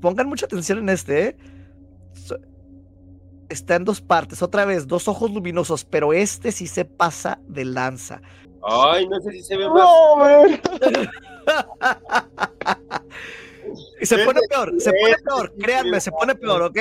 pongan 0.00 0.28
mucha 0.28 0.46
atención 0.46 0.78
en 0.78 0.88
este, 0.88 1.28
¿eh? 1.28 1.36
Está 3.48 3.76
en 3.76 3.84
dos 3.84 4.00
partes, 4.00 4.42
otra 4.42 4.64
vez, 4.64 4.86
dos 4.86 5.08
ojos 5.08 5.30
luminosos, 5.32 5.84
pero 5.84 6.12
este 6.12 6.52
sí 6.52 6.66
se 6.66 6.84
pasa 6.84 7.40
de 7.48 7.64
lanza. 7.64 8.22
Ay, 8.62 9.08
no 9.08 9.20
sé 9.20 9.32
si 9.32 9.42
se 9.42 9.56
ve 9.56 9.68
más. 9.68 9.88
y 14.00 14.06
se 14.06 14.18
pone 14.18 14.40
peor, 14.48 14.74
se 14.78 14.92
pone 14.92 15.16
peor, 15.24 15.54
créanme, 15.58 16.00
se 16.00 16.12
pone 16.12 16.34
peor, 16.34 16.62
¿ok? 16.62 16.78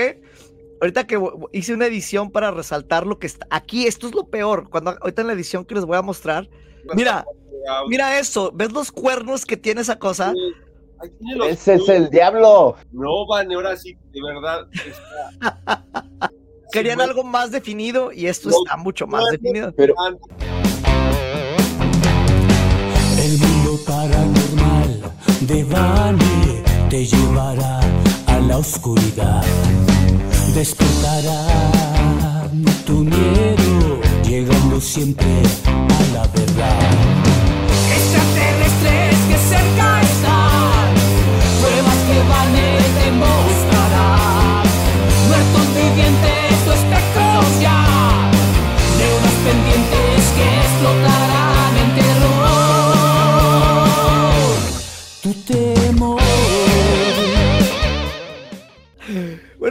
Ahorita 0.82 1.08
que 1.08 1.20
hice 1.52 1.74
una 1.74 1.88
edición 1.88 2.32
para 2.32 2.52
resaltar 2.52 3.06
lo 3.06 3.20
que 3.20 3.28
está 3.28 3.46
aquí, 3.50 3.86
esto 3.86 4.08
es 4.08 4.16
lo 4.16 4.28
peor. 4.28 4.70
Cuando 4.70 4.92
ahorita 5.02 5.22
en 5.22 5.28
la 5.28 5.34
edición 5.34 5.66
que 5.66 5.76
les 5.76 5.86
voy 5.86 5.98
a 5.98 6.02
mostrar, 6.02 6.50
mira, 6.94 7.26
mira 7.88 8.20
eso, 8.20 8.52
¿ves 8.54 8.72
los 8.72 8.92
cuernos 8.92 9.46
que 9.46 9.58
tiene 9.58 9.82
esa 9.82 10.00
cosa? 10.00 10.34
Ese 11.48 11.76
es 11.76 11.90
el 11.90 12.10
diablo. 12.10 12.76
No, 12.92 13.28
Vane, 13.28 13.56
ahora 13.56 13.76
sí, 13.78 13.98
de 14.12 14.22
verdad. 14.22 14.68
Querían 16.72 17.02
algo 17.02 17.24
más 17.24 17.52
definido 17.52 18.12
y 18.12 18.28
esto 18.28 18.50
está 18.50 18.78
mucho 18.78 19.08
más 19.08 19.24
definido. 19.32 19.74
Pero... 19.76 19.96
El 23.18 23.38
mundo 23.38 23.80
paranormal 23.86 25.14
de 25.42 25.64
Vane 25.64 26.64
te 26.90 27.06
llevará 27.06 27.80
a 28.28 28.40
la 28.40 28.58
oscuridad. 28.58 29.44
Despertará 30.54 32.50
tu 32.86 33.04
miedo, 33.04 34.00
llegando 34.24 34.80
siempre 34.80 35.42
a 35.76 36.14
la 36.14 36.28
verdad. 36.28 37.39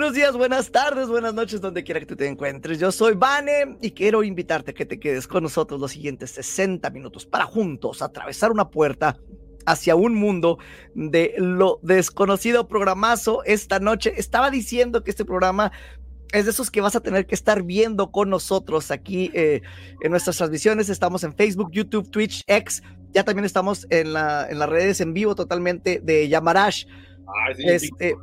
Buenos 0.08 0.22
días, 0.22 0.36
buenas 0.38 0.70
tardes, 0.72 1.08
buenas 1.08 1.34
noches, 1.34 1.60
donde 1.60 1.84
quiera 1.84 2.00
que 2.00 2.06
tú 2.06 2.16
te 2.16 2.26
encuentres. 2.26 2.78
Yo 2.78 2.90
soy 2.90 3.12
Vane 3.14 3.76
y 3.82 3.90
quiero 3.90 4.22
invitarte 4.22 4.70
a 4.70 4.74
que 4.74 4.86
te 4.86 4.98
quedes 4.98 5.28
con 5.28 5.42
nosotros 5.42 5.78
los 5.78 5.92
siguientes 5.92 6.30
60 6.30 6.88
minutos 6.88 7.26
para 7.26 7.44
juntos 7.44 8.00
atravesar 8.00 8.50
una 8.50 8.70
puerta 8.70 9.18
hacia 9.66 9.96
un 9.96 10.14
mundo 10.14 10.56
de 10.94 11.34
lo 11.36 11.78
desconocido 11.82 12.68
programazo 12.68 13.44
esta 13.44 13.80
noche. 13.80 14.14
Estaba 14.16 14.50
diciendo 14.50 15.04
que 15.04 15.10
este 15.10 15.26
programa 15.26 15.72
es 16.32 16.46
de 16.46 16.52
esos 16.52 16.70
que 16.70 16.80
vas 16.80 16.96
a 16.96 17.00
tener 17.00 17.26
que 17.26 17.34
estar 17.34 17.62
viendo 17.62 18.10
con 18.10 18.30
nosotros 18.30 18.90
aquí 18.90 19.30
eh, 19.34 19.60
en 20.00 20.10
nuestras 20.10 20.38
transmisiones. 20.38 20.88
Estamos 20.88 21.22
en 21.22 21.34
Facebook, 21.34 21.68
YouTube, 21.70 22.10
Twitch, 22.10 22.44
X. 22.46 22.82
Ya 23.12 23.24
también 23.24 23.44
estamos 23.44 23.86
en, 23.90 24.14
la, 24.14 24.48
en 24.48 24.58
las 24.58 24.70
redes 24.70 25.02
en 25.02 25.12
vivo 25.12 25.34
totalmente 25.34 26.00
de 26.02 26.30
Yamarash. 26.30 26.86
Ay, 27.46 27.54
sí, 27.56 27.62
Este, 27.66 28.16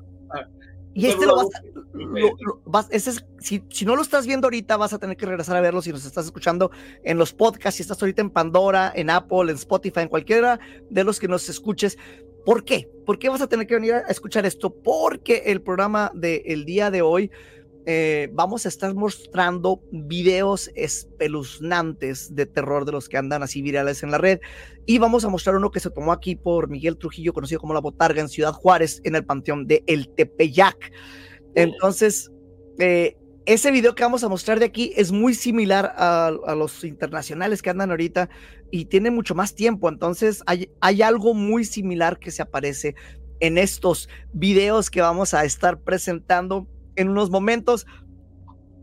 y 0.96 1.06
este 1.08 1.26
lo 1.26 1.36
vas, 1.36 1.48
lo- 1.94 2.36
lo- 2.40 2.62
vas- 2.66 2.88
ese 2.90 3.12
es- 3.12 3.26
si, 3.40 3.64
si 3.70 3.86
no 3.86 3.96
lo 3.96 4.02
estás 4.02 4.26
viendo 4.26 4.48
ahorita, 4.48 4.78
vas 4.78 4.94
a 4.94 4.98
tener 4.98 5.18
que 5.18 5.26
regresar 5.26 5.56
a 5.58 5.62
verlo 5.62 5.82
si 5.82 5.92
nos 5.92 6.06
estás 6.06 6.26
escuchando 6.26 6.72
en 7.04 7.18
los 7.18 7.34
podcasts, 7.34 7.76
si 7.78 7.84
estás 7.84 8.02
ahorita 8.02 8.22
en 8.22 8.30
Pandora, 8.32 8.92
en 8.96 9.10
Apple, 9.10 9.52
en 9.52 9.56
Spotify, 9.58 10.00
en 10.02 10.08
cualquiera 10.08 10.60
de 10.90 11.04
los 11.04 11.20
que 11.20 11.28
nos 11.28 11.48
escuches. 11.50 11.98
¿Por 12.46 12.64
qué? 12.64 12.90
¿Por 13.06 13.20
qué 13.20 13.28
vas 13.30 13.42
a 13.42 13.48
tener 13.48 13.68
que 13.68 13.76
venir 13.76 13.94
a 13.96 14.00
escuchar 14.02 14.46
esto? 14.46 14.74
Porque 14.74 15.44
el 15.48 15.62
programa 15.62 16.12
del 16.14 16.64
día 16.66 16.92
de 16.92 17.02
hoy 17.02 17.32
eh, 17.86 18.30
vamos 18.34 18.66
a 18.66 18.70
estar 18.70 18.96
mostrando 18.96 19.82
videos 19.92 20.72
espeluznantes 20.76 22.34
de 22.34 22.48
terror 22.48 22.84
de 22.86 22.92
los 22.92 23.08
que 23.08 23.18
andan 23.18 23.44
así 23.44 23.62
virales 23.62 24.02
en 24.02 24.12
la 24.12 24.18
red. 24.18 24.40
Y 24.88 24.98
vamos 24.98 25.24
a 25.24 25.30
mostrar 25.30 25.56
uno 25.56 25.70
que 25.70 25.80
se 25.80 25.92
tomó 25.92 26.12
aquí 26.12 26.36
por 26.36 26.70
Miguel 26.70 26.98
Trujillo, 26.98 27.34
conocido 27.34 27.62
como 27.62 27.74
La 27.74 27.82
Botarga, 27.82 28.22
en 28.22 28.30
Ciudad 28.30 28.54
Juárez, 28.54 29.02
en 29.04 29.16
el 29.16 29.26
panteón 29.26 29.68
de 29.68 29.84
El 29.86 30.10
Tepeyac. 30.10 30.92
Entonces, 31.54 32.32
eh, 32.80 33.16
ese 33.46 33.70
video 33.70 33.94
que 33.94 34.04
vamos 34.04 34.24
a 34.24 34.30
mostrar 34.30 34.60
de 34.60 34.66
aquí 34.66 34.92
es 34.96 35.12
muy 35.12 35.36
similar 35.36 35.94
a, 35.96 36.28
a 36.28 36.56
los 36.56 36.84
internacionales 36.84 37.62
que 37.62 37.70
andan 37.70 37.92
ahorita 37.92 38.30
y 38.72 38.86
tiene 38.86 39.12
mucho 39.12 39.36
más 39.36 39.54
tiempo. 39.54 39.90
Entonces, 39.90 40.42
hay, 40.48 40.70
hay 40.82 41.04
algo 41.04 41.36
muy 41.36 41.66
similar 41.66 42.18
que 42.18 42.32
se 42.32 42.42
aparece 42.42 42.96
en 43.40 43.58
estos 43.60 44.10
videos 44.34 44.90
que 44.90 45.02
vamos 45.02 45.34
a 45.34 45.46
estar 45.46 45.80
presentando 45.82 46.68
en 46.96 47.10
unos 47.10 47.30
momentos. 47.30 47.86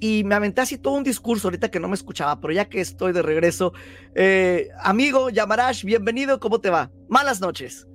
Y 0.00 0.24
me 0.24 0.34
aventé 0.34 0.62
así 0.62 0.78
todo 0.78 0.94
un 0.94 1.04
discurso 1.04 1.46
ahorita 1.46 1.70
que 1.70 1.78
no 1.78 1.88
me 1.88 1.94
escuchaba, 1.94 2.40
pero 2.40 2.52
ya 2.52 2.68
que 2.68 2.80
estoy 2.80 3.12
de 3.12 3.22
regreso, 3.22 3.72
eh, 4.16 4.68
amigo 4.80 5.30
Yamarash, 5.30 5.84
bienvenido, 5.84 6.40
¿cómo 6.40 6.60
te 6.60 6.70
va? 6.70 6.90
Malas 7.08 7.40
noches. 7.40 7.86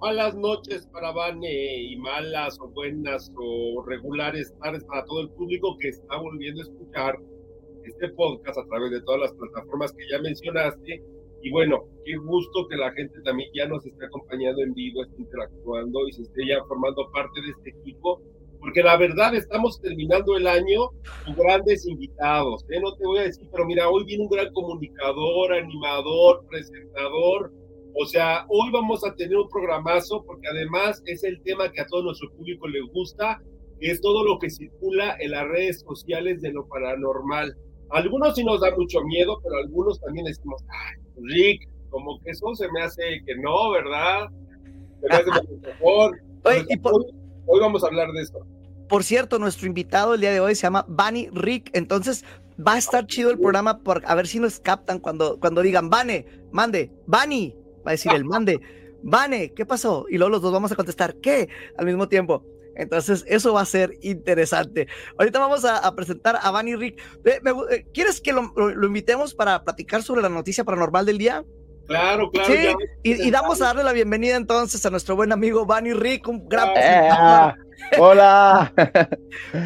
Malas 0.00 0.36
noches 0.36 0.86
para 0.92 1.10
Vane 1.10 1.82
y 1.82 1.96
malas 1.96 2.58
o 2.60 2.68
buenas 2.68 3.32
o 3.34 3.82
regulares 3.84 4.54
tardes 4.62 4.84
para 4.84 5.04
todo 5.06 5.22
el 5.22 5.30
público 5.30 5.76
que 5.78 5.88
está 5.88 6.18
volviendo 6.18 6.60
a 6.60 6.64
escuchar 6.64 7.16
este 7.82 8.08
podcast 8.10 8.58
a 8.58 8.66
través 8.66 8.90
de 8.92 9.00
todas 9.02 9.22
las 9.22 9.32
plataformas 9.32 9.92
que 9.92 10.04
ya 10.10 10.20
mencionaste. 10.20 11.02
Y 11.42 11.50
bueno, 11.50 11.84
qué 12.04 12.16
gusto 12.16 12.68
que 12.68 12.76
la 12.76 12.92
gente 12.92 13.20
también 13.22 13.50
ya 13.54 13.66
nos 13.66 13.84
esté 13.86 14.04
acompañando 14.04 14.62
en 14.62 14.74
vivo, 14.74 15.02
esté 15.02 15.22
interactuando 15.22 16.06
y 16.08 16.12
se 16.12 16.22
esté 16.22 16.46
ya 16.46 16.62
formando 16.66 17.10
parte 17.10 17.40
de 17.40 17.50
este 17.50 17.70
equipo, 17.70 18.20
porque 18.60 18.82
la 18.82 18.96
verdad 18.96 19.34
estamos 19.34 19.80
terminando 19.80 20.36
el 20.36 20.46
año 20.46 20.90
con 21.24 21.34
grandes 21.36 21.86
invitados. 21.86 22.64
¿eh? 22.70 22.80
No 22.80 22.94
te 22.96 23.04
voy 23.06 23.18
a 23.20 23.22
decir, 23.22 23.48
pero 23.52 23.64
mira, 23.66 23.88
hoy 23.88 24.04
viene 24.04 24.24
un 24.24 24.30
gran 24.30 24.52
comunicador, 24.52 25.52
animador, 25.54 26.44
presentador, 26.50 27.52
o 28.00 28.06
sea, 28.06 28.44
hoy 28.48 28.70
vamos 28.70 29.04
a 29.04 29.14
tener 29.14 29.36
un 29.36 29.48
programazo 29.48 30.22
porque 30.24 30.46
además 30.48 31.02
es 31.06 31.24
el 31.24 31.40
tema 31.42 31.70
que 31.72 31.80
a 31.80 31.86
todo 31.86 32.02
nuestro 32.04 32.30
público 32.32 32.68
le 32.68 32.80
gusta, 32.92 33.40
que 33.80 33.90
es 33.90 34.00
todo 34.00 34.24
lo 34.24 34.38
que 34.38 34.50
circula 34.50 35.16
en 35.20 35.32
las 35.32 35.48
redes 35.48 35.80
sociales 35.80 36.40
de 36.42 36.52
lo 36.52 36.66
paranormal. 36.68 37.56
Algunos 37.90 38.34
sí 38.34 38.44
nos 38.44 38.60
da 38.60 38.70
mucho 38.76 39.00
miedo, 39.02 39.40
pero 39.42 39.56
algunos 39.56 39.98
también 40.00 40.26
decimos, 40.26 40.62
ay, 40.68 40.96
Rick, 41.22 41.68
como 41.90 42.20
que 42.20 42.30
eso 42.30 42.54
se 42.54 42.70
me 42.70 42.82
hace 42.82 43.02
que 43.26 43.34
no, 43.36 43.70
¿verdad? 43.70 44.28
Se 45.00 45.08
me 45.08 45.14
hace 45.14 45.30
mejor. 45.62 46.20
Oye, 46.44 46.64
y 46.68 46.76
por- 46.76 47.06
hoy, 47.48 47.60
vamos 47.60 47.82
a 47.82 47.88
hablar 47.88 48.10
de 48.12 48.22
esto. 48.22 48.38
Por 48.88 49.04
cierto, 49.04 49.38
nuestro 49.38 49.66
invitado 49.66 50.14
el 50.14 50.20
día 50.20 50.30
de 50.32 50.40
hoy 50.40 50.54
se 50.54 50.62
llama 50.62 50.86
Bunny 50.88 51.28
Rick, 51.32 51.70
entonces 51.74 52.24
va 52.66 52.74
a 52.74 52.78
estar 52.78 53.06
chido 53.06 53.30
el 53.30 53.38
programa 53.38 53.80
por 53.82 54.02
a 54.06 54.14
ver 54.14 54.26
si 54.26 54.40
nos 54.40 54.60
captan 54.60 54.98
cuando, 54.98 55.38
cuando 55.38 55.60
digan, 55.62 55.90
Vane, 55.90 56.24
mande, 56.52 56.90
Bunny, 57.06 57.54
va 57.86 57.90
a 57.90 57.92
decir 57.92 58.12
el 58.14 58.24
mande, 58.24 58.60
Vane, 59.02 59.52
¿qué 59.54 59.66
pasó? 59.66 60.06
Y 60.08 60.16
luego 60.18 60.30
los 60.30 60.42
dos 60.42 60.52
vamos 60.52 60.72
a 60.72 60.76
contestar, 60.76 61.16
¿qué? 61.16 61.48
Al 61.76 61.84
mismo 61.86 62.08
tiempo. 62.08 62.44
Entonces, 62.76 63.24
eso 63.26 63.52
va 63.52 63.60
a 63.62 63.64
ser 63.66 63.92
interesante. 64.02 64.86
Ahorita 65.18 65.38
vamos 65.40 65.64
a, 65.64 65.78
a 65.78 65.94
presentar 65.96 66.38
a 66.40 66.50
Bunny 66.52 66.76
Rick. 66.76 67.00
Eh, 67.24 67.40
eh, 67.70 67.86
¿Quieres 67.92 68.20
que 68.20 68.32
lo, 68.32 68.52
lo- 68.56 68.74
lo 68.74 68.86
invitemos 68.86 69.34
para 69.34 69.64
platicar 69.64 70.02
sobre 70.02 70.22
la 70.22 70.28
noticia 70.28 70.62
paranormal 70.64 71.04
del 71.04 71.18
día? 71.18 71.44
Claro, 71.88 72.30
claro. 72.30 72.48
Sí, 72.52 72.68
y, 73.02 73.26
y 73.28 73.30
damos 73.30 73.60
a 73.62 73.66
darle 73.66 73.82
la 73.82 73.92
bienvenida 73.92 74.36
entonces 74.36 74.84
a 74.86 74.90
nuestro 74.90 75.16
buen 75.16 75.32
amigo 75.32 75.64
Bunny 75.66 75.94
Rick, 75.94 76.28
un 76.28 76.46
gran 76.48 76.68
Eh, 76.76 77.08
hola, 77.98 78.72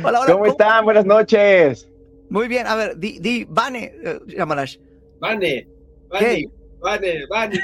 Hola, 0.05 0.21
hola, 0.21 0.33
¿cómo 0.33 0.47
están? 0.47 0.85
Buenas 0.85 1.05
noches. 1.05 1.89
Muy 2.31 2.47
bien, 2.49 2.67
a 2.67 2.77
ver, 2.77 2.97
di, 2.97 3.19
di, 3.19 3.45
Vane, 3.49 3.93
Yamarash. 4.29 4.79
Vane. 5.21 5.69
Vane, 6.09 6.49
Vane, 6.81 7.27
Vane. 7.29 7.59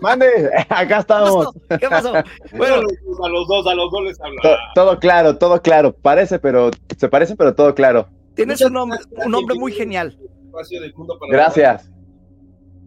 Mande, 0.00 0.50
acá 0.68 0.86
¿Qué 0.86 0.94
estamos. 0.94 1.46
pasó? 1.68 1.78
¿Qué 1.78 1.88
pasó? 1.88 2.12
Bueno, 2.56 2.76
a 3.24 3.28
los 3.28 3.48
dos, 3.48 3.66
a 3.66 3.74
los 3.74 3.90
dos 3.90 4.04
les 4.04 4.18
To- 4.18 4.24
habla. 4.24 4.58
todo 4.74 4.98
claro, 4.98 5.36
todo 5.36 5.60
claro. 5.60 5.92
Parece, 5.94 6.38
pero 6.38 6.70
se 6.96 7.08
parece, 7.08 7.36
pero 7.36 7.54
todo 7.54 7.74
claro. 7.74 8.08
tienes 8.34 8.60
un 8.60 8.72
nombre, 8.72 8.98
un 9.24 9.30
nombre 9.32 9.56
muy 9.58 9.72
genial. 9.72 10.16
Espacio 10.46 10.80
del 10.80 10.94
mundo 10.94 11.18
para 11.18 11.32
Gracias. 11.32 11.90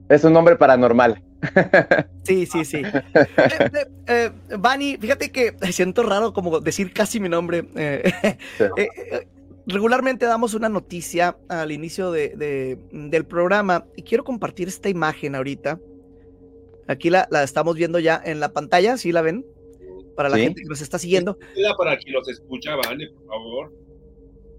Es 0.09 0.23
un 0.23 0.33
nombre 0.33 0.55
paranormal. 0.55 1.21
Sí, 2.23 2.45
sí, 2.45 2.63
sí. 2.65 2.77
Eh, 2.83 3.91
eh, 4.07 4.31
eh, 4.47 4.97
fíjate 4.99 5.31
que 5.31 5.53
siento 5.71 6.03
raro 6.03 6.33
como 6.33 6.59
decir 6.59 6.93
casi 6.93 7.19
mi 7.19 7.29
nombre. 7.29 7.67
eh, 7.75 8.11
Sí. 8.57 8.63
eh, 8.77 9.27
regularmente 9.67 10.25
damos 10.25 10.53
una 10.53 10.69
noticia 10.69 11.37
al 11.47 11.71
inicio 11.71 12.11
de, 12.11 12.29
de- 12.35 12.77
del 12.91 13.25
programa 13.25 13.85
y 13.95 14.03
quiero 14.03 14.23
compartir 14.23 14.67
esta 14.67 14.89
imagen 14.89 15.35
ahorita. 15.35 15.79
Aquí 16.87 17.09
la, 17.09 17.27
la 17.31 17.43
estamos 17.43 17.75
viendo 17.75 17.97
ya 17.99 18.21
en 18.23 18.39
la 18.41 18.51
pantalla, 18.51 18.97
¿sí 18.97 19.11
la 19.13 19.21
ven? 19.21 19.45
Para 20.17 20.29
la 20.29 20.35
Sí. 20.35 20.43
gente 20.43 20.61
que 20.61 20.67
nos 20.69 20.81
está 20.81 20.99
siguiendo. 20.99 21.37
Queda 21.55 21.73
para 21.77 21.97
quien 21.97 22.13
los 22.13 22.27
escucha, 22.29 22.75
Vane, 22.75 23.07
por 23.09 23.25
favor. 23.27 23.73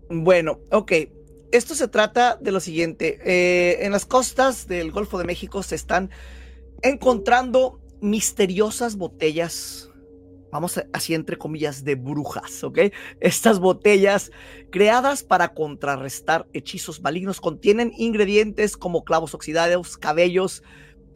Bueno, 0.09 0.59
ok. 0.71 0.93
Esto 1.53 1.75
se 1.75 1.89
trata 1.89 2.37
de 2.41 2.53
lo 2.53 2.61
siguiente. 2.61 3.19
eh, 3.25 3.85
en 3.85 3.93
las 3.93 4.07
costas 4.07 4.67
del 4.67 4.91
Golfo 4.91 5.19
de 5.19 5.25
México 5.25 5.63
se 5.63 5.75
están 5.75 6.11
encontrando 6.83 7.81
misteriosas 8.01 8.97
botellas 8.97 9.91
vamos 10.55 10.79
a, 10.79 10.87
así 10.93 11.15
entre 11.15 11.37
comillas, 11.37 11.83
de 11.83 11.97
brujas, 11.97 12.63
¿ok? 12.63 12.79
Estas 13.19 13.59
botellas 13.59 14.31
creadas 14.71 15.25
para 15.25 15.49
contrarrestar 15.49 16.47
hechizos 16.53 17.03
malignos 17.03 17.41
contienen 17.41 17.93
ingredientes 17.99 18.77
como 18.77 19.03
clavos 19.03 19.35
oxidados, 19.35 19.97
cabellos, 19.97 20.63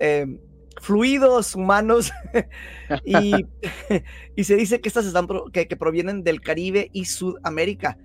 eh, 0.01 0.27
fluidos 0.81 1.55
humanos 1.55 2.11
y, 3.05 3.47
y, 4.37 4.43
se 4.43 4.57
dice 4.57 4.81
que 4.81 4.89
estas 4.89 5.07
están 5.07 5.29
que, 5.53 5.69
que, 5.69 5.77
provienen 5.77 6.25
del 6.25 6.41
Caribe 6.41 6.91
y 6.93 7.05
Sudamérica. 7.05 7.97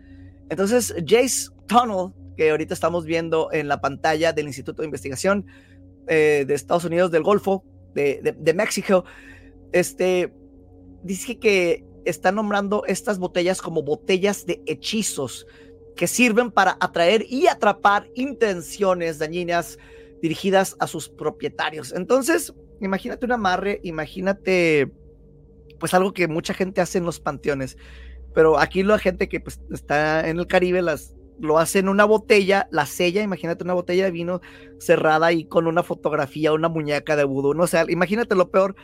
Entonces, 0.49 0.93
Jace 1.05 1.49
Tunnel, 1.67 2.11
que 2.37 2.51
ahorita 2.51 2.73
estamos 2.73 3.05
viendo 3.05 3.49
en 3.51 3.67
la 3.67 3.81
pantalla 3.81 4.33
del 4.33 4.47
Instituto 4.47 4.81
de 4.81 4.87
Investigación 4.87 5.45
eh, 6.07 6.45
de 6.47 6.53
Estados 6.53 6.85
Unidos 6.85 7.11
del 7.11 7.23
Golfo, 7.23 7.63
de, 7.93 8.35
de, 8.37 8.53
México, 8.53 9.05
este, 9.71 10.33
dice 11.03 11.37
que 11.37 11.85
está 12.05 12.31
nombrando 12.31 12.83
estas 12.87 13.19
botellas 13.19 13.61
como 13.61 13.83
botellas 13.83 14.45
de 14.45 14.61
hechizos 14.65 15.45
que 15.95 16.07
sirven 16.07 16.51
para 16.51 16.75
atraer 16.79 17.25
y 17.29 17.47
atrapar 17.47 18.09
intenciones 18.15 19.19
dañinas 19.19 19.77
dirigidas 20.21 20.75
a 20.79 20.87
sus 20.87 21.09
propietarios. 21.09 21.93
Entonces, 21.93 22.53
imagínate 22.81 23.25
un 23.25 23.33
amarre, 23.33 23.79
imagínate 23.83 24.91
pues 25.79 25.93
algo 25.93 26.13
que 26.13 26.27
mucha 26.27 26.53
gente 26.53 26.79
hace 26.79 26.97
en 26.97 27.05
los 27.05 27.19
panteones, 27.19 27.77
pero 28.33 28.59
aquí 28.59 28.83
la 28.83 29.00
gente 29.00 29.30
que 29.30 29.39
pues, 29.39 29.62
está 29.71 30.27
en 30.27 30.39
el 30.39 30.47
Caribe 30.47 30.81
las 30.81 31.15
lo 31.39 31.59
hace 31.59 31.80
en 31.80 31.89
una 31.89 32.06
botella, 32.06 32.68
la 32.71 32.85
sella, 32.85 33.21
imagínate 33.21 33.63
una 33.63 33.74
botella 33.74 34.06
de 34.06 34.12
vino 34.12 34.41
cerrada 34.80 35.31
y 35.31 35.45
con 35.45 35.68
una 35.68 35.83
fotografía, 35.83 36.53
una 36.53 36.69
muñeca 36.69 37.15
de 37.15 37.24
vudú, 37.24 37.53
no 37.53 37.68
sé, 37.68 37.83
imagínate 37.89 38.35
lo 38.35 38.50
peor, 38.50 38.75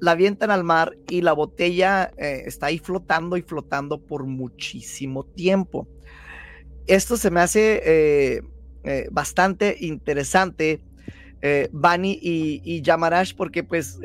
la 0.00 0.12
avientan 0.12 0.50
al 0.50 0.64
mar 0.64 0.96
y 1.08 1.22
la 1.22 1.32
botella 1.32 2.12
eh, 2.16 2.42
está 2.46 2.66
ahí 2.66 2.78
flotando 2.78 3.36
y 3.36 3.42
flotando 3.42 4.00
por 4.00 4.24
muchísimo 4.24 5.24
tiempo. 5.24 5.88
Esto 6.86 7.16
se 7.16 7.30
me 7.30 7.40
hace 7.40 7.82
eh, 7.84 8.42
eh, 8.84 9.08
bastante 9.10 9.76
interesante, 9.80 10.80
Bani 11.70 12.18
y, 12.20 12.60
y, 12.64 12.82
Yamarash, 12.82 13.34
porque 13.36 13.62
pues 13.62 14.00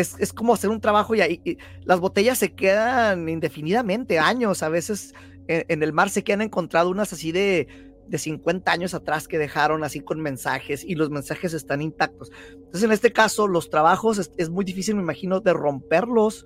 es, 0.00 0.16
es, 0.18 0.32
como 0.32 0.54
hacer 0.54 0.70
un 0.70 0.80
trabajo 0.80 1.14
y, 1.14 1.20
y, 1.22 1.58
las 1.84 2.00
botellas 2.00 2.38
se 2.38 2.52
quedan 2.52 3.28
indefinidamente, 3.28 4.18
años, 4.18 4.62
a 4.62 4.68
veces 4.68 5.14
en, 5.48 5.64
en 5.68 5.82
el 5.82 5.92
mar 5.92 6.10
se 6.10 6.24
quedan 6.24 6.42
encontrado 6.42 6.90
unas 6.90 7.12
así 7.12 7.32
de 7.32 7.90
de 8.10 8.18
50 8.18 8.70
años 8.70 8.92
atrás 8.92 9.28
que 9.28 9.38
dejaron 9.38 9.84
así 9.84 10.00
con 10.00 10.20
mensajes 10.20 10.84
y 10.84 10.96
los 10.96 11.10
mensajes 11.10 11.54
están 11.54 11.80
intactos. 11.80 12.32
Entonces, 12.52 12.82
en 12.82 12.90
este 12.90 13.12
caso, 13.12 13.46
los 13.46 13.70
trabajos 13.70 14.32
es, 14.36 14.50
muy 14.50 14.64
difícil, 14.64 14.96
me 14.96 15.02
imagino, 15.02 15.40
de 15.40 15.52
romperlos 15.52 16.44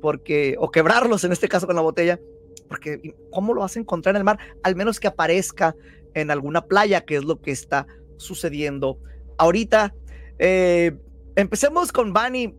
porque, 0.00 0.56
o 0.58 0.70
quebrarlos 0.70 1.22
en 1.24 1.32
este 1.32 1.48
caso 1.48 1.66
con 1.66 1.76
la 1.76 1.82
botella, 1.82 2.18
porque 2.66 3.14
¿cómo 3.30 3.52
lo 3.52 3.60
vas 3.60 3.76
a 3.76 3.80
encontrar 3.80 4.14
en 4.14 4.20
el 4.20 4.24
mar? 4.24 4.38
Al 4.62 4.74
menos 4.74 4.98
que 4.98 5.06
aparezca 5.06 5.76
en 6.14 6.30
alguna 6.30 6.64
playa, 6.64 7.02
que 7.02 7.16
es 7.16 7.24
lo 7.24 7.40
que 7.42 7.50
está 7.50 7.86
sucediendo 8.16 8.98
ahorita. 9.36 9.94
Eh, 10.38 10.96
empecemos 11.36 11.92
con 11.92 12.14
Bani. 12.14 12.56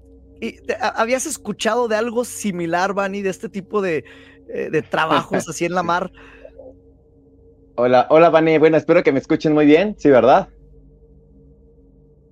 ¿Habías 0.95 1.25
escuchado 1.25 1.87
de 1.87 1.95
algo 1.95 2.25
similar, 2.25 2.93
Bani, 2.93 3.21
de 3.21 3.29
este 3.29 3.49
tipo 3.49 3.81
de, 3.81 4.03
eh, 4.49 4.69
de 4.71 4.81
trabajos 4.81 5.47
así 5.47 5.65
en 5.65 5.73
la 5.73 5.83
mar? 5.83 6.11
Hola, 7.75 8.05
hola, 8.09 8.29
Vane. 8.29 8.59
Bueno, 8.59 8.77
espero 8.77 9.01
que 9.01 9.11
me 9.11 9.19
escuchen 9.19 9.53
muy 9.53 9.65
bien, 9.65 9.95
¿sí, 9.97 10.09
verdad? 10.09 10.47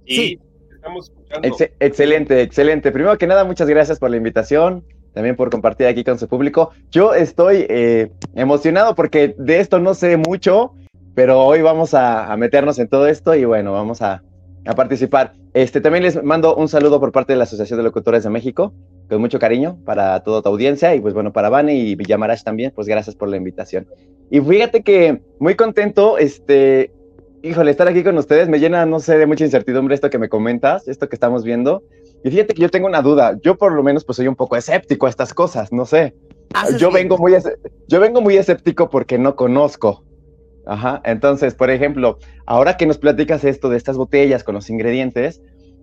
Sí, 0.05 0.39
estamos 0.75 1.09
escuchando. 1.09 1.57
excelente, 1.79 2.41
excelente. 2.41 2.91
Primero 2.91 3.17
que 3.17 3.27
nada, 3.27 3.43
muchas 3.43 3.67
gracias 3.67 3.97
por 3.97 4.11
la 4.11 4.17
invitación, 4.17 4.85
también 5.13 5.35
por 5.35 5.49
compartir 5.49 5.87
aquí 5.87 6.03
con 6.03 6.19
su 6.19 6.27
público. 6.27 6.71
Yo 6.91 7.15
estoy 7.15 7.65
eh, 7.69 8.11
emocionado 8.35 8.93
porque 8.93 9.33
de 9.37 9.59
esto 9.59 9.79
no 9.79 9.95
sé 9.95 10.17
mucho, 10.17 10.73
pero 11.15 11.41
hoy 11.41 11.61
vamos 11.61 11.93
a, 11.93 12.35
meternos 12.37 12.77
en 12.77 12.87
todo 12.87 13.07
esto 13.07 13.33
y 13.33 13.45
bueno, 13.45 13.73
vamos 13.73 14.01
a, 14.01 14.21
a, 14.65 14.75
participar. 14.75 15.33
Este, 15.53 15.81
también 15.81 16.03
les 16.03 16.23
mando 16.23 16.55
un 16.55 16.67
saludo 16.67 16.99
por 16.99 17.11
parte 17.11 17.33
de 17.33 17.37
la 17.37 17.43
Asociación 17.43 17.77
de 17.77 17.83
Locutores 17.83 18.23
de 18.23 18.29
México, 18.29 18.73
con 19.09 19.19
mucho 19.19 19.39
cariño 19.39 19.77
para 19.85 20.21
toda 20.23 20.41
tu 20.41 20.49
audiencia 20.49 20.95
y 20.95 21.01
pues 21.01 21.13
bueno, 21.13 21.33
para 21.33 21.49
Vane 21.49 21.75
y 21.75 21.95
Villamarash 21.95 22.43
también, 22.43 22.71
pues 22.73 22.87
gracias 22.87 23.15
por 23.15 23.29
la 23.29 23.37
invitación. 23.37 23.87
Y 24.29 24.39
fíjate 24.39 24.81
que 24.83 25.21
muy 25.39 25.55
contento, 25.55 26.17
este, 26.17 26.91
híjole, 27.43 27.71
estar 27.71 27.87
aquí 27.87 28.03
con 28.03 28.17
ustedes 28.17 28.47
me 28.47 28.59
llena, 28.59 28.85
no 28.85 28.99
sé, 28.99 29.17
de 29.17 29.25
mucha 29.25 29.43
incertidumbre 29.43 29.95
esto 29.95 30.09
que 30.09 30.17
me 30.17 30.29
comentas, 30.29 30.87
esto 30.87 31.09
que 31.09 31.15
estamos 31.15 31.43
viendo. 31.43 31.83
Y 32.23 32.29
fíjate 32.29 32.53
que 32.53 32.61
yo 32.61 32.69
tengo 32.69 32.87
una 32.87 33.01
duda, 33.01 33.37
yo 33.43 33.57
por 33.57 33.73
lo 33.73 33.83
menos 33.83 34.05
pues 34.05 34.15
soy 34.15 34.27
un 34.27 34.35
poco 34.35 34.55
escéptico 34.55 35.07
a 35.07 35.09
estas 35.09 35.33
cosas, 35.33 35.71
no 35.71 35.85
sé. 35.85 36.13
Yo 36.77 36.91
vengo, 36.91 37.17
muy, 37.17 37.33
yo 37.87 37.99
vengo 37.99 38.21
muy 38.21 38.35
escéptico 38.35 38.89
porque 38.89 39.17
no 39.17 39.35
conozco. 39.35 40.03
Ajá, 40.71 41.01
entonces, 41.03 41.53
por 41.53 41.69
ejemplo, 41.69 42.17
ahora 42.45 42.77
que 42.77 42.85
nos 42.85 42.97
platicas 42.97 43.43
esto 43.43 43.67
de 43.67 43.75
estas 43.75 43.97
botellas 43.97 44.45
con 44.45 44.55
los 44.55 44.69
ingredientes, 44.69 45.41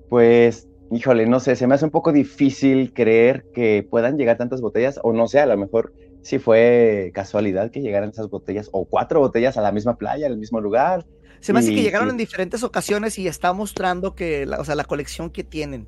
pues 0.09 0.67
híjole, 0.91 1.27
no 1.27 1.41
sé, 1.41 1.57
se 1.57 1.67
me 1.67 1.75
hace 1.75 1.85
un 1.85 1.91
poco 1.91 2.11
difícil 2.11 2.95
creer 2.95 3.45
que 3.53 3.87
puedan 3.91 4.17
llegar 4.17 4.39
tantas 4.39 4.63
botellas, 4.63 4.99
o 5.03 5.13
no 5.13 5.29
sé, 5.29 5.41
a 5.41 5.47
lo 5.47 5.59
mejor 5.59 5.93
si 6.23 6.39
fue 6.39 7.11
casualidad 7.13 7.71
que 7.71 7.83
llegaran 7.83 8.09
esas 8.09 8.31
botellas, 8.31 8.71
o 8.73 8.87
cuatro 8.87 9.21
botellas 9.21 9.59
a 9.59 9.61
la 9.61 9.73
misma 9.73 9.99
playa, 9.99 10.27
al 10.27 10.39
mismo 10.39 10.59
lugar. 10.59 11.05
Se 11.41 11.53
me 11.53 11.59
hace 11.59 11.75
que 11.75 11.83
llegaron 11.83 12.09
en 12.09 12.17
diferentes 12.17 12.63
ocasiones 12.63 13.19
y 13.19 13.29
está 13.29 13.53
mostrando 13.53 14.15
que, 14.15 14.47
la, 14.47 14.59
o 14.59 14.65
sea, 14.65 14.75
la 14.75 14.85
colección 14.85 15.29
que 15.29 15.45
tienen. 15.45 15.87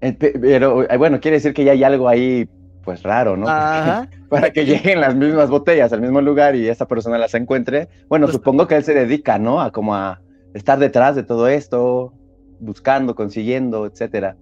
Eh, 0.00 0.14
pero, 0.14 0.90
eh, 0.90 0.96
bueno, 0.96 1.20
quiere 1.20 1.36
decir 1.36 1.54
que 1.54 1.62
ya 1.62 1.70
hay 1.70 1.84
algo 1.84 2.08
ahí, 2.08 2.48
pues 2.88 3.02
raro, 3.02 3.36
¿no? 3.36 3.44
Para 4.30 4.50
que 4.50 4.64
lleguen 4.64 5.02
las 5.02 5.14
mismas 5.14 5.50
botellas 5.50 5.92
al 5.92 6.00
mismo 6.00 6.22
lugar 6.22 6.56
y 6.56 6.70
esa 6.70 6.88
persona 6.88 7.18
las 7.18 7.34
encuentre. 7.34 7.90
Bueno, 8.08 8.24
pues 8.24 8.36
supongo 8.36 8.66
que 8.66 8.76
él 8.76 8.82
se 8.82 8.94
dedica, 8.94 9.38
¿no? 9.38 9.60
A 9.60 9.72
como 9.72 9.94
a 9.94 10.22
estar 10.54 10.78
detrás 10.78 11.14
de 11.14 11.22
todo 11.22 11.48
esto, 11.48 12.14
buscando, 12.60 13.14
consiguiendo, 13.14 13.84
etcétera. 13.84 14.38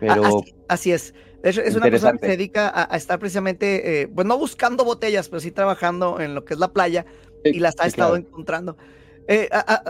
Pero 0.00 0.42
así, 0.68 0.92
es. 0.92 1.14
Es, 1.42 1.74
una 1.74 1.86
persona 1.86 2.12
que 2.12 2.26
se 2.26 2.32
dedica 2.32 2.70
a, 2.74 2.94
estar 2.94 3.18
precisamente, 3.18 4.02
eh, 4.02 4.08
pues 4.08 4.26
no 4.26 4.36
buscando 4.36 4.84
botellas, 4.84 5.30
pero 5.30 5.40
sí 5.40 5.50
trabajando 5.50 6.20
en 6.20 6.34
lo 6.34 6.44
que 6.44 6.52
es 6.52 6.60
la 6.60 6.74
playa 6.74 7.06
y 7.42 7.58
las 7.58 7.74
ha 7.78 7.86
estado 7.86 8.16
encontrando. 8.16 8.76
Eh, 9.28 9.48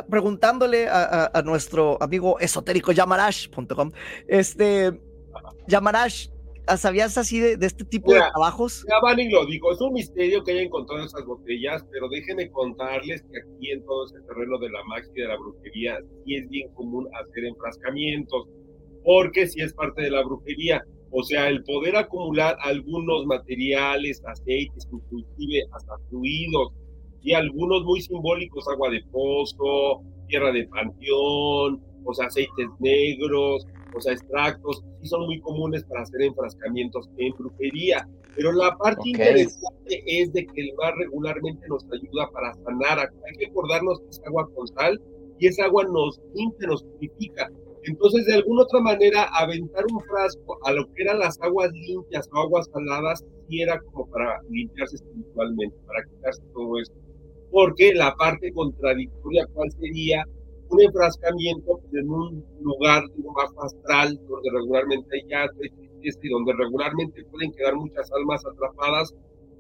preguntándole 0.09 0.87
a, 0.89 1.43
nuestro 1.45 2.01
amigo 2.01 2.39
esotérico 2.39 2.93
Yamarash.com, 2.93 3.91
este, 4.29 5.01
Yamarash, 5.67 6.29
¿sabías 6.77 7.19
así 7.19 7.41
de, 7.41 7.57
este 7.61 7.85
tipo 7.85 8.13
de 8.13 8.21
trabajos? 8.21 8.85
Ya 8.89 9.01
van 9.03 9.19
y 9.21 9.31
lo 9.31 9.45
digo, 9.47 9.73
es 9.73 9.81
un 9.81 9.93
misterio 9.93 10.43
que 10.45 10.53
haya 10.53 10.63
encontrado 10.63 11.05
esas 11.05 11.25
botellas, 11.25 11.85
pero 11.91 12.09
déjenme 12.09 12.51
contarles 12.51 13.23
que 13.23 13.39
aquí 13.41 13.71
en 13.71 13.85
todo 13.85 14.07
ese 14.07 14.21
terreno 14.27 14.59
de 14.59 14.71
la 14.71 14.83
magia 14.85 15.11
y 15.15 15.21
de 15.21 15.29
la 15.29 15.37
brujería 15.37 15.99
sí 16.25 16.37
es 16.37 16.49
bien 16.49 16.73
común 16.75 17.09
hacer 17.21 17.45
enfrascamientos, 17.45 18.49
porque 19.05 19.47
sí 19.47 19.61
es 19.61 19.73
parte 19.75 20.03
de 20.03 20.11
la 20.11 20.23
brujería. 20.23 20.83
O 21.11 21.23
sea, 21.23 21.49
el 21.49 21.63
poder 21.65 21.97
acumular 21.97 22.57
algunos 22.61 23.27
materiales, 23.27 24.23
aceites, 24.25 24.89
inclusive 24.91 25.65
hasta 25.73 25.93
fluidos, 26.09 26.73
y 27.23 27.35
algunos 27.35 27.85
muy 27.85 28.01
simbólicos, 28.01 28.67
agua 28.69 28.91
de 28.91 29.03
pozo, 29.13 30.03
tierra 30.29 30.51
de 30.53 30.67
panteón, 30.69 31.83
o 32.05 32.15
sea, 32.15 32.27
aceites 32.27 32.69
negros, 32.81 33.67
o 33.95 34.01
sea, 34.01 34.13
extractos, 34.13 34.83
sí 35.01 35.09
son 35.09 35.27
muy 35.27 35.41
comunes 35.41 35.85
para 35.85 36.03
hacer 36.03 36.23
enfrascamientos 36.23 37.09
en 37.19 37.33
brujería. 37.35 38.09
Pero 38.37 38.53
la 38.53 38.75
parte 38.77 39.11
interesante 39.11 40.03
es 40.07 40.33
de 40.33 40.47
que 40.47 40.61
el 40.63 40.75
mar 40.77 40.95
regularmente 40.97 41.67
nos 41.69 41.85
ayuda 41.93 42.31
para 42.33 42.55
sanar. 42.55 42.99
Hay 43.01 43.39
que 43.39 43.47
acordarnos 43.47 44.01
que 44.01 44.09
es 44.09 44.23
agua 44.27 44.49
con 44.55 44.67
sal 44.69 45.01
y 45.39 45.47
esa 45.49 45.65
agua 45.65 45.85
nos 45.85 46.21
limpia, 46.35 46.69
nos 46.69 46.83
purifica. 46.85 47.51
Entonces, 47.85 48.27
de 48.27 48.35
alguna 48.35 48.63
otra 48.63 48.81
manera, 48.81 49.25
aventar 49.35 49.85
un 49.93 50.01
frasco 50.01 50.59
a 50.65 50.73
lo 50.73 50.87
que 50.93 51.03
eran 51.03 51.19
las 51.19 51.41
aguas 51.41 51.73
limpias 51.73 52.29
o 52.33 52.39
aguas 52.39 52.71
saladas, 52.73 53.25
sí 53.49 53.61
era 53.61 53.81
como 53.81 54.07
para 54.09 54.41
limpiarse 54.49 54.97
espiritualmente, 54.97 55.77
para 55.87 56.05
quitarse 56.05 56.43
todo 56.55 56.79
esto. 56.79 56.95
Porque 57.51 57.93
la 57.93 58.15
parte 58.15 58.53
contradictoria, 58.53 59.47
¿cuál 59.53 59.71
sería? 59.73 60.25
Un 60.73 60.83
enfrascamiento 60.83 61.81
en 61.93 62.09
un 62.09 62.45
lugar 62.61 63.03
más 63.35 63.51
astral, 63.63 64.19
donde 64.29 64.51
regularmente 64.51 65.09
hay 65.15 65.29
yates 65.29 65.73
y 66.23 66.29
donde 66.29 66.53
regularmente 66.55 67.25
pueden 67.31 67.53
quedar 67.53 67.77
muchas 67.77 68.11
almas 68.13 68.45
atrapadas, 68.45 69.15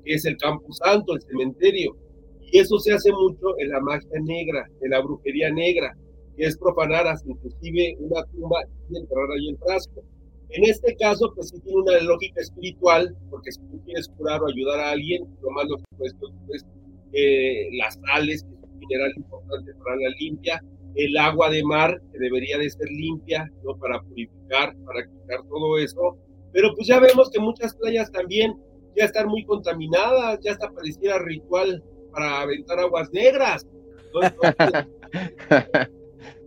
que 0.04 0.14
es 0.14 0.24
el 0.24 0.36
Campo 0.38 0.72
Santo, 0.72 1.14
el 1.14 1.22
cementerio. 1.22 1.96
Y 2.40 2.58
eso 2.58 2.78
se 2.78 2.92
hace 2.92 3.12
mucho 3.12 3.58
en 3.58 3.68
la 3.68 3.80
magia 3.80 4.20
negra, 4.22 4.66
en 4.80 4.90
la 4.90 5.00
brujería 5.00 5.50
negra, 5.52 5.96
que 6.36 6.46
es 6.46 6.56
profanar 6.58 7.06
hasta 7.06 7.30
inclusive 7.30 7.94
una 8.00 8.24
tumba 8.24 8.64
y 8.90 8.98
entrar 8.98 9.30
ahí 9.30 9.48
el 9.50 9.58
frasco. 9.58 10.02
En 10.50 10.64
este 10.64 10.94
caso, 10.96 11.32
pues 11.34 11.48
sí 11.48 11.60
tiene 11.60 11.80
una 11.80 12.00
lógica 12.00 12.40
espiritual, 12.40 13.16
porque 13.30 13.52
si 13.52 13.60
tú 13.70 13.80
quieres 13.84 14.08
curar 14.16 14.42
o 14.42 14.48
ayudar 14.48 14.80
a 14.80 14.90
alguien, 14.90 15.24
lo 15.42 15.50
más 15.50 15.66
lógico 15.66 16.04
es 16.04 16.64
que 17.12 17.68
las 17.78 17.98
sales, 18.06 18.42
que 18.44 18.54
es 18.54 18.62
un 18.62 18.78
mineral 18.78 19.12
importante 19.16 19.72
para 19.82 19.96
la 19.96 20.08
limpia, 20.18 20.62
el 20.94 21.16
agua 21.16 21.50
de 21.50 21.62
mar, 21.64 22.00
que 22.12 22.18
debería 22.18 22.58
de 22.58 22.70
ser 22.70 22.88
limpia, 22.88 23.50
¿no? 23.64 23.76
Para 23.76 24.00
purificar, 24.02 24.76
para 24.84 25.06
quitar 25.06 25.42
todo 25.48 25.78
eso, 25.78 26.16
Pero 26.52 26.74
pues 26.74 26.86
ya 26.86 27.00
vemos 27.00 27.30
que 27.30 27.40
muchas 27.40 27.74
playas 27.76 28.10
también 28.12 28.54
ya 28.96 29.06
están 29.06 29.28
muy 29.28 29.44
contaminadas, 29.44 30.38
ya 30.42 30.52
hasta 30.52 30.70
pareciera 30.70 31.18
ritual 31.18 31.82
para 32.12 32.42
aventar 32.42 32.78
aguas 32.78 33.10
negras. 33.12 33.66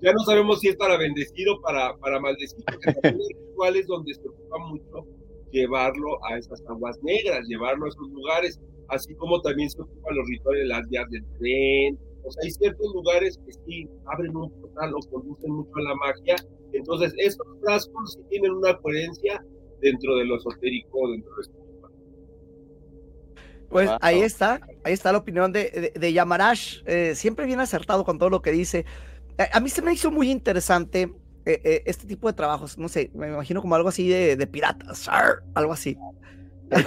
ya 0.01 0.13
no 0.13 0.19
sabemos 0.25 0.59
si 0.59 0.67
es 0.69 0.75
para 0.75 0.97
bendecir 0.97 1.49
o 1.49 1.59
para, 1.61 1.97
para 1.97 2.19
maldecir, 2.19 2.63
porque 2.65 2.93
también 2.93 3.21
hay 3.21 3.35
rituales 3.47 3.87
donde 3.87 4.13
se 4.13 4.27
ocupa 4.27 4.57
mucho 4.59 5.07
llevarlo 5.51 6.23
a 6.25 6.37
esas 6.37 6.61
aguas 6.67 7.01
negras, 7.01 7.47
llevarlo 7.47 7.85
a 7.85 7.89
esos 7.89 8.09
lugares, 8.09 8.59
así 8.89 9.15
como 9.15 9.41
también 9.41 9.69
se 9.69 9.81
ocupan 9.81 10.15
los 10.15 10.27
rituales 10.27 10.63
de 10.63 10.67
las 10.67 10.87
vías 10.89 11.09
del 11.09 11.25
tren. 11.39 11.99
Sea, 12.31 12.43
hay 12.43 12.51
ciertos 12.51 12.93
lugares 12.93 13.39
que 13.45 13.53
sí 13.53 13.89
abren 14.05 14.35
un 14.35 14.51
portal 14.61 14.93
o 14.93 15.09
conducen 15.09 15.51
mucho 15.51 15.71
a 15.75 15.81
la 15.81 15.95
magia. 15.95 16.35
Entonces, 16.73 17.13
estos 17.17 17.47
frascos 17.61 18.13
sí 18.13 18.19
tienen 18.29 18.51
una 18.51 18.77
coherencia 18.77 19.43
dentro 19.81 20.15
de 20.17 20.25
lo 20.25 20.37
esotérico, 20.37 21.09
dentro 21.11 21.31
de 21.35 21.41
esto. 21.41 21.65
Pues 23.69 23.89
ahí 24.01 24.21
está, 24.21 24.61
ahí 24.83 24.93
está 24.93 25.11
la 25.11 25.17
opinión 25.17 25.51
de, 25.51 25.91
de, 25.93 26.13
Yamarash, 26.13 26.81
eh, 26.85 27.13
siempre 27.15 27.45
bien 27.45 27.59
acertado 27.59 28.05
con 28.05 28.17
todo 28.17 28.29
lo 28.29 28.41
que 28.41 28.51
dice. 28.51 28.85
Eh, 29.37 29.49
a 29.51 29.59
mí 29.59 29.69
se 29.69 29.81
me 29.81 29.91
hizo 29.91 30.11
muy 30.11 30.31
interesante 30.31 31.11
eh, 31.45 31.83
este 31.85 32.07
tipo 32.07 32.27
de 32.27 32.33
trabajos, 32.33 32.77
no 32.77 32.87
sé, 32.87 33.11
me 33.13 33.27
imagino 33.27 33.61
como 33.61 33.75
algo 33.75 33.89
así 33.89 34.07
de, 34.07 34.37
de 34.37 34.47
piratas, 34.47 35.09
algo 35.55 35.73
así. 35.73 35.97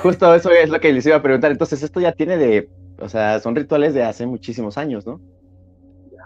Justo 0.03 0.35
eso 0.35 0.51
es 0.51 0.71
lo 0.71 0.81
que 0.81 0.93
les 0.93 1.07
iba 1.07 1.17
a 1.17 1.23
preguntar. 1.23 1.51
Entonces, 1.51 1.83
esto 1.83 2.01
ya 2.01 2.13
tiene 2.13 2.37
de, 2.37 2.69
o 2.99 3.09
sea, 3.09 3.41
son 3.41 3.55
rituales 3.55 3.95
de 3.95 4.03
hace 4.03 4.27
muchísimos 4.27 4.79
años, 4.79 5.07
¿no? 5.07 5.21
Ya, 6.11 6.21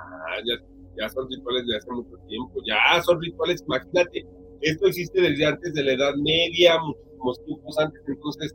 ya, 0.45 0.65
ya 0.99 1.09
son 1.09 1.29
rituales 1.31 1.67
de 1.67 1.77
hace 1.77 1.91
mucho 1.91 2.17
tiempo, 2.29 2.61
ya 2.67 3.03
son 3.03 3.21
rituales, 3.21 3.63
imagínate, 3.67 4.27
esto 4.61 4.87
existe 4.87 5.21
desde 5.21 5.47
antes 5.47 5.75
de 5.75 5.83
la 5.85 5.93
Edad 5.93 6.15
Media, 6.17 6.79
muchísimos 6.79 7.45
tiempos 7.45 7.79
antes, 7.79 8.03
entonces 8.07 8.55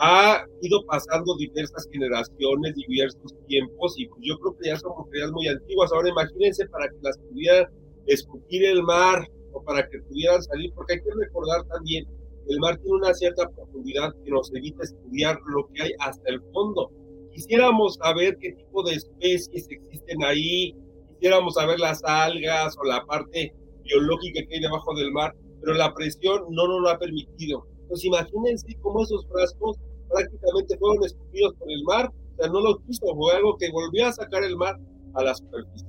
ha 0.00 0.44
ido 0.62 0.84
pasando 0.86 1.36
diversas 1.36 1.88
generaciones, 1.90 2.74
diversos 2.74 3.34
tiempos, 3.46 3.98
y 3.98 4.08
yo 4.20 4.38
creo 4.38 4.56
que 4.58 4.68
ya 4.68 4.76
son 4.76 4.94
propiedades 4.94 5.32
muy 5.32 5.48
antiguas. 5.48 5.92
Ahora 5.92 6.08
imagínense 6.08 6.68
para 6.68 6.88
que 6.88 6.96
las 7.02 7.18
pudieran 7.18 7.66
escupir 8.06 8.64
el 8.64 8.82
mar 8.84 9.26
o 9.52 9.62
para 9.64 9.88
que 9.88 9.98
pudieran 9.98 10.40
salir, 10.42 10.72
porque 10.74 10.94
hay 10.94 11.00
que 11.00 11.10
recordar 11.18 11.64
también 11.66 12.06
el 12.48 12.58
mar 12.60 12.78
tiene 12.78 12.96
una 12.96 13.12
cierta 13.12 13.46
profundidad 13.50 14.14
que 14.24 14.30
nos 14.30 14.50
evita 14.54 14.82
estudiar 14.82 15.38
lo 15.48 15.68
que 15.68 15.82
hay 15.82 15.90
hasta 16.00 16.30
el 16.30 16.40
fondo. 16.52 16.90
Quisiéramos 17.38 17.94
saber 18.02 18.36
qué 18.40 18.50
tipo 18.50 18.82
de 18.82 18.96
especies 18.96 19.68
existen 19.70 20.24
ahí, 20.24 20.74
quisiéramos 21.14 21.54
saber 21.54 21.78
las 21.78 22.02
algas 22.02 22.76
o 22.76 22.84
la 22.84 23.06
parte 23.06 23.54
biológica 23.84 24.40
que 24.42 24.56
hay 24.56 24.60
debajo 24.60 24.92
del 24.96 25.12
mar, 25.12 25.32
pero 25.60 25.74
la 25.74 25.94
presión 25.94 26.42
no 26.50 26.66
nos 26.66 26.80
lo 26.80 26.88
ha 26.90 26.98
permitido. 26.98 27.64
Pues 27.86 28.04
imagínense 28.04 28.66
cómo 28.82 29.04
esos 29.04 29.24
frascos 29.28 29.76
prácticamente 30.08 30.76
fueron 30.78 31.04
escupidos 31.04 31.54
por 31.60 31.70
el 31.70 31.84
mar, 31.84 32.10
o 32.10 32.42
sea, 32.42 32.50
no 32.50 32.60
lo 32.60 32.76
quiso, 32.80 33.06
fue 33.14 33.32
algo 33.36 33.56
que 33.56 33.70
volvió 33.70 34.08
a 34.08 34.12
sacar 34.12 34.42
el 34.42 34.56
mar 34.56 34.76
a 35.14 35.22
la 35.22 35.32
superficie. 35.32 35.87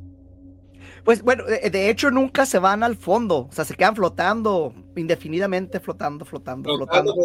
Pues 1.04 1.22
bueno, 1.24 1.44
de 1.46 1.90
hecho 1.90 2.12
nunca 2.12 2.46
se 2.46 2.60
van 2.60 2.84
al 2.84 2.96
fondo, 2.96 3.48
o 3.50 3.52
sea, 3.52 3.66
se 3.66 3.76
quedan 3.76 3.96
flotando 3.96 4.74
indefinidamente, 4.96 5.80
flotando, 5.80 6.26
flotando, 6.26 6.76
flotando. 6.78 7.16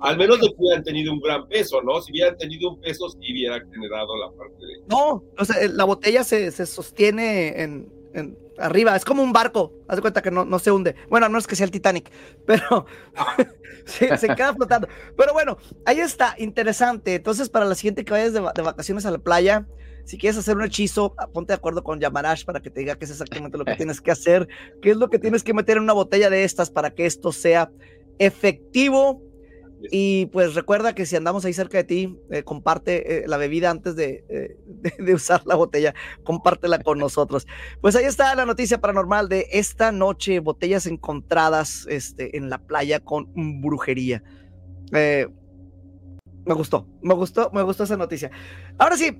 Al 0.00 0.16
menos 0.16 0.40
de 0.40 0.48
que 0.48 0.54
hubieran 0.58 0.84
tenido 0.84 1.12
un 1.12 1.20
gran 1.20 1.46
peso, 1.48 1.82
¿no? 1.82 2.00
Si 2.00 2.12
hubieran 2.12 2.36
tenido 2.36 2.70
un 2.70 2.80
peso, 2.80 3.08
sí 3.10 3.32
hubiera 3.32 3.60
generado 3.60 4.16
la 4.16 4.30
parte 4.36 4.66
de... 4.66 4.86
No, 4.88 5.22
o 5.38 5.44
sea, 5.44 5.56
la 5.68 5.84
botella 5.84 6.24
se, 6.24 6.50
se 6.50 6.66
sostiene 6.66 7.62
en, 7.62 7.92
en, 8.14 8.38
arriba, 8.58 8.96
es 8.96 9.04
como 9.04 9.22
un 9.22 9.32
barco, 9.32 9.72
haz 9.88 9.96
de 9.96 10.02
cuenta 10.02 10.22
que 10.22 10.30
no, 10.30 10.44
no 10.44 10.58
se 10.58 10.70
hunde. 10.70 10.94
Bueno, 11.08 11.28
no 11.28 11.38
es 11.38 11.46
que 11.46 11.56
sea 11.56 11.64
el 11.64 11.70
Titanic, 11.70 12.10
pero 12.46 12.86
se, 13.84 14.16
se, 14.16 14.28
queda 14.34 14.54
flotando. 14.54 14.88
Pero 15.16 15.32
bueno, 15.32 15.58
ahí 15.84 16.00
está, 16.00 16.34
interesante. 16.38 17.14
Entonces, 17.14 17.48
para 17.48 17.64
la 17.64 17.74
siguiente 17.74 18.04
que 18.04 18.12
vayas 18.12 18.32
de, 18.32 18.40
de, 18.40 18.62
vacaciones 18.62 19.06
a 19.06 19.10
la 19.10 19.18
playa, 19.18 19.66
si 20.04 20.18
quieres 20.18 20.38
hacer 20.38 20.56
un 20.56 20.64
hechizo, 20.64 21.14
ponte 21.32 21.52
de 21.52 21.56
acuerdo 21.56 21.82
con 21.82 22.00
Yamarash 22.00 22.44
para 22.44 22.60
que 22.60 22.70
te 22.70 22.80
diga 22.80 22.96
qué 22.96 23.04
es 23.04 23.10
exactamente 23.10 23.58
lo 23.58 23.64
que 23.64 23.76
tienes 23.76 24.00
que 24.00 24.10
hacer, 24.10 24.48
qué 24.82 24.90
es 24.90 24.96
lo 24.96 25.08
que 25.08 25.18
tienes 25.18 25.42
que 25.42 25.54
meter 25.54 25.76
en 25.76 25.84
una 25.84 25.92
botella 25.92 26.30
de 26.30 26.44
estas 26.44 26.70
para 26.70 26.90
que 26.90 27.06
esto 27.06 27.32
sea 27.32 27.70
efectivo 28.18 29.22
y 29.90 30.26
pues 30.26 30.54
recuerda 30.54 30.94
que 30.94 31.06
si 31.06 31.16
andamos 31.16 31.44
ahí 31.44 31.52
cerca 31.52 31.78
de 31.78 31.84
ti, 31.84 32.18
eh, 32.30 32.42
comparte 32.42 33.24
eh, 33.24 33.28
la 33.28 33.38
bebida 33.38 33.70
antes 33.70 33.96
de, 33.96 34.24
eh, 34.28 34.56
de, 34.66 34.92
de, 34.98 35.14
usar 35.14 35.42
la 35.46 35.54
botella, 35.54 35.94
compártela 36.22 36.80
con 36.80 36.98
nosotros. 36.98 37.46
Pues 37.80 37.96
ahí 37.96 38.04
está 38.04 38.34
la 38.34 38.44
noticia 38.44 38.80
paranormal 38.80 39.28
de 39.28 39.46
esta 39.52 39.92
noche, 39.92 40.40
botellas 40.40 40.86
encontradas 40.86 41.86
este, 41.88 42.36
en 42.36 42.50
la 42.50 42.58
playa 42.58 43.00
con 43.00 43.28
brujería. 43.60 44.22
me 44.92 45.26
gustó, 46.46 46.86
me 47.02 47.14
gustó, 47.14 47.50
me 47.52 47.62
gustó 47.62 47.84
esa 47.84 47.96
noticia. 47.96 48.30
Ahora 48.78 48.96
sí, 48.96 49.18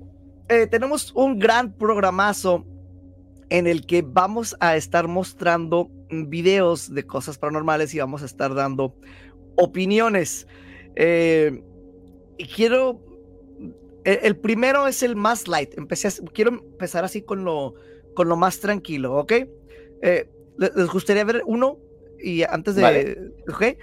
tenemos 0.69 1.11
un 1.15 1.39
gran 1.39 1.73
programazo 1.73 2.65
en 3.49 3.67
el 3.67 3.85
que 3.85 4.01
vamos 4.01 4.55
a 4.59 4.75
estar 4.75 5.07
mostrando 5.07 5.89
videos 6.09 6.93
de 6.93 7.05
cosas 7.05 7.37
paranormales 7.37 7.93
y 7.93 7.99
vamos 7.99 8.21
a 8.21 8.25
estar 8.25 8.53
dando 8.53 8.95
opiniones. 9.55 10.47
Eh, 10.95 11.61
y 12.37 12.45
quiero. 12.45 12.99
El, 14.03 14.19
el, 14.23 14.37
primero 14.37 14.87
es 14.87 15.03
el 15.03 15.15
más 15.15 15.47
light. 15.47 15.77
Empecé 15.77 16.07
a, 16.07 16.11
quiero 16.33 16.51
empezar 16.51 17.03
así 17.03 17.21
con 17.21 17.43
lo, 17.43 17.75
con 18.15 18.29
lo 18.29 18.35
más 18.35 18.59
tranquilo, 18.59 19.15
¿ok? 19.15 19.33
Eh, 20.01 20.29
¿Les 20.57 20.87
gustaría 20.87 21.23
ver 21.23 21.43
uno? 21.45 21.77
Y 22.19 22.43
antes 22.43 22.75
de. 22.75 22.81
Vale. 22.81 23.17
¿Ok? 23.53 23.77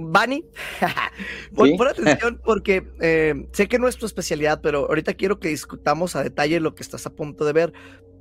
Bani, 0.00 0.44
pon, 1.54 1.68
¿Sí? 1.68 1.76
pon, 1.76 1.88
atención 1.88 2.40
porque 2.44 2.86
eh, 3.00 3.46
sé 3.52 3.68
que 3.68 3.78
no 3.78 3.88
es 3.88 3.96
tu 3.96 4.06
especialidad, 4.06 4.60
pero 4.62 4.86
ahorita 4.86 5.14
quiero 5.14 5.40
que 5.40 5.48
discutamos 5.48 6.16
a 6.16 6.22
detalle 6.22 6.60
lo 6.60 6.74
que 6.74 6.82
estás 6.82 7.04
a 7.06 7.10
punto 7.10 7.44
de 7.44 7.52
ver. 7.52 7.72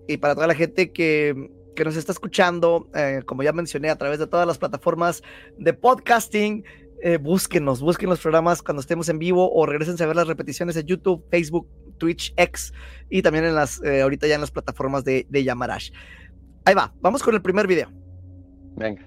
Y 0.07 0.17
para 0.17 0.36
toda 0.36 0.48
la 0.48 0.55
gente 0.55 0.91
que 0.91 1.50
que 1.77 1.86
nos 1.86 1.96
está 1.96 2.12
escuchando, 2.12 2.89
eh, 2.96 3.22
como 3.25 3.43
ya 3.43 3.53
mencioné, 3.53 3.89
a 3.89 3.96
través 3.96 4.17
de 4.19 4.27
todas 4.27 4.46
las 4.46 4.57
plataformas 4.57 5.22
de 5.57 5.74
podcasting. 5.74 6.65
Eh, 7.03 7.17
búsquenos, 7.17 7.79
busquen 7.79 8.10
los 8.10 8.19
programas 8.19 8.63
cuando 8.63 8.81
estemos 8.81 9.07
en 9.07 9.19
vivo 9.19 9.53
o 9.53 9.67
regresen 9.67 10.01
a 10.01 10.07
ver 10.07 10.15
las 10.15 10.27
repeticiones 10.27 10.75
en 10.75 10.88
YouTube, 10.88 11.24
Facebook, 11.29 11.69
Twitch, 12.00 12.34
X 12.36 12.74
y 13.12 13.22
también 13.22 13.46
en 13.46 13.53
las, 13.53 13.79
eh, 13.84 14.01
ahorita 14.01 14.25
ya 14.25 14.34
en 14.34 14.41
las 14.41 14.50
plataformas 14.50 15.03
de, 15.03 15.27
de 15.29 15.43
Yamarash. 15.43 15.91
Ahí 16.65 16.74
va, 16.74 16.91
vamos 17.00 17.22
con 17.22 17.36
el 17.36 17.41
primer 17.43 17.67
video. 17.67 17.91
Venga. 18.75 19.05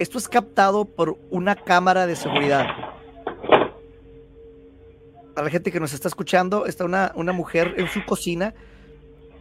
Esto 0.00 0.16
es 0.16 0.30
captado 0.30 0.86
por 0.86 1.18
una 1.28 1.54
cámara 1.54 2.06
de 2.06 2.16
seguridad. 2.16 2.66
Para 5.34 5.44
la 5.44 5.50
gente 5.50 5.70
que 5.70 5.78
nos 5.78 5.92
está 5.92 6.08
escuchando, 6.08 6.64
está 6.64 6.86
una, 6.86 7.12
una 7.16 7.34
mujer 7.34 7.74
en 7.76 7.86
su 7.86 8.02
cocina 8.06 8.54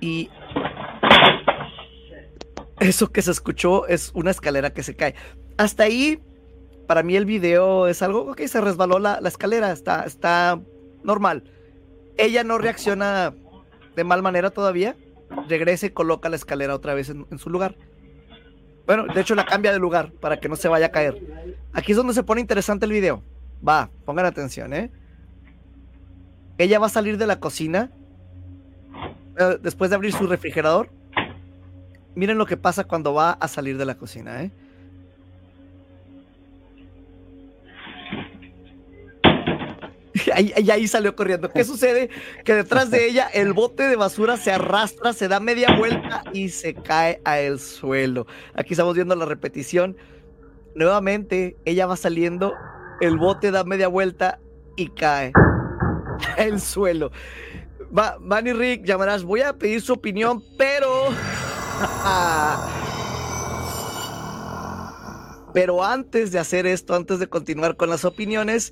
y 0.01 0.29
eso 2.81 3.09
que 3.09 3.21
se 3.21 3.31
escuchó 3.31 3.87
es 3.87 4.11
una 4.13 4.31
escalera 4.31 4.73
que 4.73 4.83
se 4.83 4.97
cae. 4.97 5.15
Hasta 5.57 5.83
ahí, 5.83 6.19
para 6.87 7.03
mí 7.03 7.15
el 7.15 7.23
video 7.25 7.87
es 7.87 8.01
algo 8.01 8.35
que 8.35 8.49
se 8.49 8.59
resbaló 8.59 8.99
la, 8.99 9.21
la 9.21 9.29
escalera, 9.29 9.71
está, 9.71 10.03
está 10.03 10.59
normal. 11.05 11.45
Ella 12.17 12.43
no 12.43 12.57
reacciona 12.57 13.33
de 13.95 14.03
mal 14.03 14.21
manera 14.21 14.49
todavía, 14.49 14.97
regresa 15.47 15.85
y 15.85 15.91
coloca 15.91 16.27
la 16.27 16.35
escalera 16.35 16.75
otra 16.75 16.93
vez 16.95 17.07
en, 17.07 17.25
en 17.31 17.39
su 17.39 17.49
lugar. 17.49 17.77
Bueno, 18.89 19.05
de 19.05 19.21
hecho 19.21 19.35
la 19.35 19.45
cambia 19.45 19.71
de 19.71 19.77
lugar 19.77 20.11
para 20.13 20.39
que 20.39 20.49
no 20.49 20.55
se 20.55 20.67
vaya 20.67 20.87
a 20.87 20.89
caer. 20.89 21.21
Aquí 21.73 21.91
es 21.91 21.95
donde 21.95 22.15
se 22.15 22.23
pone 22.23 22.41
interesante 22.41 22.87
el 22.87 22.91
video. 22.91 23.21
Va, 23.65 23.91
pongan 24.03 24.25
atención, 24.25 24.73
¿eh? 24.73 24.89
Ella 26.57 26.79
va 26.79 26.87
a 26.87 26.89
salir 26.89 27.19
de 27.19 27.27
la 27.27 27.39
cocina 27.39 27.91
eh, 29.37 29.59
después 29.61 29.91
de 29.91 29.95
abrir 29.95 30.11
su 30.11 30.25
refrigerador. 30.25 30.89
Miren 32.15 32.39
lo 32.39 32.47
que 32.47 32.57
pasa 32.57 32.83
cuando 32.83 33.13
va 33.13 33.33
a 33.33 33.47
salir 33.47 33.77
de 33.77 33.85
la 33.85 33.93
cocina, 33.93 34.41
¿eh? 34.41 34.51
ahí, 40.33 40.53
y 40.55 40.71
ahí, 40.71 40.87
salió 40.87 41.15
corriendo. 41.15 41.49
¿Qué 41.49 41.63
sucede? 41.63 42.09
Que 42.43 42.53
detrás 42.55 42.91
de 42.91 43.07
ella 43.07 43.27
el 43.33 43.53
bote 43.53 43.83
de 43.83 43.95
basura 43.95 44.37
se 44.37 44.51
arrastra, 44.51 45.13
se 45.13 45.27
da 45.27 45.39
media 45.39 45.75
vuelta 45.77 46.23
y 46.33 46.49
se 46.49 46.73
cae 46.73 47.21
al 47.23 47.59
suelo. 47.59 48.27
Aquí 48.53 48.73
estamos 48.73 48.95
viendo 48.95 49.15
la 49.15 49.25
repetición. 49.25 49.97
Nuevamente, 50.75 51.57
ella 51.65 51.87
va 51.87 51.97
saliendo, 51.97 52.53
el 53.01 53.17
bote 53.17 53.51
da 53.51 53.63
media 53.63 53.87
vuelta 53.87 54.39
y 54.75 54.89
cae 54.89 55.33
al 56.37 56.61
suelo. 56.61 57.11
Va, 57.97 58.17
Manny 58.19 58.53
Rick, 58.53 58.85
llamarás, 58.85 59.23
voy 59.23 59.41
a 59.41 59.53
pedir 59.53 59.81
su 59.81 59.93
opinión, 59.93 60.43
pero... 60.57 61.07
Pero 65.53 65.83
antes 65.83 66.31
de 66.31 66.39
hacer 66.39 66.67
esto, 66.67 66.93
antes 66.95 67.19
de 67.19 67.27
continuar 67.27 67.75
con 67.75 67.89
las 67.89 68.05
opiniones, 68.05 68.71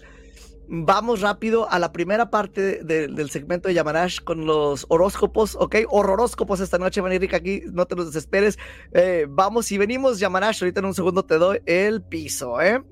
vamos 0.69 1.21
rápido 1.21 1.69
a 1.69 1.79
la 1.79 1.91
primera 1.91 2.29
parte 2.29 2.83
de- 2.83 3.07
del 3.07 3.29
segmento 3.29 3.67
de 3.67 3.73
Yamanash 3.73 4.19
con 4.21 4.45
los 4.45 4.85
horóscopos, 4.89 5.55
¿ok? 5.55 5.75
Horroróscopos 5.89 6.59
esta 6.59 6.77
noche, 6.77 7.01
van 7.01 7.11
a 7.11 7.15
ir 7.15 7.35
aquí, 7.35 7.61
no 7.71 7.85
te 7.85 7.95
los 7.95 8.07
desesperes. 8.07 8.57
Eh, 8.91 9.25
vamos 9.29 9.71
y 9.71 9.77
venimos, 9.77 10.19
Yamanash, 10.19 10.63
ahorita 10.63 10.79
en 10.79 10.85
un 10.87 10.93
segundo 10.93 11.23
te 11.23 11.37
doy 11.37 11.59
el 11.65 12.01
piso, 12.01 12.59
¿eh? 12.61 12.83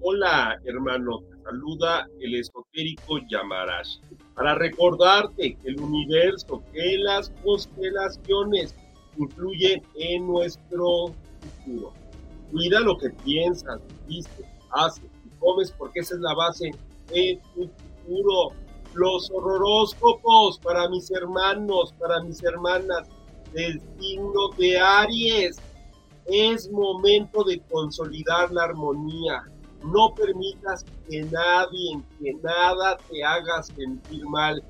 Hola, 0.00 0.58
hermano, 0.64 1.20
te 1.30 1.42
saluda 1.44 2.06
el 2.20 2.34
esotérico 2.34 3.18
Yamarash. 3.30 3.98
Para 4.34 4.54
recordarte 4.54 5.54
que 5.54 5.68
el 5.68 5.78
universo, 5.80 6.62
que 6.72 6.98
las 6.98 7.30
constelaciones 7.44 8.74
influyen 9.16 9.82
en 9.96 10.26
nuestro 10.26 11.14
futuro. 11.64 11.92
Cuida 12.50 12.80
lo 12.80 12.98
que 12.98 13.10
piensas, 13.24 13.80
dices, 14.08 14.44
haces 14.70 15.04
comes 15.42 15.70
porque 15.72 16.00
esa 16.00 16.14
es 16.14 16.20
la 16.20 16.34
base 16.34 16.70
de 17.08 17.40
tu 17.54 17.68
futuro. 17.68 18.52
Los 18.94 19.30
horóscopos 19.30 20.58
para 20.58 20.88
mis 20.88 21.10
hermanos, 21.10 21.94
para 21.98 22.22
mis 22.22 22.42
hermanas 22.42 23.08
del 23.52 23.80
signo 23.98 24.48
de 24.56 24.78
Aries. 24.78 25.56
Es 26.26 26.70
momento 26.70 27.42
de 27.42 27.60
consolidar 27.70 28.52
la 28.52 28.64
armonía. 28.64 29.42
No 29.84 30.14
permitas 30.14 30.84
que 31.08 31.22
nadie, 31.22 32.00
que 32.20 32.34
nada 32.34 32.96
te 33.10 33.24
haga 33.24 33.62
sentir 33.62 34.24
mal. 34.26 34.62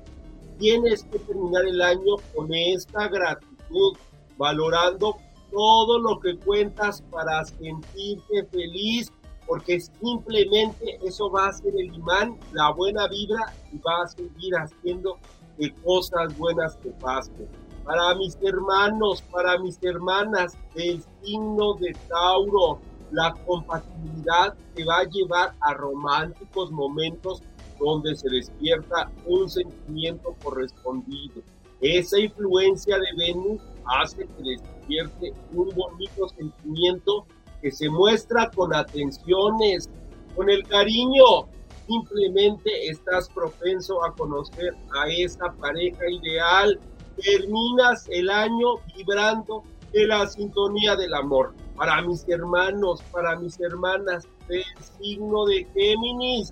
Tienes 0.57 1.03
que 1.03 1.19
terminar 1.19 1.65
el 1.65 1.81
año 1.81 2.15
con 2.33 2.51
esta 2.53 3.07
gratitud, 3.07 3.95
valorando 4.37 5.17
todo 5.51 5.99
lo 5.99 6.19
que 6.19 6.37
cuentas 6.37 7.03
para 7.11 7.45
sentirte 7.45 8.45
feliz, 8.51 9.11
porque 9.47 9.79
simplemente 9.79 10.99
eso 11.03 11.29
va 11.29 11.47
a 11.47 11.53
ser 11.53 11.73
el 11.77 11.93
imán, 11.93 12.37
la 12.51 12.71
buena 12.71 13.07
vibra 13.07 13.53
y 13.71 13.77
va 13.79 14.03
a 14.03 14.07
seguir 14.07 14.53
haciendo 14.55 15.17
que 15.57 15.71
cosas 15.83 16.37
buenas 16.37 16.79
te 16.79 16.89
pasen. 16.91 17.47
Para 17.83 18.15
mis 18.15 18.37
hermanos, 18.41 19.21
para 19.23 19.57
mis 19.59 19.77
hermanas 19.83 20.57
del 20.73 21.03
signo 21.21 21.73
de 21.75 21.93
Tauro, 22.07 22.79
la 23.11 23.33
compatibilidad 23.45 24.55
te 24.73 24.85
va 24.85 24.99
a 24.99 25.03
llevar 25.03 25.53
a 25.61 25.73
románticos 25.73 26.71
momentos 26.71 27.43
donde 27.79 28.15
se 28.15 28.29
despierta 28.29 29.11
un 29.25 29.49
sentimiento 29.49 30.35
correspondido. 30.43 31.41
Esa 31.81 32.17
influencia 32.19 32.97
de 32.97 33.07
Venus 33.17 33.61
hace 33.85 34.25
que 34.25 34.43
despierte 34.43 35.33
un 35.53 35.69
bonito 35.75 36.29
sentimiento 36.29 37.25
que 37.63 37.71
se 37.71 37.89
muestra 37.89 38.51
con 38.51 38.75
atenciones, 38.75 39.89
con 40.35 40.49
el 40.49 40.67
cariño. 40.67 41.47
Simplemente 41.87 42.89
estás 42.89 43.29
propenso 43.29 44.03
a 44.03 44.13
conocer 44.13 44.75
a 44.93 45.07
esa 45.07 45.51
pareja 45.53 46.03
ideal. 46.09 46.79
Terminas 47.15 48.07
el 48.09 48.29
año 48.29 48.75
vibrando 48.95 49.63
de 49.93 50.07
la 50.07 50.27
sintonía 50.27 50.95
del 50.97 51.13
amor. 51.13 51.53
Para 51.77 52.01
mis 52.01 52.27
hermanos, 52.27 53.01
para 53.11 53.37
mis 53.37 53.59
hermanas 53.61 54.27
del 54.47 54.63
signo 54.99 55.45
de 55.45 55.65
Géminis, 55.73 56.51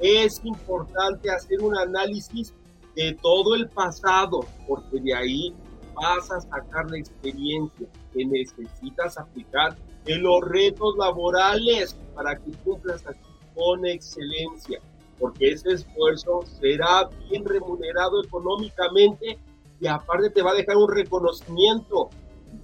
es 0.00 0.40
importante 0.44 1.30
hacer 1.30 1.60
un 1.60 1.76
análisis 1.76 2.52
de 2.96 3.16
todo 3.22 3.54
el 3.54 3.68
pasado, 3.68 4.40
porque 4.66 5.00
de 5.00 5.14
ahí 5.14 5.54
vas 5.94 6.30
a 6.32 6.40
sacar 6.40 6.90
la 6.90 6.98
experiencia 6.98 7.86
que 8.12 8.24
necesitas 8.24 9.18
aplicar 9.18 9.76
en 10.08 10.22
los 10.22 10.40
retos 10.40 10.96
laborales 10.96 11.96
para 12.14 12.36
que 12.36 12.50
cumplas 12.64 13.06
así 13.06 13.20
con 13.54 13.84
excelencia, 13.86 14.80
porque 15.18 15.50
ese 15.52 15.72
esfuerzo 15.72 16.44
será 16.60 17.08
bien 17.28 17.44
remunerado 17.44 18.22
económicamente 18.24 19.38
y 19.80 19.86
aparte 19.86 20.30
te 20.30 20.42
va 20.42 20.52
a 20.52 20.54
dejar 20.54 20.76
un 20.76 20.90
reconocimiento. 20.90 22.08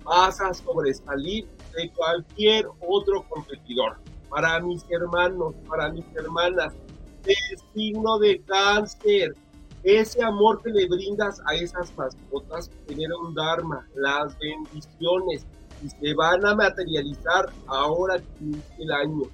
Vas 0.04 0.40
a 0.40 0.54
sobresalir 0.54 1.46
de 1.76 1.90
cualquier 1.90 2.66
otro 2.80 3.24
competidor. 3.28 3.98
Para 4.30 4.58
mis 4.60 4.84
hermanos, 4.90 5.54
para 5.68 5.90
mis 5.90 6.04
hermanas, 6.16 6.72
del 7.24 7.58
signo 7.74 8.18
de 8.18 8.40
cáncer, 8.42 9.34
ese 9.82 10.22
amor 10.22 10.62
que 10.62 10.70
le 10.70 10.86
brindas 10.88 11.40
a 11.46 11.54
esas 11.54 11.94
mascotas 11.96 12.70
genera 12.88 13.16
un 13.18 13.34
dharma, 13.34 13.86
las 13.94 14.36
bendiciones, 14.38 15.46
y 15.84 15.90
se 15.90 16.14
van 16.14 16.44
a 16.46 16.54
materializar 16.54 17.52
ahora 17.66 18.16
el 18.78 18.92
año. 18.92 19.24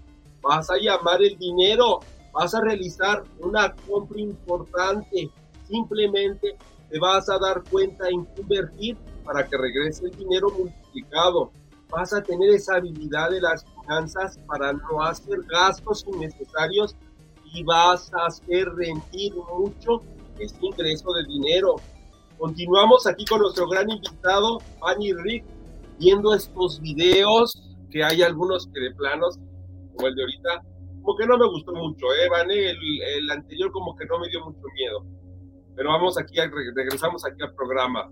Vas 0.43 0.69
a 0.71 0.77
llamar 0.77 1.23
el 1.23 1.39
dinero, 1.39 2.01
vas 2.33 2.55
a 2.55 2.61
realizar 2.61 3.23
una 3.39 3.75
compra 3.87 4.21
importante, 4.21 5.31
simplemente 5.69 6.57
te 6.91 6.99
vas 6.99 7.29
a 7.29 7.39
dar 7.39 7.63
cuenta 7.71 8.09
en 8.09 8.27
qué 8.27 8.41
invertir 8.43 8.97
para 9.25 9.47
que 9.47 9.57
regrese 9.57 10.07
el 10.07 10.17
dinero 10.17 10.51
multiplicado. 10.51 11.53
Vas 11.89 12.13
a 12.13 12.23
tener 12.23 12.51
esa 12.51 12.77
habilidad 12.77 13.31
de 13.31 13.41
las 13.41 13.65
finanzas 13.65 14.39
para 14.47 14.73
no 14.73 15.03
hacer 15.03 15.41
gastos 15.49 16.05
innecesarios 16.09 16.97
y 17.53 17.63
vas 17.63 18.13
a 18.15 18.27
hacer 18.27 18.69
rendir 18.75 19.35
mucho 19.35 20.03
ese 20.39 20.57
ingreso 20.61 21.13
de 21.13 21.25
dinero. 21.27 21.77
Continuamos 22.39 23.07
aquí 23.07 23.25
con 23.25 23.41
nuestro 23.41 23.69
gran 23.69 23.91
invitado, 23.91 24.61
Fanny 24.81 25.13
Rick, 25.13 25.45
viendo 26.01 26.35
estos 26.35 26.81
videos, 26.81 27.53
que 27.91 28.03
hay 28.03 28.23
algunos 28.23 28.67
que 28.73 28.81
de 28.81 28.95
planos, 28.95 29.39
como 29.95 30.09
el 30.09 30.15
de 30.15 30.23
ahorita, 30.23 30.63
como 31.03 31.17
que 31.17 31.27
no 31.27 31.39
me 31.39 31.47
gustó 31.47 31.73
mucho, 31.73 32.07
¿eh, 32.15 32.29
Vane? 32.31 32.71
El, 32.71 33.31
anterior 33.31 33.71
como 33.71 33.95
que 33.97 34.07
no 34.07 34.19
me 34.19 34.29
dio 34.29 34.45
mucho 34.45 34.63
miedo. 34.75 35.05
Pero 35.77 35.91
vamos 35.91 36.19
aquí, 36.19 36.37
regresamos 36.75 37.25
aquí 37.25 37.43
al 37.43 37.55
programa. 37.55 38.11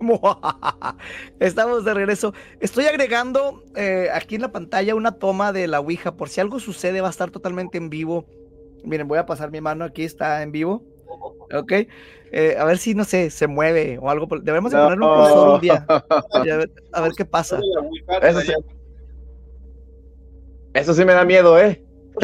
Estamos 1.40 1.84
de 1.84 1.94
regreso. 1.94 2.34
Estoy 2.60 2.86
agregando 2.86 3.62
eh, 3.76 4.08
aquí 4.12 4.34
en 4.34 4.42
la 4.42 4.52
pantalla 4.52 4.96
una 4.96 5.12
toma 5.12 5.52
de 5.52 5.68
la 5.68 5.80
Ouija. 5.80 6.16
Por 6.16 6.28
si 6.28 6.40
algo 6.40 6.58
sucede, 6.58 7.00
va 7.00 7.08
a 7.08 7.10
estar 7.10 7.30
totalmente 7.30 7.78
en 7.78 7.88
vivo. 7.88 8.26
Miren, 8.84 9.06
voy 9.06 9.18
a 9.18 9.26
pasar 9.26 9.52
mi 9.52 9.60
mano 9.60 9.84
aquí, 9.84 10.02
está 10.02 10.42
en 10.42 10.50
vivo. 10.50 10.82
Ok. 11.54 11.72
Eh, 12.34 12.56
a 12.58 12.64
ver 12.64 12.78
si, 12.78 12.94
no 12.94 13.04
sé, 13.04 13.30
se 13.30 13.46
mueve 13.46 13.98
o 14.00 14.10
algo. 14.10 14.26
por- 14.26 14.42
Debemos 14.42 14.72
de 14.72 14.78
No. 14.78 14.84
ponerle 14.84 15.06
un 15.06 15.14
cursor 15.14 15.48
un 15.54 15.60
día. 15.60 15.86
A, 15.88 16.42
ver, 16.42 16.70
a 16.92 17.00
ver 17.02 17.12
qué 17.16 17.24
pasa. 17.24 17.60
Eso 18.22 18.40
sí. 18.40 18.52
Eso 20.74 20.94
sí 20.94 21.04
me 21.04 21.12
da 21.12 21.24
miedo, 21.24 21.58
¿eh? 21.60 21.84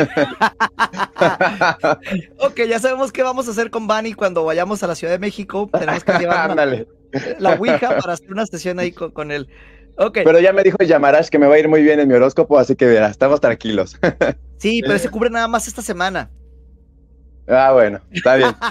Ok, 2.38 2.60
ya 2.68 2.78
sabemos 2.78 3.12
qué 3.12 3.22
vamos 3.22 3.48
a 3.48 3.50
hacer 3.50 3.70
con 3.70 3.86
Bunny 3.86 4.14
cuando 4.14 4.44
vayamos 4.44 4.82
a 4.82 4.86
la 4.86 4.94
Ciudad 4.94 5.12
de 5.12 5.18
México. 5.18 5.68
Tenemos 5.72 6.04
que 6.04 6.12
llevar 6.18 6.50
una- 6.52 6.66
la 7.38 7.54
Ouija 7.54 7.96
para 7.98 8.12
hacer 8.14 8.32
una 8.32 8.46
sesión 8.46 8.78
ahí 8.78 8.92
con, 8.92 9.10
con 9.10 9.30
él. 9.30 9.48
Ok, 9.96 10.18
Pero 10.24 10.38
ya 10.38 10.52
me 10.52 10.62
dijo 10.62 10.78
Yamarash 10.78 11.28
que 11.28 11.38
me 11.38 11.46
va 11.48 11.56
a 11.56 11.58
ir 11.58 11.68
muy 11.68 11.82
bien 11.82 11.98
en 11.98 12.06
mi 12.08 12.14
horóscopo, 12.14 12.58
así 12.58 12.76
que 12.76 12.86
verá, 12.86 13.08
estamos 13.08 13.40
tranquilos. 13.40 13.98
sí, 14.58 14.80
pero 14.86 14.98
se 14.98 15.08
cubre 15.10 15.28
nada 15.28 15.48
más 15.48 15.66
esta 15.66 15.82
semana. 15.82 16.30
Ah, 17.48 17.72
bueno, 17.72 18.00
está 18.10 18.36
bien. 18.36 18.50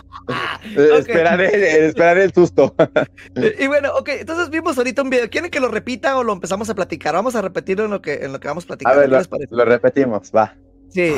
Eh, 0.76 0.90
esperaré, 0.98 1.86
esperaré 1.88 2.24
el 2.26 2.34
susto. 2.34 2.76
Eh, 3.36 3.56
Y 3.60 3.68
bueno, 3.68 3.92
ok, 3.98 4.10
entonces 4.10 4.50
vimos 4.50 4.78
ahorita 4.78 5.02
un 5.02 5.10
video. 5.10 5.30
¿Quieren 5.30 5.50
que 5.50 5.60
lo 5.62 5.70
repita 5.70 6.18
o 6.18 6.24
lo 6.24 6.34
empezamos 6.34 6.70
a 6.70 6.76
platicar? 6.76 7.14
Vamos 7.14 7.36
a 7.36 7.42
repetirlo 7.42 7.86
en 7.86 7.92
lo 7.92 8.02
que, 8.02 8.16
en 8.26 8.34
lo 8.34 8.40
que 8.40 8.48
vamos 8.48 8.66
A 8.66 8.68
platicando. 8.68 9.00
ver, 9.00 9.10
¿Qué 9.10 9.48
lo, 9.50 9.58
lo 9.58 9.66
repetimos, 9.66 10.32
va. 10.36 10.56
Sí. 10.90 11.16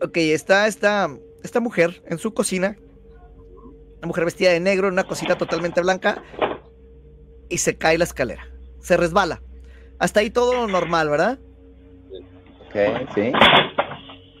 Ok, 0.00 0.16
está 0.16 0.66
esta, 0.66 1.08
esta 1.42 1.60
mujer 1.60 2.02
en 2.06 2.18
su 2.18 2.34
cocina. 2.34 2.76
Una 3.98 4.08
mujer 4.08 4.24
vestida 4.24 4.50
de 4.50 4.60
negro 4.60 4.88
en 4.88 4.94
una 4.94 5.04
cosita 5.04 5.36
totalmente 5.38 5.80
blanca. 5.80 6.22
Y 7.52 7.58
se 7.58 7.76
cae 7.76 7.98
la 7.98 8.04
escalera. 8.04 8.48
Se 8.80 8.96
resbala. 8.96 9.42
Hasta 9.98 10.20
ahí 10.20 10.30
todo 10.30 10.66
normal, 10.66 11.10
¿verdad? 11.10 11.38
Ok, 12.66 13.10
sí. 13.14 13.30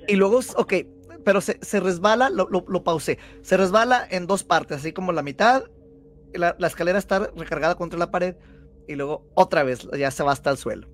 Y 0.08 0.16
luego, 0.16 0.40
ok, 0.56 0.74
pero 1.22 1.42
se, 1.42 1.58
se 1.60 1.78
resbala, 1.78 2.30
lo, 2.30 2.48
lo, 2.48 2.64
lo 2.66 2.82
pausé. 2.82 3.18
Se 3.42 3.58
resbala 3.58 4.06
en 4.10 4.26
dos 4.26 4.44
partes, 4.44 4.78
así 4.78 4.94
como 4.94 5.12
la 5.12 5.22
mitad. 5.22 5.64
La, 6.32 6.56
la 6.58 6.66
escalera 6.66 6.98
está 6.98 7.30
recargada 7.36 7.74
contra 7.74 7.98
la 7.98 8.10
pared. 8.10 8.34
Y 8.88 8.94
luego 8.94 9.26
otra 9.34 9.62
vez 9.62 9.86
ya 9.96 10.10
se 10.10 10.22
va 10.22 10.32
hasta 10.32 10.50
el 10.50 10.56
suelo. 10.56 10.88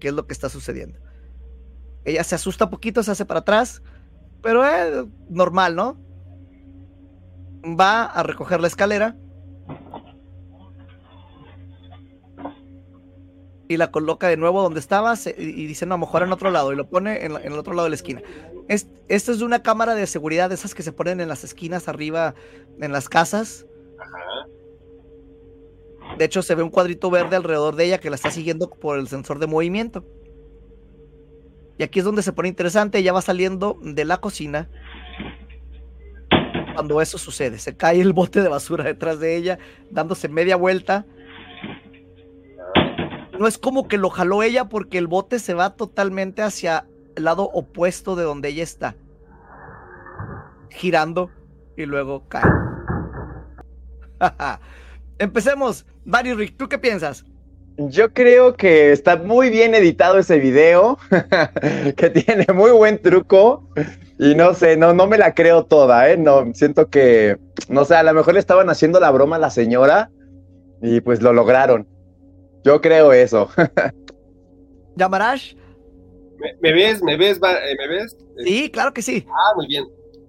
¿Qué 0.00 0.08
es 0.08 0.14
lo 0.14 0.26
que 0.26 0.32
está 0.32 0.48
sucediendo? 0.48 0.98
Ella 2.06 2.24
se 2.24 2.34
asusta 2.34 2.64
un 2.64 2.70
poquito, 2.70 3.02
se 3.02 3.10
hace 3.10 3.26
para 3.26 3.40
atrás. 3.40 3.82
Pero 4.42 4.64
es 4.64 5.04
normal, 5.28 5.76
¿no? 5.76 5.98
Va 7.78 8.04
a 8.04 8.22
recoger 8.22 8.58
la 8.58 8.68
escalera. 8.68 9.16
Y 13.68 13.76
la 13.76 13.90
coloca 13.90 14.28
de 14.28 14.36
nuevo 14.38 14.62
donde 14.62 14.80
estaba 14.80 15.14
se- 15.16 15.34
y 15.38 15.66
dice, 15.66 15.84
no, 15.86 15.94
a 15.94 15.98
lo 15.98 16.06
mejor 16.06 16.22
en 16.22 16.32
otro 16.32 16.50
lado. 16.50 16.72
Y 16.72 16.76
lo 16.76 16.88
pone 16.88 17.24
en, 17.26 17.36
el 17.36 17.52
otro 17.52 17.74
lado 17.74 17.84
de 17.84 17.90
la 17.90 17.96
esquina. 17.96 18.22
Es, 18.68 18.88
Esto 19.08 19.32
es 19.32 19.38
de 19.38 19.44
una 19.44 19.62
cámara 19.62 19.94
de 19.94 20.06
seguridad, 20.06 20.48
de 20.48 20.54
esas 20.54 20.74
que 20.74 20.82
se 20.82 20.92
ponen 20.92 21.20
en 21.20 21.28
las 21.28 21.44
esquinas 21.44 21.86
arriba, 21.88 22.34
en 22.80 22.92
las 22.92 23.08
casas. 23.08 23.66
Ajá. 23.98 24.48
De 26.16 26.24
hecho, 26.24 26.42
se 26.42 26.54
ve 26.54 26.62
un 26.62 26.70
cuadrito 26.70 27.10
verde 27.10 27.36
alrededor 27.36 27.76
de 27.76 27.84
ella 27.84 27.98
que 27.98 28.08
la 28.10 28.16
está 28.16 28.30
siguiendo 28.30 28.70
por 28.70 28.98
el 28.98 29.08
sensor 29.08 29.38
de 29.38 29.46
movimiento. 29.46 30.04
Y 31.76 31.82
aquí 31.82 31.98
es 31.98 32.04
donde 32.04 32.22
se 32.22 32.32
pone 32.32 32.48
interesante. 32.48 32.98
Ella 32.98 33.12
va 33.12 33.22
saliendo 33.22 33.78
de 33.82 34.04
la 34.04 34.16
cocina. 34.18 34.70
Cuando 36.74 37.00
eso 37.00 37.18
sucede, 37.18 37.58
se 37.58 37.76
cae 37.76 38.00
el 38.00 38.12
bote 38.12 38.40
de 38.40 38.48
basura 38.48 38.84
detrás 38.84 39.20
de 39.20 39.36
ella, 39.36 39.58
dándose 39.90 40.28
media 40.28 40.56
vuelta. 40.56 41.06
No 43.38 43.46
es 43.46 43.56
como 43.56 43.86
que 43.86 43.98
lo 43.98 44.10
jaló 44.10 44.42
ella 44.42 44.68
porque 44.68 44.98
el 44.98 45.06
bote 45.06 45.38
se 45.38 45.54
va 45.54 45.76
totalmente 45.76 46.42
hacia 46.42 46.86
el 47.14 47.24
lado 47.24 47.44
opuesto 47.44 48.16
de 48.16 48.24
donde 48.24 48.48
ella 48.48 48.64
está. 48.64 48.96
Girando 50.70 51.30
y 51.76 51.86
luego 51.86 52.24
cae. 52.28 52.50
Empecemos. 55.18 55.86
Barry 56.04 56.34
Rick, 56.34 56.56
¿tú 56.56 56.68
qué 56.68 56.78
piensas? 56.78 57.24
Yo 57.76 58.12
creo 58.12 58.54
que 58.54 58.90
está 58.90 59.16
muy 59.16 59.50
bien 59.50 59.72
editado 59.72 60.18
ese 60.18 60.40
video, 60.40 60.98
que 61.96 62.10
tiene 62.10 62.46
muy 62.52 62.72
buen 62.72 63.00
truco 63.00 63.68
y 64.18 64.34
no 64.34 64.52
sé, 64.54 64.76
no, 64.76 64.92
no 64.94 65.06
me 65.06 65.16
la 65.16 65.32
creo 65.32 65.64
toda, 65.64 66.10
¿eh? 66.10 66.16
No, 66.16 66.52
siento 66.54 66.88
que, 66.88 67.38
no 67.68 67.84
sé, 67.84 67.94
a 67.94 68.02
lo 68.02 68.14
mejor 68.14 68.34
le 68.34 68.40
estaban 68.40 68.68
haciendo 68.68 68.98
la 68.98 69.12
broma 69.12 69.36
a 69.36 69.38
la 69.38 69.50
señora 69.50 70.10
y 70.82 71.00
pues 71.00 71.22
lo 71.22 71.32
lograron. 71.32 71.86
Yo 72.64 72.80
creo 72.80 73.12
eso. 73.12 73.48
¿Yamarash? 74.96 75.54
¿Me, 76.38 76.54
me 76.60 76.72
ves? 76.72 77.02
¿Me 77.02 77.16
ves? 77.16 77.40
va- 77.42 77.54
eh, 77.54 77.76
¿Me 77.78 77.88
ves? 77.88 78.16
Sí, 78.44 78.70
claro 78.70 78.92
que 78.92 79.02
sí. 79.02 79.24
Ah, 79.28 79.52
muy 79.56 79.66
bien. 79.66 79.84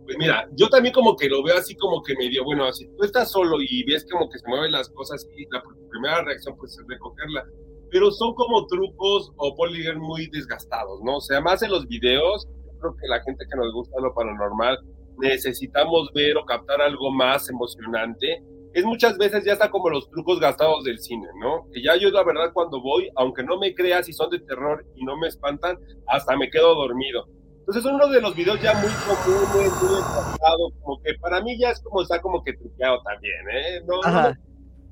Pues 0.06 0.18
mira, 0.18 0.48
yo 0.56 0.68
también 0.70 0.94
como 0.94 1.16
que 1.16 1.30
lo 1.30 1.44
veo 1.44 1.56
así 1.58 1.76
como 1.76 2.02
que 2.02 2.16
medio, 2.16 2.44
bueno, 2.44 2.66
así 2.66 2.88
tú 2.98 3.04
estás 3.04 3.32
solo 3.32 3.58
y 3.62 3.84
ves 3.84 4.08
como 4.12 4.28
que 4.30 4.40
se 4.40 4.48
mueven 4.48 4.72
las 4.72 4.90
cosas 4.90 5.24
y 5.38 5.44
la 5.52 5.62
primera 5.92 6.24
reacción 6.24 6.56
pues 6.58 6.72
es 6.80 6.84
recogerla. 6.88 7.46
Pero 7.92 8.10
son 8.12 8.34
como 8.36 8.66
trucos 8.68 9.32
o 9.38 9.56
polígonos 9.56 10.02
muy 10.02 10.28
desgastados, 10.32 11.00
¿no? 11.04 11.18
O 11.18 11.22
sea, 11.22 11.42
más 11.42 11.62
en 11.62 11.72
los 11.72 11.88
videos, 11.88 12.48
yo 12.66 12.80
creo 12.80 12.96
que 13.00 13.08
la 13.08 13.22
gente 13.22 13.46
que 13.50 13.58
nos 13.58 13.72
gusta 13.74 14.00
lo 14.02 14.14
paranormal 14.14 14.80
necesitamos 15.20 16.10
ver 16.14 16.38
o 16.38 16.46
captar 16.46 16.82
algo 16.82 17.12
más 17.12 17.50
emocionante. 17.50 18.44
Es 18.74 18.86
muchas 18.86 19.18
veces 19.18 19.44
ya 19.44 19.54
está 19.54 19.70
como 19.70 19.90
los 19.90 20.10
trucos 20.12 20.40
gastados 20.40 20.84
del 20.84 21.00
cine, 21.00 21.28
¿no? 21.42 21.66
Que 21.74 21.82
ya 21.82 21.96
yo 21.96 22.10
la 22.12 22.24
verdad 22.24 22.52
cuando 22.54 22.82
voy, 22.82 23.10
aunque 23.16 23.44
no 23.44 23.58
me 23.58 23.74
creas 23.74 24.06
si 24.06 24.14
son 24.14 24.30
de 24.30 24.40
terror 24.40 24.86
y 24.96 25.04
no 25.04 25.18
me 25.18 25.28
espantan, 25.28 25.78
hasta 26.08 26.38
me 26.38 26.50
quedo 26.50 26.76
dormido. 26.76 27.26
Entonces 27.60 27.86
es 27.86 27.92
uno 27.92 28.08
de 28.08 28.22
los 28.22 28.36
videos 28.36 28.62
ya 28.62 28.74
muy 28.74 28.90
comunes, 29.08 29.72
muy 29.82 30.72
como 30.82 31.02
que 31.04 31.14
para 31.20 31.42
mí 31.42 31.58
ya 31.60 31.72
es 31.72 31.80
como 31.82 32.02
está 32.02 32.22
como 32.22 32.44
que 32.44 32.54
truqueado 32.54 33.02
también, 33.04 33.50
¿eh? 33.52 33.82
No, 33.88 33.96
no, 34.02 34.08
Ajá. 34.08 34.40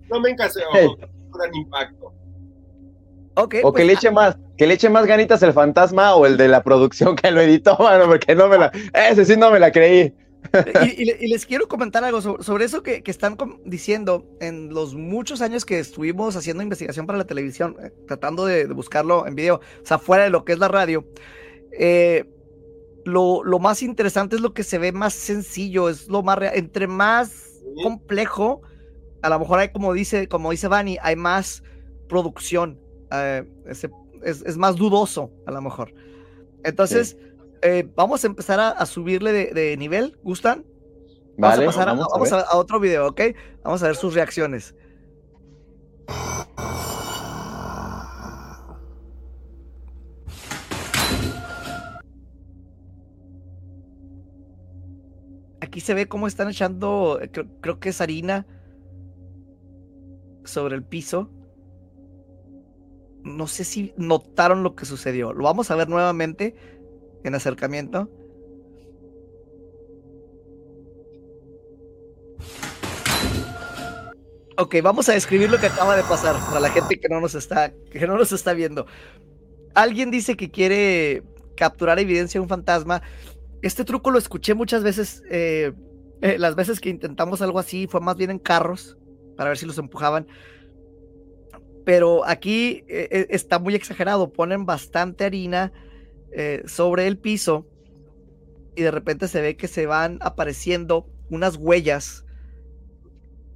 no 0.10 0.20
me 0.20 0.30
encaseo, 0.32 0.68
Hey. 0.74 0.88
gran 1.00 1.56
impacto. 1.56 2.13
Ok. 3.36 3.56
O 3.63 3.72
que 3.72 3.84
pues, 3.84 3.86
le 3.86 3.94
eche 3.94 4.10
más, 4.12 4.38
que 4.58 4.66
le 4.66 4.74
eche 4.74 4.90
más 4.90 5.06
ganitas 5.06 5.44
el 5.44 5.54
fantasma 5.54 6.16
o 6.16 6.26
el 6.26 6.38
de 6.38 6.48
la 6.48 6.63
producción 6.63 7.16
que 7.16 7.30
lo 7.32 7.42
editó, 7.42 7.78
mano, 7.80 8.06
porque 8.08 8.34
no 8.36 8.48
me 8.48 8.58
la, 8.58 8.72
ese 8.94 9.26
sí 9.26 9.38
no 9.38 9.52
me 9.52 9.60
la 9.60 9.72
creí. 9.72 10.13
y, 10.80 11.02
y 11.02 11.06
le- 11.06 11.17
y 11.19 11.28
les 11.28 11.45
quiero 11.45 11.67
comentar 11.67 12.04
algo 12.04 12.21
sobre, 12.21 12.43
sobre 12.43 12.65
eso 12.65 12.84
que, 12.84 13.04
que 13.04 13.12
están 13.12 13.38
diciendo 13.65 14.26
en 14.39 14.69
los 14.73 14.95
muchos 14.95 15.41
años 15.41 15.65
que 15.65 15.80
estuvimos 15.80 16.36
haciendo 16.36 16.63
investigación 16.63 17.06
para 17.06 17.17
la 17.19 17.26
televisión, 17.28 17.76
eh, 17.82 17.91
tratando 18.08 18.45
de, 18.45 18.67
de 18.67 18.73
buscarlo 18.73 19.28
en 19.28 19.36
video, 19.36 19.56
o 19.58 19.86
sea, 19.86 20.00
fuera 20.00 20.23
de 20.23 20.30
lo 20.30 20.45
que 20.45 20.54
es 20.54 20.60
la 20.60 20.67
radio. 20.67 21.06
eh, 21.71 22.26
lo, 23.06 23.43
lo 23.43 23.60
más 23.60 23.84
interesante 23.84 24.36
es 24.36 24.41
lo 24.41 24.54
que 24.54 24.63
se 24.63 24.78
ve 24.80 24.91
más 24.91 25.13
sencillo, 25.13 25.89
es 25.89 26.10
lo 26.10 26.23
más 26.23 26.38
real. 26.38 26.54
Entre 26.56 26.88
más 26.88 27.63
complejo, 27.82 28.62
a 29.21 29.30
lo 29.30 29.39
mejor 29.39 29.60
hay, 29.60 29.71
como 29.71 29.93
dice, 29.93 30.28
como 30.28 30.52
dice 30.52 30.67
Vani, 30.67 30.97
hay 31.02 31.15
más 31.15 31.63
producción, 32.10 32.80
eh, 33.12 33.45
es 34.23 34.58
más 34.58 34.76
dudoso, 34.76 35.32
a 35.45 35.52
lo 35.52 35.62
mejor. 35.62 35.93
Entonces, 36.63 37.17
eh, 37.62 37.89
vamos 37.96 38.24
a 38.24 38.28
empezar 38.28 38.60
a, 38.60 38.70
a 38.70 38.86
subirle 38.86 39.32
de, 39.32 39.54
de 39.54 39.78
nivel, 39.78 40.17
¿gustan? 40.24 40.65
Vamos 41.38 41.58
Vale, 41.58 41.63
a 41.63 41.67
pasar 41.67 41.88
vamos 41.88 42.32
a 42.32 42.38
vamos 42.38 42.46
otro 42.54 42.80
video, 42.80 43.08
¿ok? 43.08 43.22
Vamos 43.63 43.84
a 43.84 43.88
ver 43.88 43.96
sus 43.96 44.13
reacciones. 44.15 44.74
Aquí 55.62 55.80
se 55.80 55.93
ve 55.93 56.08
cómo 56.08 56.28
están 56.28 56.50
echando, 56.50 57.20
creo, 57.32 57.46
creo 57.62 57.80
que 57.80 57.89
es 57.89 58.02
harina 58.02 58.48
sobre 60.43 60.76
el 60.76 60.84
piso. 60.84 61.30
No 63.24 63.46
sé 63.46 63.63
si 63.63 63.93
notaron 63.98 64.63
lo 64.63 64.76
que 64.76 64.86
sucedió. 64.86 65.34
Lo 65.34 65.43
vamos 65.43 65.70
a 65.70 65.76
ver 65.76 65.89
nuevamente 65.89 66.56
en 67.23 67.36
acercamiento. 67.36 68.10
Ok, 74.60 74.77
vamos 74.82 75.08
a 75.08 75.13
describir 75.13 75.51
lo 75.51 75.60
que 75.60 75.67
acaba 75.67 75.95
de 75.95 76.01
pasar 76.03 76.36
para 76.47 76.60
la 76.60 76.69
gente 76.69 76.99
que 76.99 77.08
no 77.10 77.21
nos 77.21 77.36
está, 77.36 77.71
que 77.91 78.08
no 78.08 78.17
nos 78.17 78.32
está 78.32 78.53
viendo. 78.53 78.88
Alguien 79.75 80.10
dice 80.10 80.36
que 80.36 80.49
quiere 80.49 81.21
capturar 81.56 81.99
evidencia 81.99 82.39
de 82.39 82.43
un 82.43 82.49
fantasma. 82.49 83.03
Este 83.62 83.86
truco 83.86 84.10
lo 84.10 84.17
escuché 84.17 84.56
muchas 84.56 84.82
veces. 84.82 85.21
eh, 85.30 85.73
eh, 86.21 86.39
las 86.39 86.56
veces 86.56 86.80
que 86.80 86.89
intentamos 86.89 87.43
algo 87.43 87.60
así 87.60 87.86
fue 87.86 88.01
más 88.01 88.17
bien 88.17 88.32
en 88.32 88.39
carros 88.39 88.97
para 89.36 89.49
ver 89.49 89.60
si 89.60 89.67
los 89.67 89.77
empujaban. 89.77 90.25
Pero 91.86 92.25
aquí 92.25 92.84
eh, 92.88 93.27
está 93.30 93.60
muy 93.60 93.75
exagerado. 93.75 94.34
Ponen 94.34 94.65
bastante 94.65 95.25
harina 95.25 95.71
eh, 96.32 96.63
sobre 96.66 97.08
el 97.08 97.18
piso 97.18 97.68
y 98.76 98.82
de 98.84 98.92
repente 98.92 99.28
se 99.28 99.42
ve 99.42 99.58
que 99.58 99.68
se 99.68 99.86
van 99.86 100.20
apareciendo 100.22 101.08
unas 101.30 101.56
huellas 101.58 102.24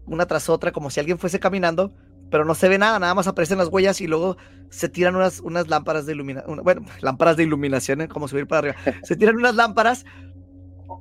una 0.05 0.25
tras 0.25 0.49
otra, 0.49 0.71
como 0.71 0.89
si 0.89 0.99
alguien 0.99 1.19
fuese 1.19 1.39
caminando, 1.39 1.93
pero 2.29 2.43
no 2.43 2.55
se 2.55 2.67
ve 2.69 2.77
nada, 2.77 2.99
nada 2.99 3.13
más 3.13 3.27
aparecen 3.27 3.57
las 3.57 3.67
huellas 3.69 4.01
y 4.01 4.07
luego 4.07 4.35
se 4.69 4.89
tiran 4.89 5.15
unas, 5.15 5.39
unas 5.41 5.67
lámparas 5.67 6.05
de 6.05 6.13
iluminación, 6.13 6.61
bueno, 6.63 6.81
lámparas 7.01 7.37
de 7.37 7.43
iluminación, 7.43 8.01
¿eh? 8.01 8.07
como 8.07 8.27
subir 8.27 8.47
para 8.47 8.59
arriba, 8.71 8.75
se 9.03 9.15
tiran 9.15 9.35
unas 9.37 9.55
lámparas 9.55 10.05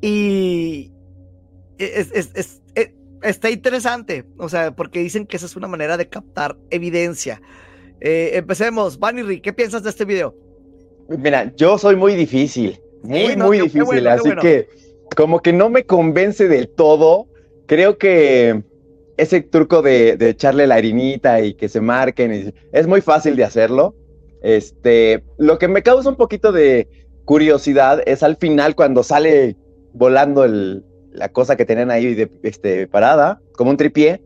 y 0.01 0.93
es, 1.79 2.11
es- 2.13 2.31
es- 2.35 2.63
eh, 2.75 2.95
está 3.23 3.51
interesante, 3.51 4.27
o 4.39 4.49
sea, 4.49 4.75
porque 4.75 5.01
dicen 5.01 5.27
que 5.27 5.37
esa 5.37 5.47
es 5.47 5.57
una 5.57 5.69
manera 5.69 5.97
de 5.97 6.09
captar 6.09 6.57
evidencia. 6.71 7.41
Eh, 8.01 8.31
empecemos, 8.35 8.99
Vanny, 8.99 9.41
¿qué 9.41 9.53
piensas 9.53 9.83
de 9.83 9.91
este 9.91 10.05
video? 10.05 10.35
Mira, 11.19 11.53
yo 11.57 11.77
soy 11.77 11.97
muy 11.97 12.15
difícil, 12.15 12.81
muy, 13.03 13.31
Sí, 13.31 13.37
no, 13.37 13.47
muy 13.47 13.59
difícil, 13.59 13.85
bueno, 13.85 14.11
así 14.11 14.29
bueno. 14.29 14.43
que 14.43 14.69
como 15.17 15.41
que 15.41 15.53
no 15.53 15.69
me 15.69 15.85
convence 15.85 16.47
del 16.49 16.69
todo. 16.69 17.27
Creo 17.67 17.99
que 17.99 18.63
ese 19.17 19.41
truco 19.43 19.83
de, 19.83 20.17
de 20.17 20.31
echarle 20.31 20.67
la 20.67 20.77
harinita 20.77 21.41
y 21.41 21.55
que 21.55 21.69
se 21.69 21.81
marquen 21.81 22.33
y- 22.33 22.55
es 22.73 22.87
muy 22.87 23.01
fácil 23.01 23.37
de 23.37 23.45
hacerlo. 23.45 23.95
Este, 24.43 25.23
lo 25.37 25.59
que 25.59 25.69
me 25.69 25.83
causa 25.83 26.09
un 26.09 26.17
poquito 26.17 26.53
de 26.53 26.89
curiosidad 27.25 28.01
es 28.07 28.23
al 28.23 28.37
final 28.37 28.75
cuando 28.75 29.03
sale 29.03 29.57
volando 29.93 30.45
el- 30.45 30.85
la 31.13 31.29
cosa 31.29 31.57
que 31.57 31.65
tenían 31.65 31.91
ahí 31.91 32.15
de, 32.15 32.31
este, 32.45 32.87
parada, 32.87 33.41
como 33.53 33.71
un 33.71 33.77
tripié. 33.77 34.23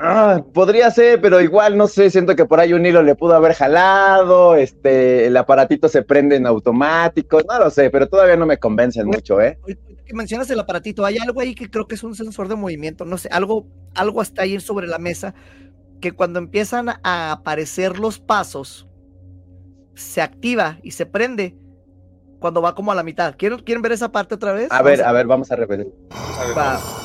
Ah, 0.00 0.44
podría 0.54 0.90
ser, 0.90 1.20
pero 1.20 1.40
igual 1.40 1.76
no 1.76 1.88
sé, 1.88 2.10
siento 2.10 2.36
que 2.36 2.44
por 2.44 2.60
ahí 2.60 2.72
un 2.72 2.86
hilo 2.86 3.02
le 3.02 3.16
pudo 3.16 3.34
haber 3.34 3.54
jalado, 3.54 4.54
este, 4.54 5.26
el 5.26 5.36
aparatito 5.36 5.88
se 5.88 6.02
prende 6.02 6.36
en 6.36 6.46
automático, 6.46 7.40
no 7.48 7.58
lo 7.58 7.70
sé, 7.70 7.90
pero 7.90 8.08
todavía 8.08 8.36
no 8.36 8.46
me 8.46 8.58
convencen 8.58 9.06
mucho, 9.06 9.40
¿eh? 9.40 9.58
Que 10.06 10.14
mencionas 10.14 10.48
el 10.50 10.60
aparatito, 10.60 11.04
hay 11.04 11.18
algo 11.18 11.40
ahí 11.40 11.54
que 11.54 11.68
creo 11.68 11.88
que 11.88 11.96
es 11.96 12.04
un 12.04 12.14
sensor 12.14 12.48
de 12.48 12.54
movimiento, 12.54 13.04
no 13.04 13.18
sé, 13.18 13.28
algo, 13.32 13.66
algo 13.96 14.22
está 14.22 14.42
ahí 14.42 14.60
sobre 14.60 14.86
la 14.86 14.98
mesa 14.98 15.34
que 16.00 16.12
cuando 16.12 16.38
empiezan 16.38 16.90
a 17.02 17.32
aparecer 17.32 17.98
los 17.98 18.20
pasos, 18.20 18.88
se 19.94 20.22
activa 20.22 20.78
y 20.82 20.92
se 20.92 21.06
prende 21.06 21.56
cuando 22.38 22.62
va 22.62 22.76
como 22.76 22.92
a 22.92 22.94
la 22.94 23.02
mitad. 23.02 23.34
¿Quieren, 23.36 23.58
¿quieren 23.58 23.82
ver 23.82 23.92
esa 23.92 24.12
parte 24.12 24.36
otra 24.36 24.52
vez? 24.52 24.68
A 24.70 24.80
ver, 24.80 25.02
a 25.02 25.10
ver, 25.10 25.26
vamos 25.26 25.50
a 25.50 25.56
repetir. 25.56 25.92
A 26.10 26.46
ver, 26.46 26.56
Va. 26.56 26.97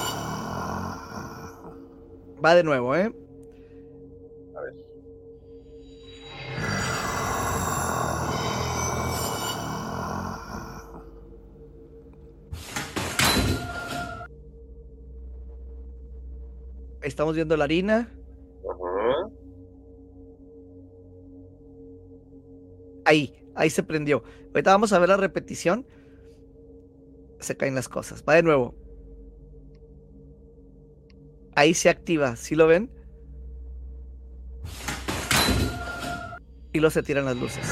Va 2.44 2.56
de 2.56 2.64
nuevo, 2.64 2.96
¿eh? 2.96 3.12
A 4.56 4.62
ver. 4.62 4.74
Ahí 17.02 17.08
estamos 17.08 17.36
viendo 17.36 17.58
la 17.58 17.66
harina. 17.66 18.10
Ahí, 23.06 23.36
ahí 23.56 23.70
se 23.70 23.84
prendió. 23.84 24.24
Ahorita 24.48 24.72
vamos 24.72 24.94
a 24.94 25.00
ver 25.00 25.10
la 25.10 25.18
repetición. 25.18 25.86
se 27.40 27.58
caen 27.58 27.76
las 27.76 27.90
cosas. 27.90 28.24
Va 28.28 28.36
de 28.36 28.44
nuevo. 28.44 28.83
Ahí 31.56 31.74
se 31.74 31.90
activa, 31.90 32.36
¿sí 32.36 32.56
lo 32.56 32.68
ven? 32.68 32.90
Y 36.72 36.80
luego 36.80 36.92
se 36.92 37.04
tiran 37.04 37.26
las 37.26 37.38
luces. 37.38 37.64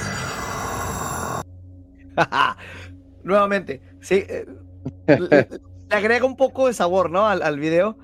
Nuevamente, 3.24 3.82
sí. 4.02 4.24
eh, 4.28 4.46
le, 5.08 5.48
le 5.90 5.96
agrega 5.96 6.26
un 6.26 6.36
poco 6.38 6.68
de 6.68 6.74
sabor, 6.74 7.10
¿no? 7.10 7.28
Al, 7.28 7.42
al 7.42 7.60
video. 7.60 7.98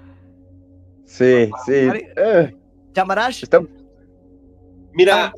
Sí, 1.06 1.50
sí. 1.66 1.72
Mari- 1.88 2.08
Eh, 2.16 2.56
está- 3.44 3.62
Mira, 4.94 5.32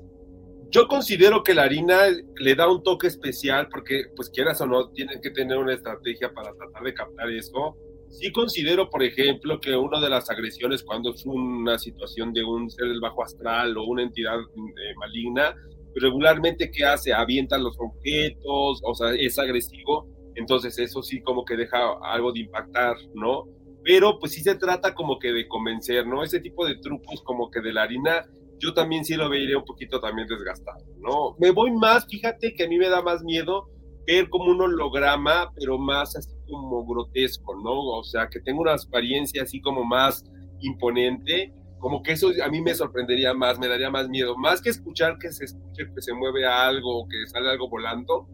yo 0.71 0.87
considero 0.87 1.43
que 1.43 1.53
la 1.53 1.63
harina 1.63 2.03
le 2.37 2.55
da 2.55 2.71
un 2.71 2.81
toque 2.81 3.07
especial 3.07 3.67
porque, 3.69 4.03
pues 4.15 4.29
quieras 4.29 4.61
o 4.61 4.65
no, 4.67 4.89
tienen 4.91 5.19
que 5.21 5.31
tener 5.31 5.57
una 5.57 5.73
estrategia 5.73 6.31
para 6.33 6.53
tratar 6.53 6.83
de 6.83 6.93
captar 6.93 7.29
eso. 7.31 7.75
Sí 8.09 8.31
considero, 8.31 8.89
por 8.89 9.03
ejemplo, 9.03 9.59
que 9.59 9.75
una 9.75 9.99
de 10.01 10.09
las 10.09 10.29
agresiones 10.29 10.83
cuando 10.83 11.13
es 11.13 11.25
una 11.25 11.77
situación 11.77 12.33
de 12.33 12.43
un 12.43 12.69
ser 12.69 12.87
del 12.87 12.99
bajo 12.99 13.23
astral 13.23 13.77
o 13.77 13.83
una 13.83 14.03
entidad 14.03 14.39
eh, 14.39 14.93
maligna, 14.97 15.55
regularmente 15.95 16.71
¿qué 16.71 16.85
hace? 16.85 17.13
Avienta 17.13 17.57
los 17.57 17.77
objetos, 17.79 18.81
o 18.83 18.95
sea, 18.95 19.13
es 19.13 19.37
agresivo. 19.37 20.07
Entonces 20.35 20.77
eso 20.79 21.03
sí 21.03 21.21
como 21.21 21.45
que 21.45 21.57
deja 21.57 21.77
algo 22.03 22.31
de 22.31 22.41
impactar, 22.41 22.95
¿no? 23.13 23.45
Pero 23.83 24.19
pues 24.19 24.33
sí 24.33 24.41
se 24.41 24.55
trata 24.55 24.93
como 24.93 25.19
que 25.19 25.31
de 25.31 25.47
convencer, 25.47 26.07
¿no? 26.07 26.23
Ese 26.23 26.39
tipo 26.39 26.65
de 26.65 26.77
trucos 26.77 27.21
como 27.23 27.49
que 27.49 27.61
de 27.61 27.73
la 27.73 27.83
harina 27.83 28.25
yo 28.59 28.73
también 28.73 29.05
sí 29.05 29.15
lo 29.15 29.29
vería 29.29 29.57
un 29.57 29.65
poquito 29.65 29.99
también 29.99 30.27
desgastado, 30.27 30.83
¿no? 30.99 31.35
Me 31.39 31.51
voy 31.51 31.71
más, 31.71 32.05
fíjate 32.09 32.53
que 32.53 32.63
a 32.65 32.67
mí 32.67 32.77
me 32.77 32.89
da 32.89 33.01
más 33.01 33.23
miedo 33.23 33.69
ver 34.05 34.29
como 34.29 34.51
un 34.51 34.61
holograma, 34.61 35.51
pero 35.55 35.77
más 35.77 36.15
así 36.15 36.38
como 36.49 36.85
grotesco, 36.85 37.55
¿no? 37.55 37.79
O 37.79 38.03
sea, 38.03 38.27
que 38.27 38.39
tenga 38.39 38.61
una 38.61 38.73
apariencia 38.73 39.43
así 39.43 39.61
como 39.61 39.83
más 39.83 40.23
imponente, 40.59 41.53
como 41.79 42.03
que 42.03 42.13
eso 42.13 42.31
a 42.43 42.49
mí 42.49 42.61
me 42.61 42.75
sorprendería 42.75 43.33
más, 43.33 43.57
me 43.59 43.67
daría 43.67 43.89
más 43.89 44.09
miedo, 44.09 44.35
más 44.37 44.61
que 44.61 44.69
escuchar 44.69 45.17
que 45.17 45.31
se 45.31 45.45
escuche 45.45 45.85
que 45.93 46.01
se 46.01 46.13
mueve 46.13 46.45
algo, 46.45 47.07
que 47.07 47.27
sale 47.27 47.49
algo 47.49 47.69
volando, 47.69 48.27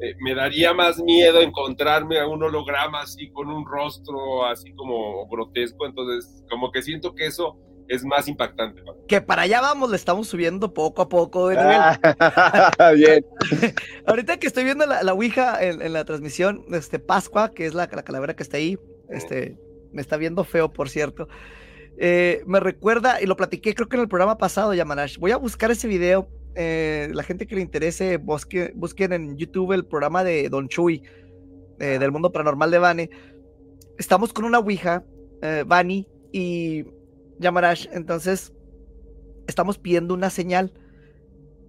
eh, 0.00 0.14
me 0.20 0.34
daría 0.34 0.72
más 0.72 1.00
miedo 1.02 1.40
encontrarme 1.40 2.18
a 2.18 2.26
un 2.26 2.42
holograma 2.42 3.02
así 3.02 3.30
con 3.30 3.48
un 3.48 3.64
rostro 3.66 4.44
así 4.46 4.72
como 4.74 5.26
grotesco, 5.28 5.86
entonces 5.86 6.44
como 6.50 6.70
que 6.70 6.82
siento 6.82 7.14
que 7.14 7.26
eso 7.26 7.58
es 7.88 8.04
más 8.04 8.28
impactante. 8.28 8.82
que 9.08 9.20
para 9.20 9.42
allá 9.42 9.60
vamos, 9.60 9.90
le 9.90 9.96
estamos 9.96 10.28
subiendo 10.28 10.72
poco 10.72 11.02
a 11.02 11.08
poco 11.08 11.48
de 11.48 11.56
nivel. 11.56 11.76
Ah, 11.78 12.92
Bien. 12.96 13.24
Ahorita 14.06 14.38
que 14.38 14.46
estoy 14.46 14.64
viendo 14.64 14.86
la, 14.86 15.02
la 15.02 15.12
Ouija 15.12 15.62
en, 15.62 15.82
en 15.82 15.92
la 15.92 16.04
transmisión, 16.04 16.64
este 16.72 16.98
Pascua, 16.98 17.50
que 17.50 17.66
es 17.66 17.74
la, 17.74 17.88
la 17.92 18.02
calavera 18.02 18.34
que 18.34 18.42
está 18.42 18.56
ahí, 18.56 18.78
este, 19.10 19.58
me 19.92 20.00
está 20.00 20.16
viendo 20.16 20.44
feo, 20.44 20.72
por 20.72 20.88
cierto. 20.88 21.28
eh, 21.98 22.42
me 22.46 22.60
recuerda, 22.60 23.20
y 23.20 23.26
lo 23.26 23.36
platiqué 23.36 23.74
creo 23.74 23.88
que 23.88 23.96
en 23.96 24.02
el 24.02 24.08
programa 24.08 24.38
pasado, 24.38 24.72
Yamanash. 24.74 25.18
Voy 25.18 25.32
a 25.32 25.36
buscar 25.36 25.70
ese 25.70 25.86
video. 25.88 26.28
eh, 26.54 27.08
la 27.12 27.22
gente 27.22 27.46
que 27.46 27.54
le 27.56 27.62
interese, 27.62 28.18
busque- 28.18 28.72
busquen 28.74 29.12
en 29.12 29.36
YouTube 29.36 29.72
el 29.72 29.84
programa 29.86 30.22
de 30.24 30.48
Don 30.50 30.68
Chuy, 30.68 31.02
eh, 31.80 31.98
del 31.98 32.12
mundo 32.12 32.30
paranormal 32.32 32.70
de 32.70 32.78
Bane. 32.78 33.10
Estamos 33.98 34.32
con 34.32 34.44
una 34.44 34.58
Ouija, 34.58 35.04
eh, 35.42 35.64
Bani 35.66 36.06
y 36.32 36.84
Yamarash. 37.42 37.88
Entonces, 37.92 38.52
estamos 39.46 39.78
pidiendo 39.78 40.14
una 40.14 40.30
señal. 40.30 40.72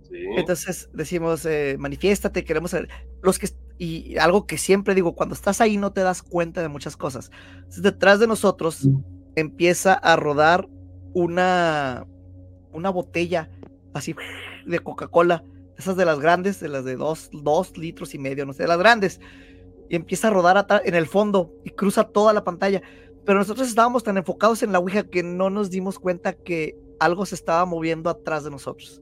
Sí. 0.10 0.18
Entonces 0.38 0.90
decimos, 0.94 1.46
eh, 1.46 1.76
manifiéstate, 1.80 2.44
queremos 2.44 2.72
saber. 2.72 2.90
Los 3.22 3.40
que, 3.40 3.50
y 3.78 4.18
algo 4.18 4.46
que 4.46 4.58
siempre 4.58 4.96
digo, 4.96 5.16
cuando 5.16 5.36
estás 5.36 5.60
ahí 5.60 5.78
no 5.78 5.92
te 5.92 6.02
das 6.02 6.22
cuenta 6.22 6.62
de 6.62 6.70
muchas 6.70 6.96
cosas. 6.96 7.32
Entonces, 7.56 7.84
detrás 7.84 8.20
de 8.20 8.28
nosotros 8.28 8.88
empieza 9.36 9.94
a 9.94 10.16
rodar 10.16 10.68
una, 11.14 12.06
una 12.72 12.90
botella 12.90 13.50
así 13.94 14.16
de 14.66 14.80
Coca-Cola, 14.80 15.44
esas 15.78 15.96
de 15.96 16.06
las 16.06 16.20
grandes, 16.20 16.60
de 16.60 16.70
las 16.70 16.86
de 16.86 16.96
dos, 16.96 17.30
dos 17.32 17.78
litros 17.78 18.14
y 18.14 18.20
medio, 18.20 18.46
no 18.46 18.54
sé, 18.54 18.64
de 18.64 18.70
las 18.70 18.78
grandes. 18.78 19.20
Y 19.90 19.96
empieza 19.96 20.28
a 20.28 20.32
rodar 20.32 20.66
en 20.86 20.96
el 20.96 21.08
fondo 21.08 21.54
y 21.64 21.72
cruza 21.72 22.06
toda 22.06 22.34
la 22.34 22.44
pantalla. 22.44 22.82
Pero 23.26 23.40
nosotros 23.40 23.68
estábamos 23.68 24.04
tan 24.04 24.18
enfocados 24.18 24.64
en 24.64 24.72
la 24.72 24.80
Ouija 24.80 25.04
que 25.04 25.24
no 25.24 25.50
nos 25.50 25.70
dimos 25.70 26.00
cuenta 26.00 26.34
que 26.34 26.78
algo 27.00 27.26
se 27.26 27.36
estaba 27.36 27.66
moviendo 27.66 28.10
atrás 28.10 28.44
de 28.44 28.52
nosotros. 28.52 29.02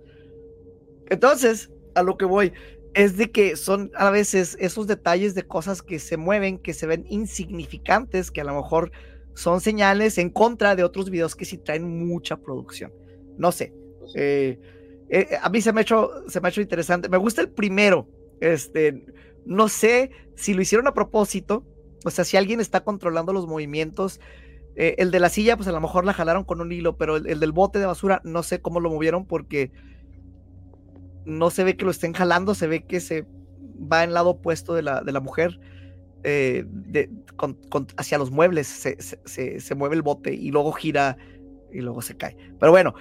Entonces, 1.10 1.71
a 1.95 2.03
lo 2.03 2.17
que 2.17 2.25
voy 2.25 2.53
es 2.93 3.17
de 3.17 3.31
que 3.31 3.55
son 3.55 3.91
a 3.95 4.10
veces 4.10 4.57
esos 4.60 4.88
detalles 4.88 5.34
de 5.34 5.43
cosas 5.43 5.81
que 5.81 5.99
se 5.99 6.17
mueven, 6.17 6.57
que 6.57 6.73
se 6.73 6.88
ven 6.88 7.05
insignificantes, 7.10 8.31
que 8.31 8.41
a 8.41 8.45
lo 8.45 8.55
mejor 8.55 8.91
son 9.34 9.62
señales 9.62 10.17
en 10.17 10.29
contra 10.29 10.75
de 10.75 10.84
otros 10.84 11.10
videos 11.10 11.36
que 11.36 11.45
sí 11.45 11.57
traen 11.57 12.05
mucha 12.05 12.38
producción. 12.38 12.93
No 13.38 13.51
sé. 13.51 13.73
eh, 14.15 14.60
eh, 15.10 15.38
a 15.41 15.49
mí 15.49 15.62
se 15.62 15.73
me, 15.73 15.81
ha 15.81 15.84
hecho, 15.84 16.10
se 16.27 16.39
me 16.41 16.47
ha 16.47 16.51
hecho 16.51 16.62
interesante. 16.62 17.10
Me 17.10 17.17
gusta 17.17 17.41
el 17.41 17.49
primero. 17.49 18.07
Este, 18.39 19.05
no 19.45 19.67
sé 19.69 20.12
si 20.36 20.53
lo 20.53 20.62
hicieron 20.62 20.88
a 20.88 20.93
propósito. 20.93 21.65
O 22.06 22.10
sea, 22.12 22.26
si 22.26 22.38
alguien 22.38 22.60
está 22.60 22.82
controlando 22.84 23.34
los 23.34 23.48
movimientos. 23.48 24.20
eh, 24.76 24.96
el 25.00 25.12
de 25.12 25.20
la 25.20 25.30
silla, 25.30 25.58
pues 25.58 25.68
a 25.70 25.74
lo 25.74 25.82
mejor 25.82 26.06
la 26.06 26.14
jalaron 26.14 26.46
con 26.46 26.62
un 26.62 26.72
hilo, 26.72 26.98
pero 26.98 27.18
el, 27.18 27.28
el 27.28 27.40
del 27.42 27.52
bote 27.52 27.80
de 27.80 27.86
basura, 27.88 28.22
no 28.24 28.44
sé 28.44 28.62
cómo 28.62 28.80
lo 28.80 28.90
movieron 28.92 29.26
porque 29.26 29.72
no 31.26 31.50
se 31.50 31.64
ve 31.64 31.78
que 31.78 31.86
lo 31.86 31.92
estén 31.92 32.14
jalando, 32.14 32.56
se 32.56 32.68
ve 32.68 32.86
que 32.86 33.00
se 33.00 33.26
va 33.92 34.04
en 34.04 34.14
lado 34.14 34.32
opuesto 34.32 34.74
de 34.74 34.82
la, 34.82 35.02
de 35.02 35.12
la 35.12 35.20
mujer 35.20 35.60
eh, 36.24 36.66
hacia 37.98 38.18
los 38.18 38.32
muebles, 38.32 38.68
se- 38.68 39.60
se 39.60 39.76
mueve 39.76 39.96
el 39.96 40.02
bote 40.02 40.34
y 40.34 40.52
luego 40.52 40.72
gira 40.72 41.18
y 41.72 41.82
luego 41.82 42.02
se 42.02 42.18
cae. 42.18 42.36
Pero 42.60 42.72
bueno, 42.72 42.94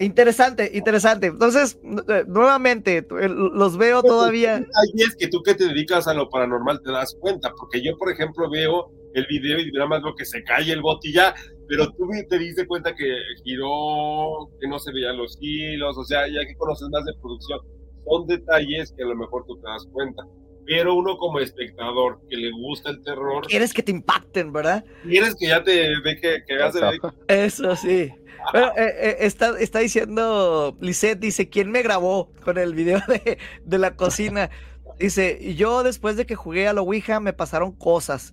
interesante, 0.00 0.70
interesante. 0.74 1.28
Entonces, 1.28 1.78
eh, 2.08 2.24
nuevamente, 2.26 3.06
los 3.08 3.76
veo 3.76 4.02
todavía. 4.02 4.56
Ahí 4.56 5.02
es 5.02 5.14
que 5.16 5.28
tú 5.28 5.42
que 5.42 5.54
te 5.54 5.66
dedicas 5.66 6.08
a 6.08 6.14
lo 6.14 6.28
paranormal 6.28 6.80
te 6.82 6.90
das 6.90 7.16
cuenta, 7.20 7.52
porque 7.56 7.82
yo, 7.82 7.96
por 7.96 8.10
ejemplo, 8.10 8.50
veo 8.50 8.90
el 9.14 9.26
video 9.26 9.58
y 9.58 9.70
nada 9.72 9.86
más 9.86 10.02
veo 10.02 10.14
que 10.14 10.24
se 10.24 10.42
cae 10.42 10.70
el 10.70 10.82
bote 10.82 11.08
y 11.08 11.12
ya, 11.12 11.34
pero 11.68 11.90
tú 11.92 12.08
te 12.28 12.38
diste 12.38 12.66
cuenta 12.66 12.94
que 12.94 13.16
giró, 13.44 14.48
que 14.60 14.68
no 14.68 14.78
se 14.78 14.92
veían 14.92 15.16
los 15.16 15.36
hilos, 15.40 15.96
o 15.96 16.04
sea, 16.04 16.26
ya 16.28 16.46
que 16.46 16.56
conoces 16.56 16.88
más 16.90 17.04
de 17.04 17.12
producción, 17.20 17.60
son 18.04 18.26
detalles 18.26 18.92
que 18.96 19.02
a 19.02 19.06
lo 19.06 19.16
mejor 19.16 19.44
tú 19.46 19.56
te 19.56 19.68
das 19.68 19.86
cuenta. 19.92 20.24
Pero 20.66 20.94
uno 20.94 21.16
como 21.16 21.40
espectador 21.40 22.20
que 22.28 22.36
le 22.36 22.50
gusta 22.52 22.90
el 22.90 23.02
terror, 23.02 23.44
Quieres 23.46 23.72
que 23.72 23.82
te 23.82 23.90
impacten, 23.90 24.52
¿verdad? 24.52 24.84
quieres 25.02 25.34
que 25.34 25.48
ya 25.48 25.64
te 25.64 25.88
deje, 26.04 26.44
que 26.46 26.54
veas 26.54 26.76
el 26.76 27.00
Eso 27.28 27.74
sí. 27.74 28.12
Bueno, 28.52 28.72
eh, 28.76 28.94
eh, 29.00 29.16
está, 29.20 29.58
está 29.58 29.78
diciendo, 29.80 30.76
Lisette 30.80 31.20
dice, 31.20 31.48
¿quién 31.48 31.70
me 31.70 31.82
grabó 31.82 32.32
con 32.44 32.58
el 32.58 32.74
video 32.74 33.00
de, 33.08 33.38
de 33.64 33.78
la 33.78 33.94
cocina? 33.96 34.50
Dice, 34.98 35.38
"Y 35.40 35.54
yo 35.54 35.82
después 35.82 36.16
de 36.16 36.26
que 36.26 36.34
jugué 36.34 36.68
a 36.68 36.72
la 36.72 36.82
Ouija 36.82 37.20
me 37.20 37.32
pasaron 37.32 37.72
cosas, 37.72 38.32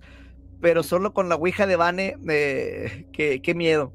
pero 0.60 0.82
solo 0.82 1.12
con 1.14 1.28
la 1.28 1.36
Ouija 1.36 1.66
de 1.66 1.76
Vane, 1.76 2.16
eh, 2.28 3.06
qué, 3.12 3.40
qué 3.42 3.54
miedo. 3.54 3.92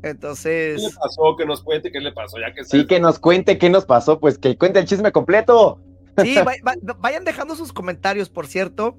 ¿Qué 0.00 0.08
le 0.08 0.10
Entonces, 0.10 0.96
pasó? 1.00 1.36
Que 1.36 1.46
nos 1.46 1.62
cuente 1.62 1.90
qué 1.92 2.00
le 2.00 2.12
pasó, 2.12 2.36
ya 2.38 2.52
que 2.52 2.64
Sí, 2.64 2.86
que 2.86 2.98
nos 3.00 3.18
cuente 3.18 3.56
qué 3.58 3.70
nos 3.70 3.84
pasó, 3.86 4.18
pues 4.20 4.36
que 4.38 4.56
cuente 4.58 4.80
el 4.80 4.84
chisme 4.86 5.12
completo. 5.12 5.80
sí, 6.18 6.34
va- 6.36 6.54
va- 6.66 6.96
vayan 6.98 7.24
dejando 7.24 7.54
sus 7.56 7.72
comentarios, 7.72 8.28
por 8.28 8.46
cierto. 8.46 8.96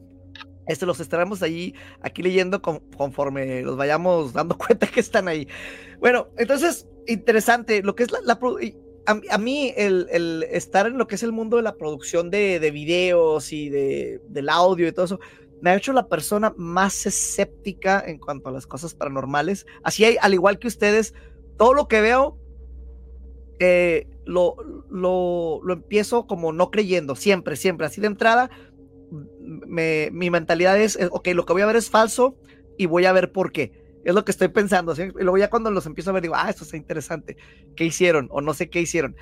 Este, 0.68 0.86
los 0.86 1.00
estaremos 1.00 1.42
ahí, 1.44 1.74
aquí 2.02 2.22
leyendo 2.24 2.62
con- 2.62 2.80
conforme 2.98 3.62
los 3.62 3.76
vayamos 3.78 4.34
dando 4.34 4.58
cuenta 4.58 4.88
que 4.88 5.00
están 5.00 5.28
ahí. 5.28 5.48
Bueno, 6.00 6.28
entonces, 6.38 6.88
interesante, 7.08 7.84
lo 7.84 7.96
que 7.96 8.04
es 8.04 8.12
la, 8.12 8.20
la 8.24 8.40
a, 9.06 9.20
a 9.32 9.38
mí 9.38 9.74
el, 9.76 10.08
el 10.12 10.44
estar 10.50 10.88
en 10.88 10.98
lo 10.98 11.08
que 11.08 11.16
es 11.16 11.24
el 11.24 11.32
mundo 11.34 11.58
de 11.58 11.64
la 11.64 11.76
producción 11.76 12.30
de, 12.30 12.60
de 12.60 12.72
videos 12.72 13.52
y 13.52 13.70
de, 13.70 14.22
del 14.30 14.50
audio 14.50 14.88
y 14.88 14.92
todo 14.94 15.06
eso, 15.06 15.20
me 15.62 15.70
ha 15.70 15.76
hecho 15.76 15.94
la 15.94 16.08
persona 16.08 16.54
más 16.58 17.06
escéptica 17.06 18.04
en 18.06 18.18
cuanto 18.20 18.50
a 18.50 18.52
las 18.52 18.68
cosas 18.68 18.96
paranormales. 18.96 19.66
Así, 19.84 20.04
hay, 20.06 20.18
al 20.22 20.34
igual 20.34 20.60
que 20.60 20.68
ustedes, 20.68 21.14
todo 21.58 21.74
lo 21.74 21.88
que 21.88 22.02
veo 22.02 22.38
eh, 23.60 24.08
lo, 24.26 24.56
lo, 24.90 25.62
lo 25.64 25.74
empiezo 25.74 26.28
como 26.28 26.52
no 26.52 26.70
creyendo, 26.72 27.16
siempre, 27.16 27.56
siempre, 27.56 27.88
así 27.88 28.02
de 28.02 28.08
entrada. 28.08 28.50
Me- 29.68 30.10
mi 30.12 30.30
mentalidad 30.30 30.80
es, 30.80 30.96
eh, 30.98 31.08
ok, 31.12 31.30
lo 31.34 31.46
que 31.46 31.54
voy 31.54 31.62
a 31.62 31.66
ver 31.68 31.76
es 31.76 31.90
falso 31.90 32.36
y 32.78 32.86
voy 32.88 33.06
a 33.06 33.12
ver 33.14 33.32
por 33.32 33.52
qué. 33.52 33.72
Es 34.04 34.14
lo 34.14 34.26
que 34.26 34.32
estoy 34.32 34.50
pensando. 34.50 34.96
¿sí? 34.96 35.04
Y 35.04 35.24
luego 35.24 35.38
ya 35.38 35.50
cuando 35.50 35.72
los 35.72 35.86
empiezo 35.86 36.10
a 36.10 36.14
ver, 36.14 36.24
digo, 36.24 36.36
ah, 36.36 36.50
esto 36.50 36.64
está 36.64 36.76
interesante. 36.78 37.38
¿Qué 37.76 37.86
hicieron? 37.86 38.28
O 38.32 38.42
no 38.42 38.54
sé 38.54 38.70
qué 38.70 38.82
hicieron. 38.82 39.16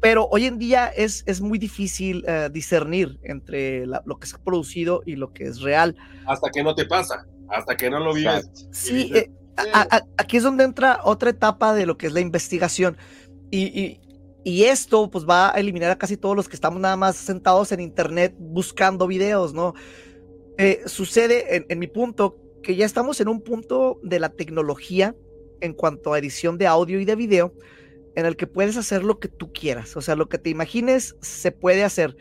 Pero 0.00 0.26
hoy 0.30 0.44
en 0.46 0.58
día 0.58 0.88
es, 0.88 1.22
es 1.26 1.40
muy 1.40 1.58
difícil 1.58 2.24
eh, 2.26 2.48
discernir 2.52 3.18
entre 3.22 3.86
la- 3.86 4.02
lo 4.04 4.18
que 4.18 4.26
se 4.26 4.36
ha 4.36 4.42
producido 4.42 5.02
y 5.06 5.16
lo 5.16 5.32
que 5.32 5.44
es 5.44 5.60
real. 5.60 5.96
hasta 6.26 6.50
que 6.50 6.62
no 6.62 6.74
te 6.74 6.84
pasa, 6.86 7.26
hasta 7.48 7.76
que 7.76 7.88
no 7.88 8.00
lo 8.00 8.12
vives. 8.12 8.50
Sí, 8.72 8.94
dices, 9.04 9.22
eh, 9.22 9.30
a- 9.72 9.96
a- 9.96 10.04
aquí 10.18 10.36
es 10.38 10.42
donde 10.42 10.64
entra 10.64 11.00
otra 11.04 11.30
etapa 11.30 11.74
de 11.74 11.86
lo 11.86 11.96
que 11.96 12.06
es 12.08 12.12
la 12.12 12.20
investigación. 12.20 12.96
Y, 13.50 13.66
y- 13.80 14.00
y 14.44 14.64
esto 14.64 15.10
pues 15.10 15.26
va 15.26 15.54
a 15.54 15.58
eliminar 15.58 15.90
a 15.90 15.98
casi 15.98 16.16
todos 16.16 16.36
los 16.36 16.48
que 16.48 16.54
estamos 16.54 16.80
nada 16.80 16.96
más 16.96 17.16
sentados 17.16 17.72
en 17.72 17.80
internet 17.80 18.34
buscando 18.38 19.06
videos, 19.06 19.54
¿no? 19.54 19.74
Eh, 20.58 20.82
sucede 20.86 21.56
en, 21.56 21.66
en 21.68 21.78
mi 21.78 21.88
punto 21.88 22.38
que 22.62 22.76
ya 22.76 22.86
estamos 22.86 23.20
en 23.20 23.28
un 23.28 23.40
punto 23.40 23.98
de 24.02 24.20
la 24.20 24.28
tecnología 24.28 25.16
en 25.60 25.72
cuanto 25.72 26.12
a 26.12 26.18
edición 26.18 26.58
de 26.58 26.66
audio 26.66 27.00
y 27.00 27.04
de 27.04 27.16
video 27.16 27.54
en 28.14 28.26
el 28.26 28.36
que 28.36 28.46
puedes 28.46 28.76
hacer 28.76 29.02
lo 29.02 29.18
que 29.18 29.28
tú 29.28 29.52
quieras. 29.52 29.96
O 29.96 30.00
sea, 30.00 30.14
lo 30.14 30.28
que 30.28 30.38
te 30.38 30.50
imagines 30.50 31.16
se 31.20 31.50
puede 31.52 31.84
hacer. 31.84 32.16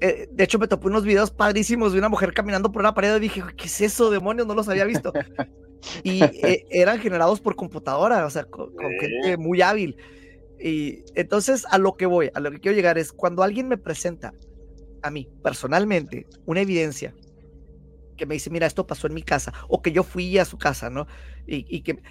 Eh, 0.00 0.28
de 0.30 0.44
hecho, 0.44 0.58
me 0.58 0.68
topé 0.68 0.88
unos 0.88 1.04
videos 1.04 1.30
padrísimos 1.30 1.92
de 1.92 1.98
una 1.98 2.08
mujer 2.08 2.32
caminando 2.32 2.70
por 2.72 2.82
una 2.82 2.94
pared 2.94 3.16
y 3.16 3.20
dije, 3.20 3.42
¿qué 3.56 3.66
es 3.66 3.80
eso, 3.80 4.10
demonios? 4.10 4.46
No 4.46 4.54
los 4.54 4.68
había 4.68 4.84
visto. 4.84 5.12
y 6.02 6.22
eh, 6.22 6.64
eran 6.70 6.98
generados 6.98 7.40
por 7.40 7.56
computadora, 7.56 8.24
o 8.26 8.30
sea, 8.30 8.44
con, 8.44 8.72
con 8.74 8.90
gente 8.98 9.36
muy 9.36 9.62
hábil. 9.62 9.96
Y 10.60 11.04
entonces, 11.14 11.66
a 11.70 11.78
lo 11.78 11.96
que 11.96 12.06
voy, 12.06 12.30
a 12.34 12.40
lo 12.40 12.50
que 12.50 12.58
quiero 12.58 12.76
llegar 12.76 12.98
es 12.98 13.12
cuando 13.12 13.42
alguien 13.42 13.68
me 13.68 13.78
presenta 13.78 14.32
a 15.02 15.10
mí 15.10 15.28
personalmente 15.42 16.26
una 16.46 16.60
evidencia 16.60 17.14
que 18.16 18.26
me 18.26 18.34
dice, 18.34 18.50
mira, 18.50 18.66
esto 18.66 18.86
pasó 18.86 19.06
en 19.06 19.14
mi 19.14 19.22
casa, 19.22 19.52
o 19.68 19.80
que 19.80 19.92
yo 19.92 20.02
fui 20.02 20.36
a 20.38 20.44
su 20.44 20.58
casa, 20.58 20.90
¿no? 20.90 21.06
Y, 21.46 21.80
que 21.82 22.02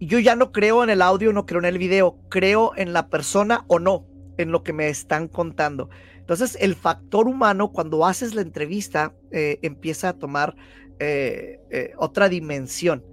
yo 0.00 0.18
ya 0.18 0.34
no 0.34 0.50
creo 0.50 0.82
en 0.82 0.90
el 0.90 1.02
audio, 1.02 1.32
no 1.32 1.44
creo 1.46 1.60
en 1.60 1.66
el 1.66 1.78
video, 1.78 2.18
creo 2.30 2.72
en 2.76 2.92
la 2.92 3.08
persona 3.08 3.64
o 3.68 3.78
no, 3.78 4.08
en 4.38 4.50
lo 4.50 4.62
que 4.62 4.72
me 4.72 4.88
están 4.88 5.28
contando. 5.28 5.90
Entonces, 6.16 6.56
el 6.60 6.74
factor 6.74 7.28
humano, 7.28 7.70
cuando 7.70 8.06
haces 8.06 8.34
la 8.34 8.40
entrevista, 8.40 9.14
eh, 9.30 9.58
empieza 9.62 10.08
a 10.08 10.12
tomar 10.14 10.56
eh, 10.98 11.60
eh, 11.70 11.92
otra 11.98 12.28
dimensión 12.28 13.04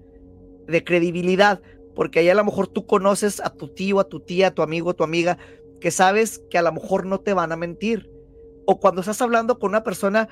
de 0.68 0.84
credibilidad, 0.84 1.62
porque 1.98 2.20
ahí 2.20 2.30
a 2.30 2.36
lo 2.36 2.46
mejor 2.46 2.70
tú 2.70 2.86
conoces 2.86 3.42
a 3.42 3.50
tu 3.50 3.68
tío, 3.68 4.00
a 4.00 4.08
tu 4.08 4.22
tía, 4.22 4.48
a 4.48 4.52
tu 4.52 4.62
amigo, 4.62 4.92
a 4.92 4.94
tu 4.94 5.04
amiga, 5.04 5.38
que 5.82 5.92
sabes 5.92 6.40
que 6.50 6.58
a 6.58 6.62
lo 6.62 6.72
mejor 6.72 7.06
no 7.06 7.20
te 7.20 7.34
van 7.34 7.52
a 7.52 7.58
mentir. 7.58 8.10
O 8.66 8.80
cuando 8.80 9.02
estás 9.02 9.22
hablando 9.22 9.60
con 9.60 9.72
una 9.72 9.84
persona 9.84 10.30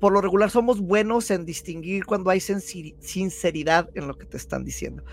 por 0.00 0.12
lo 0.12 0.20
regular 0.20 0.50
somos 0.50 0.80
buenos 0.80 1.30
en 1.30 1.44
distinguir 1.44 2.06
cuando 2.06 2.30
hay 2.30 2.40
sinceridad 2.40 3.90
en 3.94 4.08
lo 4.08 4.16
que 4.16 4.26
te 4.26 4.38
están 4.38 4.64
diciendo. 4.64 5.04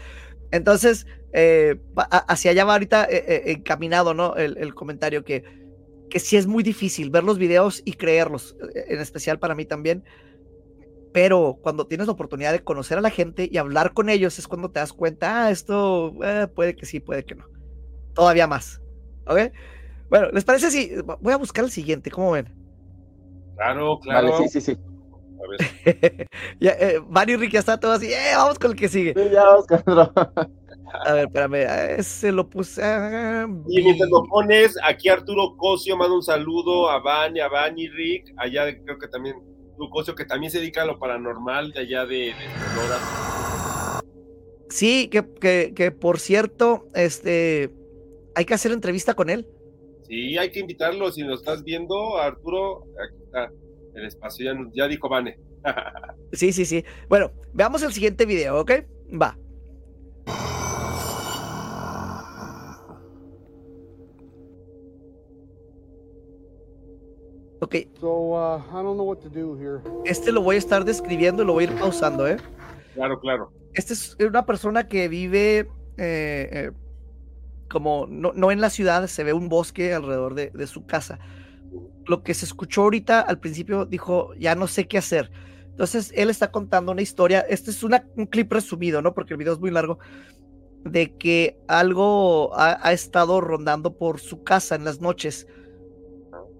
Entonces, 0.51 1.05
eh, 1.33 1.75
hacia 2.09 2.51
allá 2.51 2.63
va 2.63 2.73
ahorita 2.73 3.03
eh, 3.03 3.23
eh, 3.27 3.41
encaminado, 3.51 4.13
¿no? 4.13 4.35
El, 4.37 4.73
comentario 4.73 5.25
que, 5.25 5.43
que 6.09 6.19
sí 6.19 6.37
es 6.37 6.47
muy 6.47 6.63
difícil 6.63 7.09
ver 7.09 7.25
los 7.25 7.37
videos 7.37 7.81
y 7.83 7.93
creerlos, 7.93 8.55
en 8.73 8.99
especial 8.99 9.39
para 9.39 9.55
mí 9.55 9.65
también. 9.65 10.05
Pero 11.17 11.57
cuando 11.63 11.87
tienes 11.87 12.05
la 12.05 12.13
oportunidad 12.13 12.51
de 12.51 12.63
conocer 12.63 12.99
a 12.99 13.01
la 13.01 13.09
gente 13.09 13.49
y 13.51 13.57
hablar 13.57 13.93
con 13.93 14.07
ellos 14.07 14.37
es 14.37 14.47
cuando 14.47 14.69
te 14.69 14.79
das 14.79 14.93
cuenta, 14.93 15.45
ah, 15.45 15.49
esto 15.49 16.13
puede 16.53 16.75
que 16.75 16.85
sí, 16.85 16.99
puede 16.99 17.25
que 17.25 17.33
no. 17.33 17.45
Todavía 18.13 18.45
más. 18.45 18.83
¿Ok? 19.25 19.51
Bueno, 20.11 20.29
¿les 20.31 20.45
parece 20.45 20.69
si 20.69 20.91
voy 21.19 21.33
a 21.33 21.37
buscar 21.37 21.65
el 21.65 21.71
siguiente? 21.71 22.11
¿Cómo 22.11 22.33
ven? 22.33 22.53
Claro, 23.55 23.99
claro. 23.99 24.31
Vale, 24.31 24.47
sí, 24.47 24.61
sí, 24.61 24.75
sí. 24.75 24.77
A 25.43 25.49
ver. 25.89 26.29
ya, 26.59 26.73
eh, 26.73 27.01
Mario 27.09 27.39
Rick 27.39 27.53
ya 27.53 27.61
está 27.61 27.79
todo 27.79 27.93
así, 27.93 28.13
eh, 28.13 28.33
vamos 28.35 28.59
con 28.59 28.69
el 28.69 28.77
que 28.77 28.87
sigue. 28.87 29.15
Sí, 29.17 29.29
ya 29.31 29.43
vamos 29.43 29.65
con 29.65 29.97
otro. 29.97 30.13
A 31.03 31.13
ver, 31.13 31.25
espérame, 31.25 31.97
ese 31.97 32.31
lo 32.31 32.47
puse. 32.47 32.83
Ah, 32.83 33.47
y 33.67 33.81
mientras 33.81 34.07
lo 34.07 34.23
pones, 34.25 34.77
aquí 34.83 35.09
Arturo 35.09 35.57
Cosio 35.57 35.97
manda 35.97 36.15
un 36.15 36.21
saludo 36.21 36.91
a 36.91 36.99
Van, 36.99 37.39
a 37.39 37.47
Van 37.47 37.75
y 37.77 37.89
Rick, 37.89 38.35
allá 38.37 38.65
de, 38.65 38.83
creo 38.83 38.99
que 38.99 39.07
también, 39.07 39.35
Cosio, 39.89 40.15
que 40.15 40.25
también 40.25 40.51
se 40.51 40.59
dedica 40.59 40.81
a 40.81 40.85
lo 40.85 40.99
paranormal 40.99 41.71
de 41.71 41.79
allá 41.79 42.05
de, 42.05 42.15
de 42.15 42.33
Sonora. 42.75 44.01
Sí, 44.69 45.07
que, 45.09 45.23
que, 45.39 45.73
que 45.75 45.91
por 45.91 46.19
cierto, 46.19 46.87
este, 46.93 47.71
hay 48.35 48.45
que 48.45 48.53
hacer 48.53 48.71
entrevista 48.71 49.13
con 49.13 49.29
él. 49.29 49.47
Sí, 50.07 50.37
hay 50.37 50.51
que 50.51 50.59
invitarlo. 50.59 51.11
Si 51.11 51.21
lo 51.21 51.35
estás 51.35 51.63
viendo, 51.63 52.17
Arturo, 52.17 52.83
aquí 53.03 53.23
está 53.23 53.51
el 53.95 54.05
espacio. 54.05 54.53
Ya, 54.53 54.59
ya 54.73 54.87
dijo 54.87 55.09
Vane. 55.09 55.39
sí, 56.33 56.53
sí, 56.53 56.65
sí. 56.65 56.83
Bueno, 57.09 57.31
veamos 57.53 57.83
el 57.83 57.93
siguiente 57.93 58.25
video, 58.25 58.59
¿ok? 58.59 58.71
Va. 59.21 59.37
Here. 69.57 69.81
Este 70.05 70.31
lo 70.31 70.41
voy 70.41 70.55
a 70.55 70.59
estar 70.59 70.85
describiendo 70.85 71.43
y 71.43 71.45
lo 71.45 71.53
voy 71.53 71.65
a 71.65 71.67
ir 71.67 71.79
pausando, 71.79 72.27
¿eh? 72.27 72.37
Claro, 72.93 73.19
claro. 73.19 73.51
Este 73.73 73.93
es 73.93 74.15
una 74.19 74.45
persona 74.45 74.87
que 74.87 75.07
vive 75.07 75.67
eh, 75.97 76.49
eh, 76.51 76.71
como 77.69 78.07
no, 78.07 78.31
no, 78.33 78.51
en 78.51 78.61
la 78.61 78.69
ciudad, 78.69 79.05
se 79.07 79.23
ve 79.23 79.33
un 79.33 79.49
bosque 79.49 79.93
alrededor 79.93 80.35
de, 80.35 80.51
de, 80.51 80.67
su 80.67 80.85
casa. 80.85 81.19
Lo 82.05 82.23
que 82.23 82.33
se 82.33 82.45
escuchó 82.45 82.83
ahorita 82.83 83.19
al 83.21 83.39
principio 83.39 83.85
dijo, 83.85 84.33
ya 84.35 84.55
no 84.55 84.67
sé 84.67 84.87
qué 84.87 84.97
hacer. 84.97 85.31
Entonces 85.69 86.11
él 86.15 86.29
está 86.29 86.51
contando 86.51 86.91
una 86.91 87.01
historia, 87.01 87.41
este 87.41 87.71
es 87.71 87.83
una, 87.83 88.07
un 88.15 88.25
clip 88.25 88.51
resumido, 88.51 89.01
¿no? 89.01 89.13
Porque 89.13 89.33
el 89.33 89.37
video 89.37 89.53
es 89.53 89.59
muy 89.59 89.69
largo, 89.69 89.99
de 90.83 91.15
que 91.17 91.59
algo 91.67 92.55
ha, 92.57 92.79
ha 92.81 92.93
estado 92.93 93.41
rondando 93.41 93.97
por 93.97 94.19
su 94.19 94.43
casa 94.43 94.75
en 94.75 94.85
las 94.85 95.01
noches. 95.01 95.47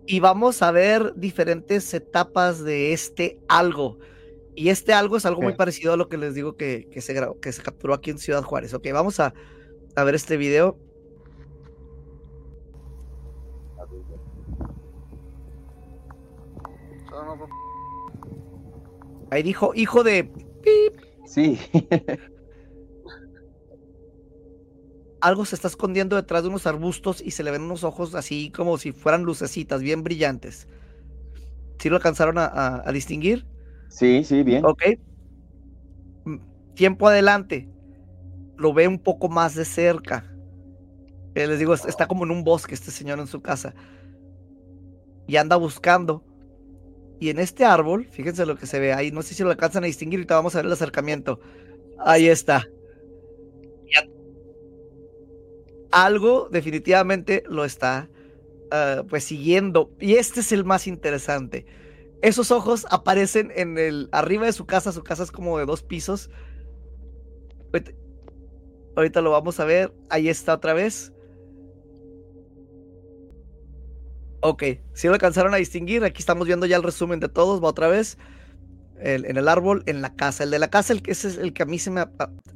Y 0.08 0.20
vamos 0.20 0.62
a 0.62 0.72
ver 0.72 1.13
diferentes 1.15 1.93
etapas 1.93 2.63
de 2.63 2.93
este 2.93 3.39
algo. 3.48 4.00
Y 4.56 4.70
este 4.70 4.93
algo 4.93 5.17
es 5.17 5.26
algo 5.26 5.41
muy 5.41 5.54
parecido 5.54 5.93
a 5.93 5.98
lo 5.98 6.10
que 6.10 6.17
les 6.17 6.34
digo 6.34 6.56
que, 6.56 6.89
que, 6.91 7.02
se, 7.02 7.13
que 7.41 7.52
se 7.52 7.62
capturó 7.62 7.93
aquí 7.93 8.10
en 8.10 8.17
Ciudad 8.17 8.41
Juárez. 8.41 8.74
Ok, 8.74 8.88
vamos 8.91 9.20
a, 9.20 9.34
a 9.96 10.04
ver 10.04 10.15
este 10.15 10.38
video 10.38 10.80
Ahí 19.30 19.43
dijo, 19.43 19.74
hijo 19.76 20.04
de... 20.04 20.32
Sí. 21.26 21.60
Algo 25.22 25.46
se 25.46 25.56
está 25.56 25.68
escondiendo 25.68 26.16
detrás 26.16 26.44
de 26.44 26.50
unos 26.50 26.68
arbustos 26.68 27.22
y 27.22 27.32
se 27.32 27.44
le 27.44 27.52
ven 27.52 27.64
unos 27.64 27.84
ojos 27.84 28.16
así 28.16 28.52
como 28.52 28.78
si 28.78 28.92
fueran 28.92 29.24
lucecitas, 29.24 29.82
bien 29.82 30.04
brillantes. 30.04 30.68
¿Sí 31.80 31.90
lo 31.90 31.96
alcanzaron 31.96 32.38
a, 32.38 32.46
a, 32.46 32.88
a 32.88 32.92
distinguir? 32.92 33.46
Sí, 33.90 34.24
sí, 34.24 34.44
bien. 34.44 34.66
Ok. 34.66 34.84
Tiempo 36.76 37.08
adelante. 37.08 37.70
Lo 38.58 38.74
ve 38.74 38.88
un 38.88 39.00
poco 39.00 39.30
más 39.30 39.56
de 39.56 39.66
cerca. 39.66 40.26
Eh, 41.36 41.48
les 41.48 41.60
digo, 41.60 41.74
está 41.74 42.08
como 42.08 42.26
en 42.26 42.32
un 42.32 42.44
bosque 42.44 42.74
este 42.74 42.92
señor 42.92 43.20
en 43.20 43.28
su 43.28 43.42
casa. 43.42 43.74
Y 45.28 45.36
anda 45.38 45.56
buscando 45.56 46.24
y 47.20 47.30
en 47.30 47.40
este 47.40 47.66
árbol, 47.66 48.08
fíjense 48.12 48.46
lo 48.46 48.58
que 48.58 48.68
se 48.68 48.80
ve 48.80 48.94
ahí, 48.94 49.12
no 49.12 49.22
sé 49.24 49.34
si 49.34 49.44
lo 49.44 49.50
alcanzan 49.50 49.84
a 49.84 49.88
distinguir, 49.88 50.20
ahorita 50.20 50.36
vamos 50.36 50.56
a 50.56 50.60
ver 50.60 50.68
el 50.68 50.72
acercamiento. 50.72 51.40
Ahí 52.00 52.28
está. 52.28 52.68
Algo 55.91 56.50
definitivamente 56.52 57.43
lo 57.47 57.65
está 57.65 58.10
uh, 58.71 59.06
pues 59.08 59.23
siguiendo. 59.23 59.91
Y 60.00 60.15
este 60.15 60.41
es 60.41 60.52
el 60.52 60.65
más 60.65 60.88
interesante. 60.88 61.65
Esos 62.21 62.52
ojos 62.52 62.86
aparecen 62.89 63.52
en 63.56 63.78
el 63.78 64.10
arriba 64.12 64.45
de 64.45 64.54
su 64.54 64.65
casa. 64.65 64.91
Su 64.91 65.04
casa 65.04 65.23
es 65.23 65.32
como 65.32 65.58
de 65.58 65.65
dos 65.65 65.84
pisos. 65.84 66.30
Ahorita, 67.73 67.91
ahorita 68.95 69.21
lo 69.21 69.32
vamos 69.32 69.60
a 69.60 69.65
ver. 69.65 69.93
Ahí 70.10 70.30
está 70.30 70.56
otra 70.56 70.73
vez. 70.73 71.13
Ok, 74.41 74.63
si 74.93 75.08
lo 75.08 75.13
alcanzaron 75.13 75.54
a 75.54 75.58
distinguir, 75.58 76.04
aquí 76.04 76.19
estamos 76.21 76.45
viendo 76.45 76.67
ya 76.67 76.78
el 76.78 76.84
resumen 76.84 77.19
de 77.19 77.28
todos, 77.28 77.62
va 77.62 77.69
otra 77.69 77.88
vez. 77.88 78.17
El, 79.00 79.26
en 79.26 79.38
el 79.38 79.48
árbol, 79.48 79.84
en 79.86 80.02
la 80.02 80.16
casa. 80.16 80.44
El 80.44 80.52
de 80.52 80.60
la 80.60 80.70
casa, 80.70 80.94
el 80.94 81.02
que 81.02 81.12
ese 81.12 81.28
es 81.28 81.38
el 81.38 81.54
que 81.54 81.64
a 81.64 81.66
mí 81.66 81.80
se 81.80 81.92
me. 81.92 82.06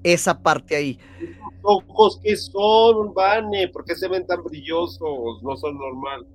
Esa 0.04 0.42
parte 0.42 0.76
ahí. 0.76 1.00
ojos 1.62 2.20
que 2.24 2.36
son, 2.36 3.14
Vane? 3.14 3.68
¿Por 3.68 3.86
qué 3.86 3.96
se 3.96 4.08
ven 4.08 4.26
tan 4.26 4.44
brillosos? 4.44 5.44
No 5.44 5.56
son 5.58 5.78
normal. 5.78 6.26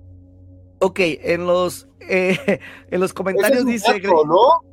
Ok, 0.79 0.99
en 0.99 1.47
los, 1.47 1.87
eh, 2.01 2.59
en 2.91 2.99
los 2.99 3.13
comentarios 3.13 3.65
dice. 3.65 3.99
Gato, 3.99 4.25
¿no? 4.25 4.63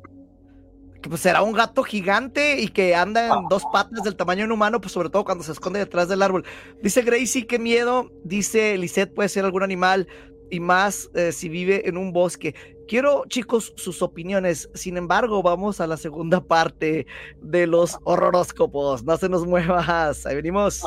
Que 1.01 1.09
pues 1.09 1.21
será 1.21 1.43
un 1.43 1.53
gato 1.53 1.83
gigante 1.83 2.59
y 2.59 2.69
que 2.69 2.95
anda 2.95 3.27
en 3.27 3.31
ah. 3.31 3.41
dos 3.49 3.63
patas 3.71 4.03
del 4.03 4.15
tamaño 4.15 4.39
de 4.39 4.45
un 4.45 4.51
humano, 4.53 4.81
pues 4.81 4.91
sobre 4.91 5.09
todo 5.09 5.23
cuando 5.23 5.43
se 5.43 5.51
esconde 5.51 5.79
detrás 5.79 6.07
del 6.09 6.23
árbol. 6.23 6.45
Dice 6.81 7.03
Gracie, 7.03 7.45
qué 7.45 7.59
miedo. 7.59 8.09
Dice 8.23 8.75
Lisette, 8.77 9.13
puede 9.13 9.29
ser 9.29 9.45
algún 9.45 9.61
animal 9.61 10.07
y 10.49 10.59
más 10.59 11.09
eh, 11.13 11.31
si 11.31 11.49
vive 11.49 11.87
en 11.87 11.97
un 11.97 12.11
bosque. 12.11 12.55
Quiero, 12.87 13.23
chicos, 13.27 13.73
sus 13.77 14.01
opiniones. 14.03 14.69
Sin 14.75 14.97
embargo, 14.97 15.41
vamos 15.41 15.81
a 15.81 15.87
la 15.87 15.97
segunda 15.97 16.39
parte 16.39 17.07
de 17.41 17.65
los 17.65 17.97
horroróscopos. 18.03 19.03
No 19.03 19.17
se 19.17 19.27
nos 19.27 19.45
muevas. 19.45 20.25
Ahí 20.25 20.35
venimos. 20.35 20.83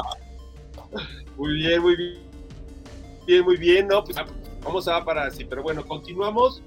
Muy 1.37 1.55
bien, 1.55 1.83
muy 1.83 1.97
bien. 1.97 2.19
Bien, 3.27 3.45
muy 3.45 3.57
bien. 3.57 3.89
No, 3.89 4.05
pues 4.05 4.17
vamos 4.63 4.87
a 4.87 5.05
para 5.05 5.25
así. 5.25 5.45
Pero 5.45 5.63
bueno, 5.65 5.85
continuamos 5.85 6.63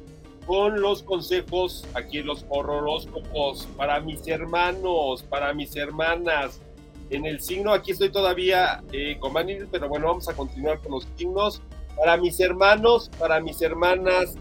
con 0.46 0.82
los 0.82 1.02
consejos 1.04 1.86
aquí 1.94 2.18
en 2.18 2.28
los 2.28 2.46
horroróscopos 2.50 3.68
para 3.78 4.02
mis 4.02 4.28
hermanos, 4.28 5.24
para 5.24 5.54
mis 5.54 5.76
hermanas. 5.78 6.60
En 7.10 7.26
el 7.26 7.42
signo, 7.42 7.72
aquí 7.72 7.92
estoy 7.92 8.10
todavía 8.10 8.84
eh, 8.92 9.18
con 9.20 9.32
Manil, 9.34 9.68
pero 9.72 9.88
bueno, 9.88 10.08
vamos 10.08 10.28
a 10.28 10.34
continuar 10.34 10.82
con 10.82 10.94
los 10.94 11.08
signos 11.16 11.62
para 11.98 12.18
mis 12.18 12.40
hermanos, 12.40 13.10
para 13.18 13.40
mis 13.40 13.62
hermanas 13.62 14.36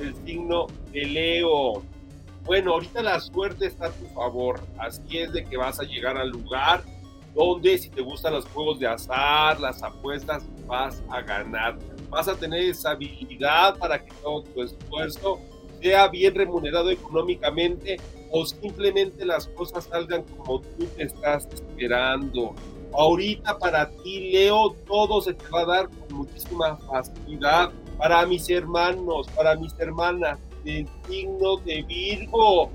del 0.00 0.14
signo 0.24 0.66
de 0.92 1.04
Leo. 1.04 1.82
Bueno, 2.44 2.72
ahorita 2.72 3.02
la 3.02 3.20
suerte 3.20 3.66
está 3.66 3.86
a 3.86 3.90
tu 3.90 4.06
favor, 4.06 4.60
así 4.78 5.18
es 5.18 5.32
de 5.32 5.44
que 5.44 5.56
vas 5.56 5.78
a 5.78 5.84
llegar 5.84 6.16
al 6.16 6.30
lugar 6.30 6.82
donde 7.34 7.78
si 7.78 7.88
te 7.88 8.00
gustan 8.00 8.32
los 8.32 8.44
juegos 8.46 8.80
de 8.80 8.86
azar, 8.86 9.60
las 9.60 9.82
apuestas, 9.82 10.44
vas 10.66 11.02
a 11.10 11.20
ganar. 11.20 11.78
Vas 12.08 12.28
a 12.28 12.34
tener 12.34 12.60
esa 12.60 12.90
habilidad 12.90 13.78
para 13.78 14.04
que 14.04 14.12
todo 14.22 14.42
tu 14.42 14.62
esfuerzo 14.62 15.40
sea 15.80 16.08
bien 16.08 16.34
remunerado 16.34 16.90
económicamente 16.90 17.98
o 18.32 18.44
simplemente 18.44 19.24
las 19.24 19.46
cosas 19.48 19.84
salgan 19.84 20.22
como 20.22 20.60
tú 20.60 20.86
te 20.96 21.04
estás 21.04 21.46
esperando. 21.52 22.54
Ahorita 22.92 23.58
para 23.58 23.88
ti, 23.88 24.32
Leo, 24.32 24.74
todo 24.86 25.20
se 25.20 25.34
te 25.34 25.48
va 25.48 25.60
a 25.60 25.66
dar 25.66 25.88
con 25.88 26.18
muchísima 26.18 26.76
facilidad. 26.76 27.70
Para 28.00 28.24
mis 28.24 28.48
hermanos, 28.48 29.28
para 29.36 29.54
mis 29.56 29.78
hermanas, 29.78 30.38
del 30.64 30.88
signo 31.06 31.58
de 31.58 31.82
Virgo, 31.82 32.70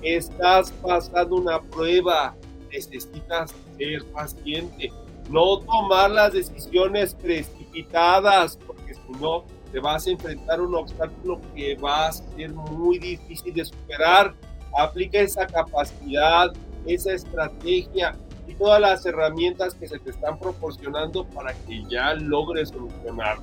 estás 0.00 0.72
pasando 0.82 1.36
una 1.36 1.60
prueba. 1.60 2.34
Necesitas 2.72 3.54
ser 3.76 4.04
paciente, 4.06 4.90
no 5.28 5.58
tomar 5.58 6.10
las 6.10 6.32
decisiones 6.32 7.14
precipitadas, 7.14 8.58
porque 8.66 8.94
si 8.94 9.12
no, 9.20 9.44
te 9.70 9.80
vas 9.80 10.06
a 10.06 10.12
enfrentar 10.12 10.60
a 10.60 10.62
un 10.62 10.74
obstáculo 10.74 11.42
que 11.54 11.74
va 11.74 12.06
a 12.06 12.12
ser 12.12 12.50
muy 12.54 12.98
difícil 12.98 13.52
de 13.52 13.66
superar. 13.66 14.34
Aplica 14.78 15.18
esa 15.18 15.46
capacidad, 15.46 16.54
esa 16.86 17.12
estrategia 17.12 18.16
y 18.48 18.54
todas 18.54 18.80
las 18.80 19.04
herramientas 19.04 19.74
que 19.74 19.86
se 19.86 19.98
te 19.98 20.08
están 20.08 20.38
proporcionando 20.38 21.26
para 21.26 21.52
que 21.52 21.84
ya 21.90 22.14
logres 22.14 22.70
solucionar. 22.70 23.36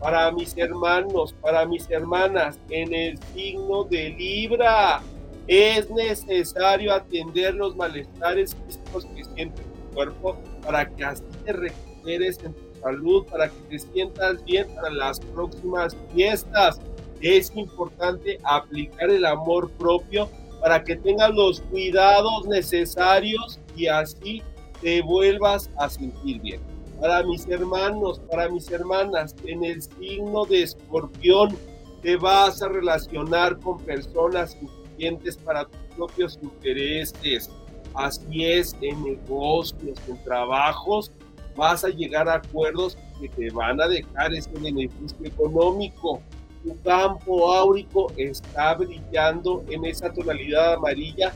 Para 0.00 0.30
mis 0.30 0.56
hermanos, 0.56 1.34
para 1.40 1.66
mis 1.66 1.90
hermanas, 1.90 2.58
en 2.70 2.94
el 2.94 3.18
signo 3.34 3.84
de 3.84 4.10
Libra, 4.10 5.02
es 5.48 5.90
necesario 5.90 6.92
atender 6.92 7.54
los 7.54 7.74
malestares 7.74 8.54
físicos 8.66 9.06
que 9.06 9.24
siente 9.24 9.62
tu 9.62 9.94
cuerpo 9.94 10.36
para 10.62 10.88
que 10.88 11.04
así 11.04 11.24
te 11.44 11.52
recuperes 11.52 12.38
en 12.44 12.54
tu 12.54 12.80
salud, 12.80 13.24
para 13.26 13.48
que 13.48 13.60
te 13.70 13.78
sientas 13.78 14.44
bien 14.44 14.68
para 14.74 14.90
las 14.90 15.18
próximas 15.18 15.96
fiestas. 16.14 16.80
Es 17.20 17.50
importante 17.56 18.38
aplicar 18.44 19.10
el 19.10 19.24
amor 19.24 19.70
propio 19.72 20.28
para 20.60 20.84
que 20.84 20.96
tengas 20.96 21.30
los 21.34 21.60
cuidados 21.62 22.46
necesarios 22.46 23.58
y 23.74 23.86
así 23.86 24.42
te 24.80 25.02
vuelvas 25.02 25.70
a 25.76 25.88
sentir 25.88 26.40
bien. 26.40 26.77
Para 27.00 27.22
mis 27.22 27.46
hermanos, 27.48 28.20
para 28.30 28.48
mis 28.48 28.70
hermanas, 28.70 29.34
en 29.44 29.64
el 29.64 29.80
signo 29.80 30.44
de 30.46 30.62
escorpión 30.62 31.56
te 32.02 32.16
vas 32.16 32.60
a 32.60 32.68
relacionar 32.68 33.58
con 33.60 33.78
personas 33.78 34.56
influyentes 34.60 35.36
para 35.36 35.64
tus 35.64 35.80
propios 35.96 36.38
intereses. 36.42 37.50
Así 37.94 38.44
es, 38.44 38.76
en 38.80 39.02
negocios, 39.04 39.98
en 40.08 40.22
trabajos, 40.24 41.12
vas 41.56 41.84
a 41.84 41.88
llegar 41.88 42.28
a 42.28 42.34
acuerdos 42.34 42.98
que 43.20 43.28
te 43.28 43.50
van 43.50 43.80
a 43.80 43.86
dejar 43.86 44.34
ese 44.34 44.50
beneficio 44.50 45.24
económico. 45.24 46.20
Tu 46.64 46.80
campo 46.82 47.52
áurico 47.52 48.12
está 48.16 48.74
brillando 48.74 49.64
en 49.68 49.84
esa 49.84 50.12
tonalidad 50.12 50.74
amarilla 50.74 51.32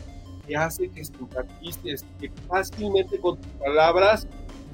que 0.47 0.57
hace 0.57 0.89
que 0.89 1.05
simpatices, 1.05 2.05
que 2.21 2.31
fácilmente 2.49 3.19
con 3.21 3.37
tus 3.41 3.53
palabras 3.53 4.27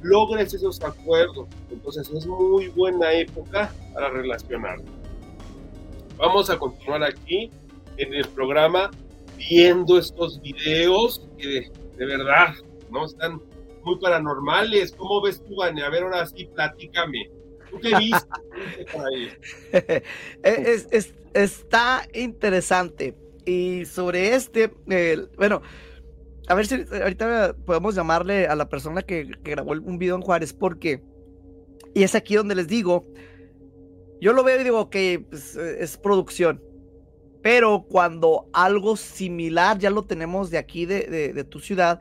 logres 0.03 0.55
esos 0.55 0.82
acuerdos. 0.82 1.49
Entonces 1.70 2.11
es 2.11 2.26
muy 2.26 2.68
buena 2.68 3.12
época 3.12 3.72
para 3.94 4.11
relacionar. 4.11 4.78
Vamos 6.16 6.51
a 6.51 6.59
continuar 6.59 7.03
aquí 7.03 7.51
en 7.96 8.14
el 8.14 8.26
programa 8.28 8.90
viendo 9.36 9.99
estos 9.99 10.40
videos 10.40 11.26
que 11.38 11.70
de, 11.96 12.07
verdad 12.07 12.55
no 12.90 13.07
están 13.07 13.40
muy 13.84 13.99
paranormales. 14.01 14.92
¿Cómo 14.92 15.22
ves 15.22 15.42
tú, 15.44 15.57
Vane? 15.57 15.82
A 15.82 15.90
ver, 15.90 16.03
ahora 16.03 16.26
sí, 16.26 16.46
platícame. 16.46 17.30
¿Tú 17.70 17.78
qué 17.80 17.94
viste? 17.96 18.26
es, 20.42 21.14
está 21.34 22.07
interesante. 22.14 23.14
Y 23.44 23.86
sobre 23.86 24.34
este, 24.34 24.72
bueno, 25.36 25.62
a 26.49 26.55
ver 26.55 26.66
si 26.66 26.84
ahorita 26.90 27.55
podemos 27.66 27.94
llamarle 27.94 28.46
a 28.46 28.57
la 28.57 28.68
persona 28.68 29.03
que, 29.03 29.30
grabó 29.44 29.72
un 29.72 29.99
video 29.99 30.16
en 30.16 30.22
Juárez, 30.22 30.55
porque, 30.55 31.03
y 31.94 32.03
es 32.03 32.14
aquí 32.14 32.36
donde 32.36 32.55
les 32.55 32.68
digo, 32.68 33.05
yo 34.20 34.32
lo 34.32 34.42
veo 34.42 34.61
y 34.61 34.64
digo, 34.64 34.88
que 34.88 35.24
pues, 35.28 35.57
es 35.57 35.99
producción, 35.99 36.62
pero 37.42 37.84
cuando 37.88 38.49
algo 38.53 38.96
similar 38.96 39.78
ya 39.78 39.90
lo 39.90 40.05
tenemos 40.05 40.51
de 40.51 40.59
aquí, 40.59 40.86
de, 40.86 41.44
tu 41.44 41.61
ciudad, 41.61 42.01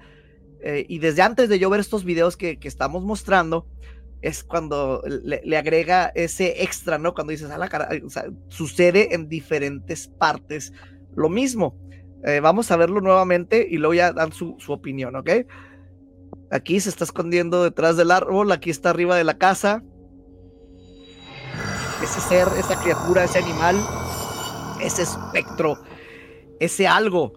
eh, 0.61 0.85
y 0.87 0.99
desde 0.99 1.21
antes 1.21 1.49
de 1.49 1.59
yo 1.59 1.69
ver 1.69 1.81
estos 1.81 2.05
videos 2.05 2.37
que, 2.37 2.57
estamos 2.63 3.03
mostrando, 3.03 3.67
es 4.21 4.43
cuando 4.43 5.03
le, 5.05 5.57
agrega 5.57 6.11
ese 6.15 6.63
extra, 6.63 6.97
¿no? 6.97 7.13
Cuando 7.13 7.31
dices, 7.31 7.51
a 7.51 7.57
la 7.57 7.67
cara, 7.67 7.89
sucede 8.47 9.13
en 9.13 9.27
diferentes 9.27 10.07
partes 10.07 10.73
lo 11.15 11.29
mismo. 11.29 11.77
Eh, 12.23 12.39
vamos 12.39 12.71
a 12.71 12.77
verlo 12.77 12.99
nuevamente 13.01 13.67
y 13.69 13.77
luego 13.77 13.93
ya 13.93 14.11
dan 14.11 14.31
su, 14.31 14.57
opinión, 14.67 15.15
¿ok? 15.15 15.29
Aquí 16.51 16.79
se 16.79 16.89
está 16.89 17.03
escondiendo 17.03 17.63
detrás 17.63 17.97
del 17.97 18.11
árbol, 18.11 18.51
aquí 18.51 18.69
está 18.69 18.89
arriba 18.89 19.15
de 19.15 19.23
la 19.23 19.37
casa. 19.37 19.83
Ese 22.03 22.21
ser, 22.21 22.47
esa 22.57 22.81
criatura, 22.81 23.23
ese 23.23 23.39
animal, 23.39 23.75
ese 24.81 25.03
espectro, 25.03 25.77
ese 26.59 26.87
algo. 26.87 27.33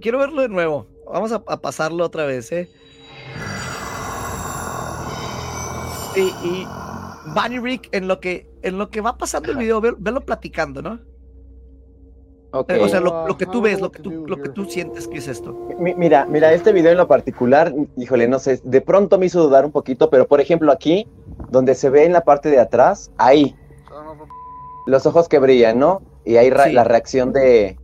quiero 0.00 0.18
verlo 0.18 0.42
de 0.42 0.48
nuevo. 0.48 0.86
Vamos 1.12 1.32
a, 1.32 1.40
pasarlo 1.40 2.04
otra 2.04 2.24
vez, 2.24 2.52
¿eh? 2.52 2.68
Y, 6.14 6.20
y 6.20 6.66
Bunny 7.34 7.58
Rick, 7.58 7.88
en 7.92 8.08
lo 8.08 8.20
que, 8.20 8.48
en 8.62 8.78
lo 8.78 8.90
que 8.90 9.00
va 9.00 9.18
pasando 9.18 9.50
el 9.50 9.58
video, 9.58 9.80
velo 9.80 10.20
platicando, 10.20 10.82
¿no? 10.82 11.09
O 12.52 12.88
sea, 12.88 13.00
lo, 13.00 13.36
que 13.36 13.46
tú 13.46 13.60
ves, 13.60 13.80
lo 13.80 13.92
que 13.92 14.02
tú, 14.02 14.26
lo 14.26 14.36
que 14.42 14.48
tú 14.48 14.64
sientes 14.64 15.06
que 15.06 15.18
es 15.18 15.28
esto. 15.28 15.56
Mira, 15.78 16.26
mira, 16.26 16.52
este 16.52 16.72
video 16.72 16.90
en 16.90 16.98
lo 16.98 17.06
particular, 17.06 17.72
híjole, 17.96 18.26
no 18.26 18.40
sé, 18.40 18.60
de 18.64 18.80
pronto 18.80 19.18
me 19.18 19.26
hizo 19.26 19.42
dudar 19.42 19.64
un 19.64 19.70
poquito, 19.70 20.10
pero 20.10 20.26
por 20.26 20.40
ejemplo 20.40 20.72
aquí, 20.72 21.06
donde 21.50 21.74
se 21.76 21.90
ve 21.90 22.04
en 22.04 22.12
la 22.12 22.22
parte 22.22 22.50
de 22.50 22.58
atrás, 22.58 23.12
ahí, 23.18 23.54
los 24.86 25.06
ojos 25.06 25.28
que 25.28 25.38
brillan, 25.38 25.78
¿no? 25.78 26.02
Y 26.24 26.36
ahí 26.36 26.50
la 26.50 26.84
reacción 26.84 27.32
de 27.32 27.78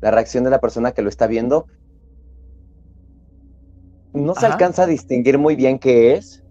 la 0.00 0.10
reacción 0.10 0.44
de 0.44 0.50
la 0.50 0.60
persona 0.60 0.92
que 0.92 1.02
lo 1.02 1.08
está 1.08 1.26
viendo. 1.26 1.66
No 4.12 4.34
se 4.34 4.46
alcanza 4.46 4.84
a 4.84 4.86
distinguir 4.86 5.36
muy 5.36 5.56
bien 5.56 5.78
qué 5.78 6.14
es, 6.14 6.42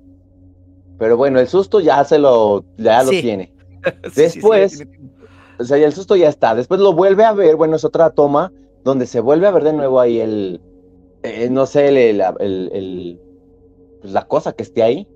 pero 0.99 1.18
bueno, 1.18 1.39
el 1.39 1.47
susto 1.47 1.80
ya 1.80 2.03
se 2.03 2.20
lo, 2.20 2.63
ya 2.78 3.01
lo 3.03 3.09
tiene. 3.09 3.53
Después, 4.16 4.86
o 5.60 5.64
sea, 5.64 5.78
ya 5.78 5.86
el 5.86 5.93
susto 5.93 6.16
ya 6.16 6.30
está. 6.30 6.56
Después 6.56 6.80
lo 6.80 6.93
vuelve 6.93 7.24
a 7.26 7.34
ver, 7.34 7.56
bueno, 7.56 7.76
es 7.76 7.86
otra 7.86 8.10
toma 8.12 8.51
donde 8.84 9.08
se 9.08 9.20
vuelve 9.20 9.47
a 9.47 9.51
ver 9.51 9.64
de 9.64 9.74
nuevo 9.74 9.99
ahí 9.99 10.20
el, 10.20 10.62
eh, 11.24 11.49
no 11.49 11.66
sé, 11.66 11.88
el, 11.88 12.22
el, 12.22 13.20
pues 14.01 14.14
la 14.14 14.28
cosa 14.28 14.53
que 14.53 14.64
esté 14.64 14.84
ahí, 14.84 15.08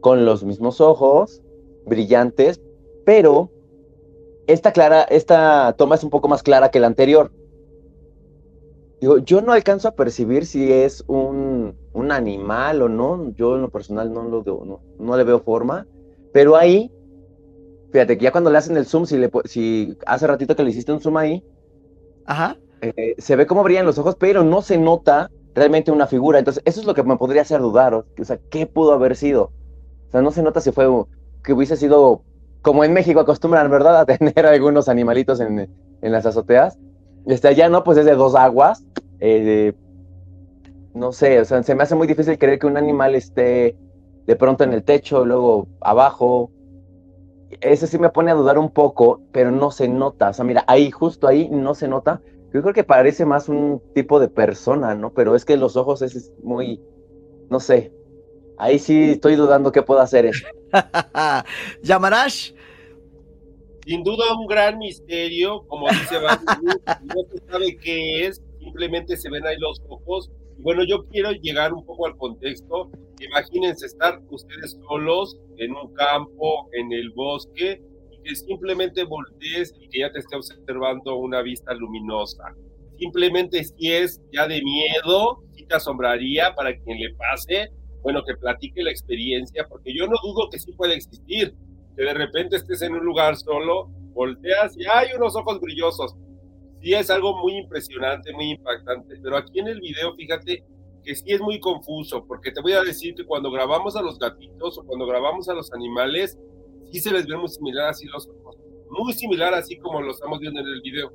con 0.00 0.24
los 0.24 0.44
mismos 0.44 0.80
ojos, 0.80 1.42
brillantes, 1.84 2.60
pero 3.04 3.50
esta, 4.46 4.72
clara, 4.72 5.02
esta 5.02 5.74
toma 5.76 5.96
es 5.96 6.04
un 6.04 6.10
poco 6.10 6.28
más 6.28 6.42
clara 6.42 6.70
que 6.70 6.80
la 6.80 6.86
anterior. 6.86 7.30
Digo, 9.00 9.18
yo 9.18 9.42
no 9.42 9.52
alcanzo 9.52 9.88
a 9.88 9.94
percibir 9.94 10.46
si 10.46 10.72
es 10.72 11.04
un, 11.08 11.74
un 11.92 12.12
animal 12.12 12.82
o 12.82 12.88
no, 12.88 13.32
yo 13.34 13.56
en 13.56 13.62
lo 13.62 13.68
personal 13.68 14.12
no, 14.12 14.22
lo, 14.22 14.42
no, 14.42 14.80
no 14.98 15.16
le 15.16 15.24
veo 15.24 15.40
forma, 15.40 15.86
pero 16.32 16.56
ahí 16.56 16.90
Fíjate 17.92 18.18
que 18.18 18.24
ya 18.24 18.32
cuando 18.32 18.50
le 18.50 18.58
hacen 18.58 18.76
el 18.76 18.86
zoom, 18.86 19.06
si, 19.06 19.18
le, 19.18 19.30
si 19.44 19.96
hace 20.06 20.26
ratito 20.26 20.56
que 20.56 20.64
le 20.64 20.70
hiciste 20.70 20.92
un 20.92 21.00
zoom 21.00 21.18
ahí, 21.18 21.44
Ajá. 22.26 22.56
Eh, 22.80 23.14
se 23.18 23.36
ve 23.36 23.46
cómo 23.46 23.62
brillan 23.62 23.86
los 23.86 23.98
ojos, 23.98 24.16
pero 24.18 24.42
no 24.42 24.62
se 24.62 24.78
nota 24.78 25.30
realmente 25.54 25.92
una 25.92 26.06
figura. 26.06 26.38
Entonces, 26.38 26.62
eso 26.66 26.80
es 26.80 26.86
lo 26.86 26.94
que 26.94 27.02
me 27.02 27.16
podría 27.16 27.42
hacer 27.42 27.60
dudar. 27.60 27.94
O, 27.94 28.06
sea, 28.22 28.38
¿qué 28.50 28.66
pudo 28.66 28.92
haber 28.92 29.16
sido? 29.16 29.52
O 30.08 30.10
sea, 30.10 30.22
no 30.22 30.30
se 30.30 30.42
nota 30.42 30.60
si 30.60 30.72
fue 30.72 30.86
que 31.44 31.52
hubiese 31.52 31.76
sido, 31.76 32.22
como 32.60 32.84
en 32.84 32.92
México 32.92 33.20
acostumbran, 33.20 33.70
¿verdad?, 33.70 34.00
a 34.00 34.06
tener 34.06 34.46
algunos 34.46 34.88
animalitos 34.88 35.40
en, 35.40 35.70
en 36.00 36.12
las 36.12 36.26
azoteas. 36.26 36.78
Este, 37.26 37.48
allá 37.48 37.68
no, 37.68 37.84
pues 37.84 37.98
es 37.98 38.04
de 38.04 38.14
dos 38.14 38.34
aguas. 38.34 38.84
Eh, 39.20 39.72
no 40.94 41.12
sé, 41.12 41.40
o 41.40 41.44
sea, 41.44 41.62
se 41.62 41.74
me 41.74 41.84
hace 41.84 41.94
muy 41.94 42.06
difícil 42.06 42.36
creer 42.38 42.58
que 42.58 42.66
un 42.66 42.76
animal 42.76 43.14
esté 43.14 43.76
de 44.26 44.36
pronto 44.36 44.64
en 44.64 44.72
el 44.72 44.84
techo, 44.84 45.24
luego 45.24 45.68
abajo, 45.80 46.50
ese 47.60 47.86
sí 47.86 47.98
me 47.98 48.10
pone 48.10 48.30
a 48.30 48.34
dudar 48.34 48.58
un 48.58 48.70
poco, 48.70 49.20
pero 49.32 49.50
no 49.50 49.70
se 49.70 49.88
nota. 49.88 50.30
O 50.30 50.32
sea, 50.32 50.44
mira, 50.44 50.64
ahí, 50.66 50.90
justo 50.90 51.26
ahí, 51.26 51.48
no 51.50 51.74
se 51.74 51.88
nota. 51.88 52.20
Yo 52.52 52.62
creo 52.62 52.74
que 52.74 52.84
parece 52.84 53.24
más 53.24 53.48
un 53.48 53.82
tipo 53.94 54.20
de 54.20 54.28
persona, 54.28 54.94
¿no? 54.94 55.12
Pero 55.12 55.34
es 55.34 55.44
que 55.44 55.56
los 55.56 55.76
ojos 55.76 56.02
es 56.02 56.32
muy, 56.42 56.80
no 57.48 57.60
sé. 57.60 57.92
Ahí 58.58 58.78
sí 58.78 59.10
estoy 59.10 59.36
dudando 59.36 59.72
qué 59.72 59.82
puedo 59.82 60.00
hacer. 60.00 60.30
Yamarash, 61.82 62.52
Sin 63.86 64.04
duda 64.04 64.34
un 64.38 64.46
gran 64.46 64.78
misterio, 64.78 65.64
como 65.66 65.88
dice 65.88 66.18
Van, 66.18 66.40
no 67.04 67.14
se 67.30 67.50
sabe 67.50 67.76
qué 67.78 68.26
es, 68.26 68.42
simplemente 68.58 69.16
se 69.16 69.30
ven 69.30 69.46
ahí 69.46 69.56
los 69.58 69.80
ojos. 69.88 70.30
Bueno, 70.58 70.84
yo 70.84 71.04
quiero 71.06 71.32
llegar 71.32 71.72
un 71.72 71.84
poco 71.84 72.06
al 72.06 72.16
contexto. 72.16 72.90
Imagínense 73.24 73.86
estar 73.86 74.20
ustedes 74.30 74.78
solos 74.88 75.38
en 75.56 75.72
un 75.72 75.92
campo, 75.94 76.68
en 76.72 76.92
el 76.92 77.10
bosque, 77.10 77.80
y 78.10 78.22
que 78.22 78.34
simplemente 78.34 79.04
voltees 79.04 79.74
y 79.80 79.88
que 79.88 80.00
ya 80.00 80.12
te 80.12 80.18
esté 80.18 80.36
observando 80.36 81.16
una 81.16 81.42
vista 81.42 81.72
luminosa. 81.74 82.44
Simplemente 82.98 83.64
si 83.64 83.92
es 83.92 84.20
ya 84.32 84.46
de 84.46 84.62
miedo, 84.62 85.42
si 85.54 85.64
te 85.66 85.76
asombraría 85.76 86.54
para 86.54 86.76
quien 86.76 86.98
le 86.98 87.14
pase, 87.14 87.70
bueno, 88.02 88.22
que 88.24 88.34
platique 88.36 88.82
la 88.82 88.90
experiencia, 88.90 89.66
porque 89.68 89.94
yo 89.94 90.06
no 90.06 90.16
dudo 90.22 90.48
que 90.50 90.58
sí 90.58 90.72
puede 90.72 90.94
existir, 90.94 91.54
que 91.96 92.02
de 92.02 92.14
repente 92.14 92.56
estés 92.56 92.82
en 92.82 92.94
un 92.94 93.04
lugar 93.04 93.36
solo, 93.36 93.88
volteas 94.14 94.76
y 94.76 94.84
hay 94.86 95.08
unos 95.16 95.36
ojos 95.36 95.60
brillosos. 95.60 96.14
Sí 96.80 96.94
es 96.94 97.10
algo 97.10 97.38
muy 97.40 97.58
impresionante, 97.58 98.32
muy 98.32 98.50
impactante, 98.50 99.14
pero 99.22 99.36
aquí 99.36 99.60
en 99.60 99.68
el 99.68 99.80
video, 99.80 100.14
fíjate 100.16 100.64
que 101.04 101.14
sí 101.14 101.24
es 101.26 101.40
muy 101.40 101.60
confuso, 101.60 102.24
porque 102.26 102.52
te 102.52 102.60
voy 102.60 102.72
a 102.72 102.82
decir 102.82 103.14
que 103.14 103.24
cuando 103.24 103.50
grabamos 103.50 103.96
a 103.96 104.02
los 104.02 104.18
gatitos 104.18 104.78
o 104.78 104.84
cuando 104.84 105.06
grabamos 105.06 105.48
a 105.48 105.54
los 105.54 105.72
animales, 105.72 106.38
sí 106.90 107.00
se 107.00 107.10
les 107.10 107.26
ve 107.26 107.36
muy 107.36 107.48
similar 107.48 107.90
así 107.90 108.06
los 108.06 108.28
ojos, 108.28 108.56
muy 108.90 109.12
similar 109.12 109.54
así 109.54 109.78
como 109.78 110.00
lo 110.00 110.12
estamos 110.12 110.38
viendo 110.38 110.60
en 110.60 110.66
el 110.66 110.80
video. 110.82 111.12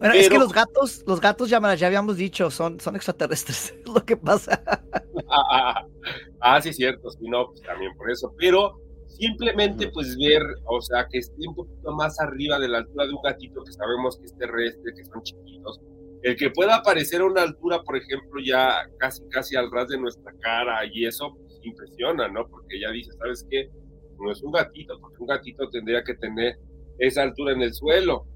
Bueno, 0.00 0.14
es 0.14 0.28
que 0.28 0.38
los 0.38 0.52
gatos, 0.52 1.04
los 1.06 1.20
gatos 1.20 1.48
ya, 1.48 1.74
ya 1.74 1.86
habíamos 1.86 2.16
dicho, 2.16 2.50
son, 2.50 2.80
son 2.80 2.96
extraterrestres, 2.96 3.74
es 3.80 3.88
lo 3.88 4.04
que 4.04 4.16
pasa. 4.16 4.62
ah, 6.40 6.60
sí, 6.60 6.72
cierto, 6.72 7.10
sí, 7.10 7.28
no, 7.28 7.48
pues 7.48 7.62
también 7.62 7.96
por 7.96 8.10
eso, 8.10 8.34
pero 8.36 8.80
simplemente 9.06 9.88
pues 9.88 10.16
ver, 10.18 10.42
o 10.66 10.80
sea, 10.80 11.06
que 11.10 11.18
esté 11.18 11.48
un 11.48 11.54
poquito 11.54 11.92
más 11.92 12.20
arriba 12.20 12.58
de 12.58 12.68
la 12.68 12.78
altura 12.78 13.06
de 13.06 13.12
un 13.12 13.22
gatito 13.22 13.62
que 13.64 13.72
sabemos 13.72 14.18
que 14.18 14.26
es 14.26 14.36
terrestre, 14.36 14.92
que 14.94 15.04
son 15.04 15.22
chiquitos, 15.22 15.80
el 16.26 16.36
que 16.36 16.50
pueda 16.50 16.74
aparecer 16.74 17.20
a 17.20 17.26
una 17.26 17.42
altura, 17.42 17.80
por 17.84 17.96
ejemplo, 17.96 18.40
ya 18.44 18.80
casi, 18.98 19.22
casi 19.28 19.54
al 19.54 19.70
ras 19.70 19.86
de 19.86 19.96
nuestra 19.96 20.32
cara 20.40 20.80
y 20.92 21.06
eso 21.06 21.32
pues, 21.36 21.60
impresiona, 21.62 22.26
¿no? 22.26 22.48
Porque 22.48 22.80
ya 22.80 22.90
dice, 22.90 23.12
¿sabes 23.12 23.46
qué? 23.48 23.70
No 24.18 24.32
es 24.32 24.42
un 24.42 24.50
gatito, 24.50 24.98
porque 25.00 25.18
un 25.20 25.28
gatito 25.28 25.70
tendría 25.70 26.02
que 26.02 26.14
tener 26.14 26.58
esa 26.98 27.22
altura 27.22 27.52
en 27.52 27.62
el 27.62 27.72
suelo. 27.72 28.26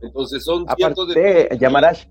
Entonces 0.00 0.42
son 0.42 0.64
cientos 0.74 1.14
de... 1.14 1.54
Yamarash, 1.60 2.06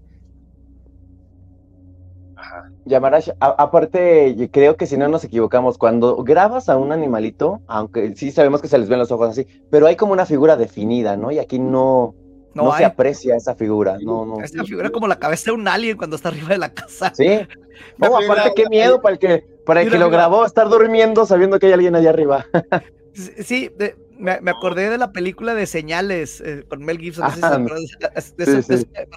Yamarash, 2.86 3.32
aparte, 3.40 4.50
creo 4.52 4.78
que 4.78 4.86
si 4.86 4.98
no 4.98 5.08
nos 5.08 5.24
equivocamos, 5.24 5.80
cuando 5.80 6.18
grabas 6.18 6.70
a 6.70 6.78
un 6.78 6.92
animalito, 6.92 7.62
aunque 7.66 8.16
sí 8.16 8.30
sabemos 8.30 8.62
que 8.62 8.68
se 8.68 8.78
les 8.78 8.88
ven 8.88 9.00
los 9.00 9.12
ojos 9.12 9.30
así, 9.30 9.48
pero 9.72 9.88
hay 9.88 9.96
como 9.96 10.14
una 10.14 10.28
figura 10.28 10.58
definida, 10.58 11.18
¿no? 11.18 11.32
Y 11.32 11.40
aquí 11.40 11.58
no, 11.58 12.14
no, 12.56 12.76
se 12.76 12.86
aprecia 12.86 13.36
esa 13.36 13.54
figura. 13.54 13.98
No, 14.02 14.26
no. 14.26 14.42
Esa 14.42 14.64
figura 14.64 14.90
como 14.90 15.08
la 15.08 15.20
cabeza 15.20 15.46
de 15.46 15.52
un 15.52 15.68
alien 15.68 15.98
cuando 15.98 16.16
está 16.16 16.30
arriba 16.30 16.50
de 16.50 16.58
la 16.58 16.74
casa. 16.74 17.12
Sí. 17.14 17.40
No, 17.98 18.18
aparte, 18.18 18.54
qué 18.56 18.70
miedo 18.70 19.02
para 19.02 19.14
el 19.14 19.20
que, 19.20 19.46
para 19.66 19.82
el 19.82 19.92
que 19.92 19.98
lo 19.98 20.10
grabó 20.10 20.46
estar 20.46 20.70
durmiendo 20.70 21.26
sabiendo 21.26 21.60
que 21.60 21.66
hay 21.66 21.74
alguien 21.74 21.94
allá 21.94 22.10
arriba. 22.10 22.46
sí, 23.14 23.70
me, 24.18 24.32
acordé 24.50 24.90
de 24.90 24.98
la 24.98 25.12
película 25.12 25.54
de 25.54 25.66
Señales 25.66 26.40
eh, 26.40 26.64
con 26.70 26.84
Mel 26.86 27.00
Gibson. 27.00 27.30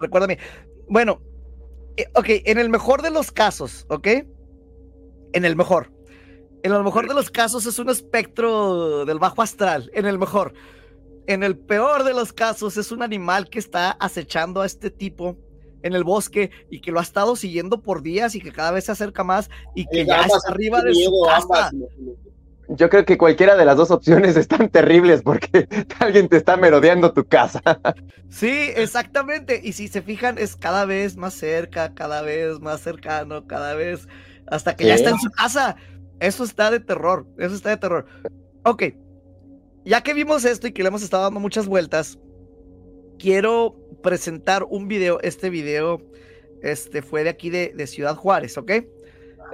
Recuérdame. 0.01 0.39
Bueno, 0.89 1.21
eh, 1.97 2.07
ok, 2.15 2.27
en 2.47 2.59
el 2.59 2.69
mejor 2.69 3.03
de 3.03 3.11
los 3.11 3.31
casos, 3.31 3.87
¿ok? 3.89 4.09
En 5.33 5.45
el 5.45 5.55
mejor. 5.55 5.93
En 6.65 6.73
el 6.73 6.83
mejor 6.83 7.07
de 7.07 7.15
los 7.15 7.31
casos 7.31 7.67
es 7.67 7.79
un 7.79 7.91
espectro 7.91 9.05
del 9.05 9.21
bajo 9.21 9.43
astral, 9.43 9.91
en 9.95 10.07
el 10.07 10.19
mejor. 10.19 10.53
En 11.29 11.45
el 11.45 11.57
peor 11.57 12.03
de 12.03 12.15
los 12.15 12.33
casos 12.33 12.77
es 12.77 12.91
un 12.91 13.03
animal 13.03 13.49
que 13.49 13.61
está 13.61 13.93
acechando 13.93 14.63
a 14.63 14.67
este 14.67 14.91
tipo 14.91 15.37
en 15.83 15.95
el 15.95 16.03
bosque 16.03 16.51
y 16.71 16.81
que 16.81 16.91
lo 16.91 16.99
ha 16.99 17.03
estado 17.03 17.37
siguiendo 17.37 17.83
por 17.83 18.03
días 18.03 18.35
y 18.35 18.41
que 18.41 18.51
cada 18.51 18.73
vez 18.73 18.87
se 18.87 18.93
acerca 18.93 19.23
más 19.23 19.49
y 19.77 19.87
que 19.87 20.05
ya 20.05 20.23
está 20.23 20.51
arriba 20.51 20.83
de 20.83 20.93
su 20.95 21.13
casa 21.27 21.71
yo 22.69 22.91
creo 22.91 23.05
que 23.05 23.17
cualquiera 23.17 23.57
de 23.57 23.65
las 23.65 23.77
dos 23.77 23.91
opciones 23.91 24.37
están 24.37 24.69
terribles 24.69 25.23
porque 25.23 25.69
alguien 25.99 26.29
te 26.29 26.37
está 26.37 26.57
merodeando 26.57 27.13
tu 27.13 27.27
casa. 27.27 27.63
Sí, 28.29 28.71
exactamente. 28.77 29.61
Y 29.65 29.73
si 29.73 29.89
se 29.89 30.03
fijan, 30.03 30.39
es 30.39 30.55
cada 30.55 30.85
vez 30.85 31.17
más 31.17 31.35
cerca, 31.35 31.95
cada 31.95 32.21
vez 32.21 32.61
más 32.61 32.83
cercano, 32.83 33.47
cada 33.47 33.75
vez 33.75 34.07
hasta 34.47 34.77
que 34.77 34.87
ya 34.87 34.95
está 34.95 35.11
en 35.11 35.19
su 35.19 35.31
casa. 35.31 35.77
Eso 36.21 36.45
está 36.45 36.71
de 36.71 36.81
terror, 36.81 37.27
eso 37.39 37.55
está 37.55 37.71
de 37.71 37.77
terror. 37.79 38.07
Ok, 38.65 38.83
ya 39.89 40.03
que 40.03 40.13
vimos 40.13 40.45
esto 40.45 40.67
y 40.67 40.73
que 40.73 40.83
le 40.83 40.89
hemos 40.89 41.03
estado 41.03 41.23
dando 41.23 41.41
muchas 41.41 41.67
vueltas, 41.67 42.19
quiero 43.19 43.75
presentar 44.03 44.65
un 44.69 44.87
video. 44.87 45.19
Este 45.23 45.49
video 45.49 46.03
este, 46.63 47.01
fue 47.01 47.25
de 47.25 47.31
aquí 47.31 47.49
de, 47.49 47.73
de 47.75 47.87
Ciudad 47.87 48.15
Juárez, 48.15 48.59
¿ok? 48.59 48.71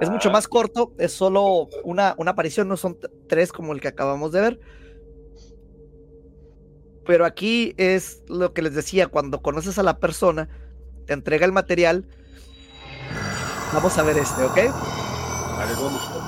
Es 0.01 0.09
mucho 0.09 0.29
más 0.31 0.49
corto, 0.49 0.93
es 0.97 1.13
solo 1.13 1.69
una, 1.85 2.15
una 2.17 2.31
aparición, 2.31 2.67
no 2.67 2.75
son 2.75 2.97
tres 3.29 3.53
como 3.53 3.71
el 3.71 3.79
que 3.79 3.87
acabamos 3.87 4.33
de 4.33 4.41
ver. 4.41 4.59
Pero 7.05 7.23
aquí 7.23 7.73
es 7.77 8.21
lo 8.27 8.53
que 8.53 8.61
les 8.61 8.75
decía, 8.75 9.07
cuando 9.07 9.41
conoces 9.41 9.79
a 9.79 9.83
la 9.83 9.99
persona, 9.99 10.49
te 11.05 11.13
entrega 11.13 11.45
el 11.45 11.53
material. 11.53 12.09
Vamos 13.73 13.97
a 13.97 14.03
ver 14.03 14.17
este, 14.17 14.43
¿ok? 14.43 14.55
Vale, 14.55 15.73
vamos. 15.81 16.24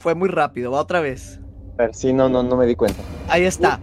Fue 0.00 0.14
muy 0.14 0.30
rápido, 0.30 0.72
va 0.72 0.80
otra 0.80 1.00
vez. 1.00 1.38
A 1.74 1.82
ver, 1.82 1.94
sí, 1.94 2.14
no, 2.14 2.30
no, 2.30 2.42
no 2.42 2.56
me 2.56 2.64
di 2.64 2.74
cuenta. 2.74 3.02
Ahí 3.28 3.44
está. 3.44 3.78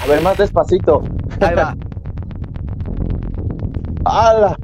A 0.00 0.06
ver, 0.06 0.22
más 0.22 0.38
despacito. 0.38 1.02
Ahí 1.40 1.56
va. 1.56 1.76
¡Hala! 4.04 4.56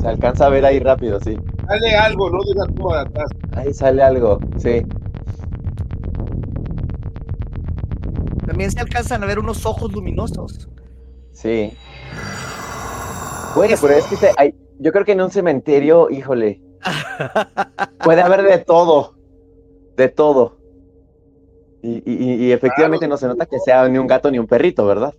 Se 0.00 0.08
alcanza 0.08 0.46
a 0.46 0.48
ver 0.48 0.64
ahí 0.64 0.80
rápido, 0.80 1.20
sí. 1.20 1.36
Sale 1.66 1.94
algo, 1.94 2.30
¿no? 2.30 2.38
De 2.38 2.54
la 2.54 2.64
de 2.64 3.00
atrás. 3.00 3.30
Ahí 3.54 3.74
sale 3.74 4.02
algo, 4.02 4.38
sí. 4.56 4.82
También 8.46 8.70
se 8.70 8.80
alcanzan 8.80 9.22
a 9.22 9.26
ver 9.26 9.38
unos 9.38 9.66
ojos 9.66 9.92
luminosos. 9.92 10.70
Sí. 11.38 11.72
Bueno, 13.54 13.76
pero 13.80 13.94
es 13.94 14.06
que 14.06 14.16
hay, 14.36 14.54
yo 14.80 14.90
creo 14.90 15.04
que 15.04 15.12
en 15.12 15.20
un 15.20 15.30
cementerio, 15.30 16.10
híjole, 16.10 16.60
puede 18.04 18.22
haber 18.22 18.42
de 18.42 18.58
todo, 18.58 19.14
de 19.96 20.08
todo. 20.08 20.58
Y, 21.80 22.50
efectivamente 22.50 23.06
no 23.06 23.16
se 23.16 23.28
nota 23.28 23.46
que 23.46 23.60
sea 23.60 23.88
ni 23.88 23.98
un 23.98 24.08
gato 24.08 24.32
ni 24.32 24.40
un 24.40 24.48
perrito, 24.48 24.84
¿verdad? 24.84 25.14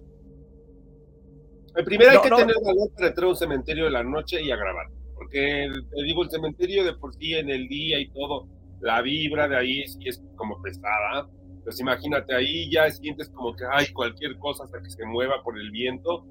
Primero 1.85 2.11
hay 2.11 2.19
que 2.19 2.29
tener 2.29 2.55
valor 2.65 2.89
para 2.93 3.07
entrar 3.07 3.25
a 3.25 3.29
un 3.29 3.37
cementerio 3.37 3.85
de 3.85 3.91
la 3.91 4.03
noche 4.03 4.41
y 4.41 4.51
a 4.51 4.57
grabar. 4.57 4.87
Porque 5.15 5.69
te 5.89 6.03
digo, 6.03 6.23
el 6.23 6.29
cementerio 6.29 6.83
de 6.83 6.95
por 6.95 7.15
sí 7.15 7.33
en 7.33 7.49
el 7.49 7.69
día 7.69 7.97
y 7.97 8.09
todo, 8.09 8.45
la 8.81 9.01
vibra 9.01 9.47
de 9.47 9.55
ahí 9.55 9.87
sí 9.87 9.99
es 10.05 10.21
como 10.35 10.61
pesada. 10.61 11.29
Pues 11.63 11.79
imagínate, 11.79 12.33
ahí 12.33 12.71
ya 12.71 12.89
sientes 12.89 13.29
como 13.29 13.55
que 13.55 13.65
hay 13.71 13.87
cualquier 13.93 14.37
cosa 14.37 14.63
hasta 14.63 14.81
que 14.81 14.89
se 14.89 15.05
mueva 15.05 15.43
por 15.43 15.59
el 15.59 15.71
viento, 15.71 16.25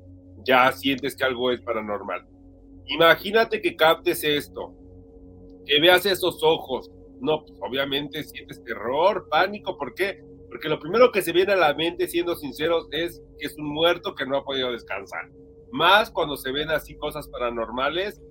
ya 0.44 0.70
sientes 0.72 1.16
que 1.16 1.24
algo 1.24 1.50
es 1.50 1.60
paranormal. 1.60 2.26
Imagínate 2.86 3.60
que 3.60 3.76
captes 3.76 4.24
esto, 4.24 4.74
que 5.66 5.80
veas 5.80 6.06
esos 6.06 6.42
ojos. 6.42 6.90
No, 7.20 7.44
pues 7.44 7.58
obviamente 7.60 8.22
sientes 8.24 8.62
terror, 8.64 9.28
pánico, 9.28 9.76
¿por 9.76 9.94
qué? 9.94 10.22
Porque 10.48 10.68
lo 10.68 10.78
primero 10.78 11.12
que 11.12 11.20
se 11.20 11.32
viene 11.32 11.52
a 11.52 11.56
la 11.56 11.74
mente, 11.74 12.08
siendo 12.08 12.34
sinceros, 12.36 12.88
es 12.90 13.22
que 13.38 13.46
es 13.46 13.58
un 13.58 13.66
muerto 13.66 14.14
que 14.14 14.24
no 14.24 14.38
ha 14.38 14.44
podido 14.44 14.72
descansar. 14.72 15.28
Más 15.70 16.10
cuando 16.10 16.36
se 16.36 16.50
ven 16.50 16.70
así 16.70 16.96
cosas 16.96 17.28
paranormales, 17.28 18.22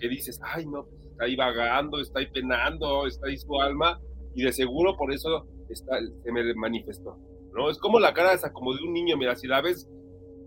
que 0.00 0.08
dices, 0.08 0.40
ay, 0.42 0.66
no, 0.66 0.84
pues 0.84 1.04
está 1.04 1.24
ahí 1.24 1.36
vagando, 1.36 2.00
está 2.00 2.18
ahí 2.18 2.26
penando, 2.26 3.06
está 3.06 3.28
ahí 3.28 3.36
su 3.36 3.60
alma, 3.60 4.00
y 4.34 4.44
de 4.44 4.52
seguro 4.52 4.96
por 4.96 5.12
eso 5.12 5.46
se 5.72 6.32
me 6.32 6.54
manifestó, 6.54 7.18
¿no? 7.54 7.70
Es 7.70 7.78
como 7.78 7.98
la 7.98 8.12
cara 8.12 8.32
esa, 8.32 8.52
como 8.52 8.74
de 8.74 8.82
un 8.82 8.92
niño, 8.92 9.16
mira, 9.16 9.36
si 9.36 9.46
la 9.46 9.60
ves 9.60 9.88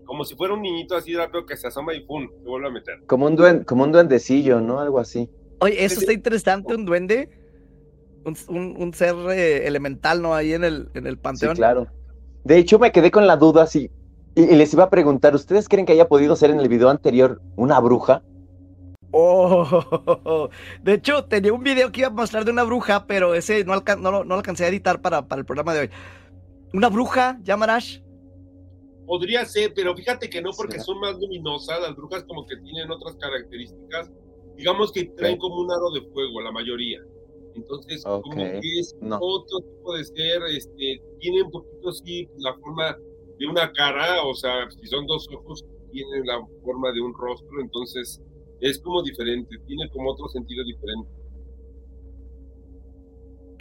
como 0.04 0.24
si 0.24 0.36
fuera 0.36 0.54
un 0.54 0.62
niñito 0.62 0.94
así 0.94 1.14
rápido 1.14 1.44
que 1.44 1.56
se 1.56 1.66
asoma 1.66 1.92
y 1.92 2.04
¡pum! 2.06 2.28
se 2.42 2.48
vuelve 2.48 2.68
a 2.68 2.70
meter. 2.70 2.94
Como 3.06 3.26
un, 3.26 3.34
duende, 3.34 3.64
como 3.64 3.82
un 3.82 3.92
duendecillo, 3.92 4.60
¿no? 4.60 4.78
Algo 4.78 5.00
así. 5.00 5.28
Oye, 5.58 5.84
eso 5.84 6.00
está 6.00 6.12
interesante, 6.12 6.74
un 6.74 6.84
duende, 6.84 7.28
un, 8.24 8.92
ser 8.94 9.14
eh, 9.32 9.66
elemental, 9.66 10.22
¿no? 10.22 10.34
Ahí 10.34 10.52
en 10.52 10.64
el, 10.64 10.88
en 10.94 11.06
el 11.06 11.18
panteón. 11.18 11.56
Sí, 11.56 11.60
claro. 11.60 11.88
De 12.44 12.56
hecho, 12.56 12.78
me 12.78 12.92
quedé 12.92 13.10
con 13.10 13.26
la 13.26 13.36
duda 13.36 13.64
así, 13.64 13.90
y, 14.36 14.54
les 14.54 14.72
iba 14.74 14.84
a 14.84 14.90
preguntar, 14.90 15.34
¿ustedes 15.34 15.68
creen 15.68 15.86
que 15.86 15.92
haya 15.92 16.08
podido 16.08 16.36
ser 16.36 16.50
en 16.50 16.60
el 16.60 16.68
video 16.68 16.90
anterior 16.90 17.40
una 17.56 17.80
bruja? 17.80 18.22
Oh, 19.18 20.50
de 20.82 20.92
hecho, 20.94 21.24
tenía 21.24 21.52
un 21.52 21.62
video 21.62 21.90
que 21.90 22.00
iba 22.00 22.08
a 22.08 22.12
mostrar 22.12 22.44
de 22.44 22.50
una 22.50 22.64
bruja, 22.64 23.06
pero 23.06 23.34
ese 23.34 23.64
no, 23.64 23.72
alcan 23.72 24.02
no, 24.02 24.10
lo- 24.10 24.24
no 24.24 24.34
lo 24.34 24.34
alcancé 24.36 24.64
a 24.64 24.68
editar 24.68 25.00
para, 25.00 25.26
para 25.26 25.40
el 25.40 25.46
programa 25.46 25.72
de 25.72 25.80
hoy. 25.80 25.90
Una 26.74 26.88
bruja, 26.90 27.38
Yamarash. 27.42 28.00
Podría 29.06 29.44
ser, 29.46 29.72
pero 29.74 29.96
fíjate 29.96 30.28
que 30.28 30.42
no, 30.42 30.50
porque 30.54 30.80
son 30.80 30.98
más 31.00 31.18
luminosas. 31.18 31.80
Las 31.80 31.96
brujas 31.96 32.24
como 32.24 32.44
que 32.44 32.56
tienen 32.58 32.90
otras 32.90 33.16
características. 33.16 34.10
Digamos 34.56 34.92
que 34.92 35.04
traen 35.16 35.38
como 35.38 35.60
un 35.60 35.70
aro 35.72 35.90
de 35.92 36.02
fuego, 36.12 36.40
la 36.42 36.52
mayoría. 36.52 37.00
Entonces, 37.54 38.02
como 38.04 38.36
que 38.36 38.58
es 38.80 38.94
No. 39.00 39.16
otro 39.20 39.60
tipo 39.60 39.94
de 39.96 40.04
ser, 40.04 40.42
este, 40.54 41.00
tiene 41.20 41.42
un 41.42 41.50
poquito 41.50 41.92
sí 41.92 42.28
la 42.38 42.52
forma 42.58 42.94
de 43.38 43.46
una 43.46 43.72
cara, 43.72 44.22
o 44.24 44.34
sea, 44.34 44.68
si 44.70 44.86
son 44.88 45.06
dos 45.06 45.26
ojos, 45.34 45.64
tienen 45.90 46.26
la 46.26 46.38
forma 46.62 46.92
de 46.92 47.00
un 47.00 47.14
rostro, 47.14 47.60
entonces 47.62 48.20
es 48.60 48.80
como 48.80 49.02
diferente, 49.02 49.56
tiene 49.66 49.88
como 49.90 50.10
otro 50.12 50.28
sentido 50.28 50.64
diferente. 50.64 51.10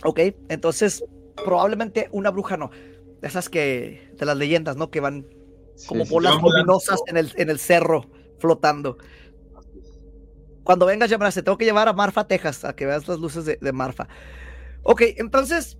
Ok, 0.03 0.19
entonces 0.49 1.03
probablemente 1.43 2.09
una 2.11 2.29
bruja 2.31 2.57
no. 2.57 2.69
De 3.21 3.27
esas 3.27 3.49
que, 3.49 4.01
de 4.13 4.25
las 4.25 4.37
leyendas, 4.37 4.77
¿no? 4.77 4.91
Que 4.91 4.99
van 4.99 5.25
como 5.87 6.05
Sí, 6.05 6.13
bolas 6.13 6.41
luminosas 6.41 7.01
en 7.07 7.17
el, 7.17 7.31
en 7.37 7.49
el 7.49 7.59
cerro 7.59 8.09
flotando. 8.39 8.97
Cuando 10.63 10.85
vengas, 10.85 11.09
Yamarash, 11.09 11.35
te 11.35 11.43
tengo 11.43 11.57
que 11.57 11.65
llevar 11.65 11.87
a 11.87 11.93
Marfa, 11.93 12.27
Texas, 12.27 12.65
a 12.65 12.75
que 12.75 12.85
veas 12.85 13.07
las 13.07 13.19
luces 13.19 13.45
de, 13.45 13.57
de 13.61 13.71
Marfa. 13.71 14.07
Ok, 14.83 15.01
entonces, 15.17 15.77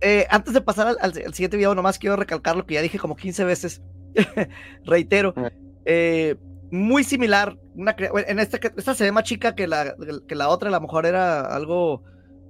eh, 0.00 0.26
antes 0.30 0.54
de 0.54 0.60
pasar 0.60 0.86
al, 0.88 0.96
al- 1.00 1.22
al 1.26 1.34
siguiente 1.34 1.56
video, 1.56 1.74
nomás 1.74 1.98
quiero 1.98 2.16
recalcar 2.16 2.56
lo 2.56 2.66
que 2.66 2.74
ya 2.74 2.82
dije 2.82 2.98
como 2.98 3.16
15 3.16 3.44
veces. 3.44 3.82
Reitero. 4.84 5.34
eh, 5.84 6.36
muy 6.70 7.04
similar. 7.04 7.56
Una, 7.78 7.96
en 8.28 8.40
esta, 8.40 8.58
que- 8.60 8.72
esta 8.76 8.94
se 8.94 9.04
ve 9.04 9.12
más 9.12 9.24
chica 9.24 9.54
que 9.54 9.66
la, 9.68 9.96
que 10.28 10.34
la 10.36 10.48
otra, 10.50 10.68
a 10.70 10.72
lo 10.72 10.80
mejor 10.82 11.06
era 11.06 11.42
algo. 11.42 12.04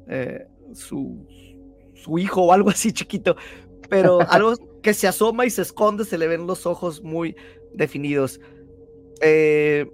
eh, 0.09 0.47
su, 0.75 1.27
su 1.95 2.19
hijo 2.19 2.43
o 2.45 2.53
algo 2.53 2.71
así 2.73 2.93
chiquito. 2.93 3.37
Pero 3.89 4.27
algo 4.31 4.55
que 4.83 4.95
se 4.95 5.09
asoma 5.09 5.47
y 5.47 5.51
se 5.51 5.63
esconde, 5.63 6.05
se 6.07 6.19
le 6.19 6.29
ven 6.29 6.47
los 6.47 6.67
ojos 6.67 7.03
muy 7.03 7.37
definidos. 7.75 8.41
Eh, 9.23 9.87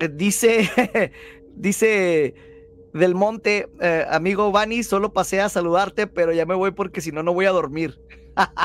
eh, 0.00 0.08
dice, 0.12 0.70
dice 1.54 2.34
Del 2.94 3.14
Monte, 3.14 3.68
eh, 3.80 4.06
amigo 4.10 4.52
Vani, 4.52 4.82
solo 4.84 5.12
pasé 5.12 5.40
a 5.40 5.48
saludarte, 5.50 6.06
pero 6.08 6.32
ya 6.32 6.46
me 6.46 6.54
voy 6.56 6.72
porque 6.72 7.00
si 7.02 7.12
no, 7.12 7.22
no 7.22 7.34
voy 7.34 7.46
a 7.46 7.52
dormir. 7.52 8.00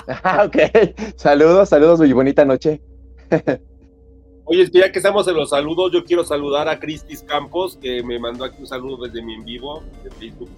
Ah, 0.07 0.45
ok. 0.45 0.57
Saludos, 1.17 1.69
saludos, 1.69 1.99
muy 1.99 2.13
bonita 2.13 2.45
noche. 2.45 2.81
Oye, 4.45 4.69
ya 4.73 4.91
que 4.91 4.99
estamos 4.99 5.27
en 5.27 5.35
los 5.35 5.49
saludos, 5.51 5.91
yo 5.93 6.03
quiero 6.03 6.23
saludar 6.25 6.67
a 6.67 6.79
Cristis 6.79 7.23
Campos, 7.23 7.77
que 7.81 8.03
me 8.03 8.19
mandó 8.19 8.43
aquí 8.43 8.57
un 8.59 8.67
saludo 8.67 9.05
desde 9.05 9.21
mi 9.21 9.35
en 9.35 9.45
vivo 9.45 9.81
de 10.03 10.11
Facebook. 10.11 10.49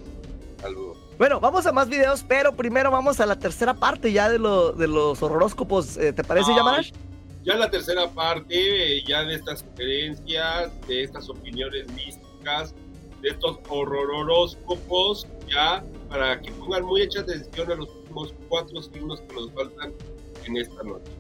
Saludos. 0.60 0.98
Bueno, 1.20 1.40
vamos 1.40 1.66
a 1.68 1.72
más 1.72 1.88
videos, 1.88 2.24
pero 2.28 2.56
primero 2.56 2.90
vamos 2.90 3.20
a 3.20 3.26
la 3.28 3.38
tercera 3.38 3.76
parte 3.76 4.12
ya 4.12 4.30
de, 4.30 4.40
lo- 4.40 4.72
de 4.72 4.88
los 4.88 5.22
horóscopos. 5.22 5.98
eh, 5.98 6.14
¿Te 6.14 6.24
parece, 6.24 6.50
Ay, 6.52 6.58
Yamarash? 6.58 6.92
Ya 7.44 7.56
la 7.56 7.70
tercera 7.70 8.10
parte, 8.10 8.98
eh, 8.98 9.04
ya 9.08 9.24
de 9.24 9.36
estas 9.36 9.60
sugerencias, 9.60 10.88
de 10.88 11.04
estas 11.04 11.30
opiniones 11.30 11.86
místicas, 11.94 12.74
de 13.22 13.30
estos 13.30 13.60
horroróscopos, 13.70 15.28
ya 15.48 15.84
para 16.10 16.42
que 16.42 16.52
pongan 16.54 16.86
mucha 16.86 17.20
atención 17.22 17.72
a 17.72 17.76
los 17.76 17.90
últimos 17.90 18.34
cuatro 18.50 18.82
signos 18.82 19.22
que 19.22 19.36
nos 19.36 19.52
faltan 19.52 19.94
en 20.46 20.58
esta 20.58 20.82
noche. 20.84 21.12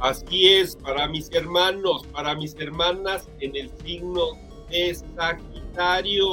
Así 0.00 0.48
es, 0.48 0.76
para 0.76 1.06
mis 1.08 1.30
hermanos, 1.32 2.06
para 2.06 2.34
mis 2.34 2.54
hermanas 2.58 3.28
en 3.40 3.54
el 3.54 3.70
signo 3.84 4.28
de 4.70 4.94
Sagitario. 4.94 6.26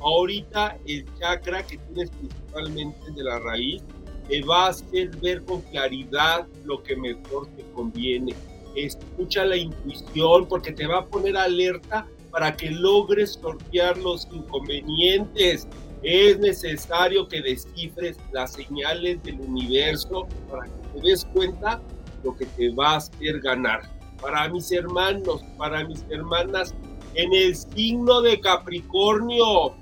Ahorita 0.00 0.78
el 0.86 1.04
chakra 1.18 1.66
que 1.66 1.78
tienes 1.78 2.10
principalmente 2.10 3.10
de 3.10 3.24
la 3.24 3.40
raíz 3.40 3.82
te 4.28 4.40
va 4.42 4.66
a 4.66 4.68
hacer 4.68 5.08
ver 5.16 5.44
con 5.44 5.62
claridad 5.62 6.46
lo 6.64 6.80
que 6.84 6.94
mejor 6.94 7.48
te 7.56 7.64
conviene. 7.74 8.34
Escucha 8.76 9.44
la 9.44 9.56
intuición 9.56 10.46
porque 10.46 10.70
te 10.70 10.86
va 10.86 10.98
a 10.98 11.06
poner 11.06 11.36
alerta 11.36 12.06
para 12.30 12.56
que 12.56 12.70
logres 12.70 13.32
sortear 13.32 13.98
los 13.98 14.28
inconvenientes. 14.30 15.66
Es 16.04 16.38
necesario 16.38 17.26
que 17.26 17.42
descifres 17.42 18.16
las 18.32 18.52
señales 18.52 19.20
del 19.24 19.40
universo 19.40 20.28
para 20.48 20.66
que 20.66 21.00
te 21.00 21.08
des 21.08 21.24
cuenta 21.24 21.82
lo 22.24 22.36
que 22.36 22.46
te 22.46 22.70
va 22.70 22.92
a 22.92 22.96
hacer 22.96 23.40
ganar. 23.40 23.82
Para 24.20 24.48
mis 24.48 24.72
hermanos, 24.72 25.42
para 25.58 25.84
mis 25.84 26.04
hermanas, 26.10 26.74
en 27.14 27.32
el 27.32 27.54
signo 27.54 28.20
de 28.20 28.40
Capricornio, 28.40 29.74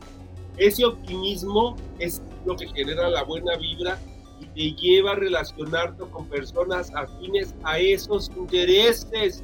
ese 0.57 0.85
optimismo 0.85 1.76
es 1.99 2.22
lo 2.47 2.57
que 2.57 2.68
genera 2.68 3.09
la 3.11 3.24
buena 3.24 3.57
vibra 3.57 3.99
y 4.41 4.47
te 4.47 4.80
lleva 4.80 5.12
a 5.12 5.16
relacionarte 5.16 6.05
con 6.11 6.26
personas 6.28 6.93
afines 6.95 7.55
a 7.64 7.78
esos 7.78 8.30
intereses. 8.37 9.43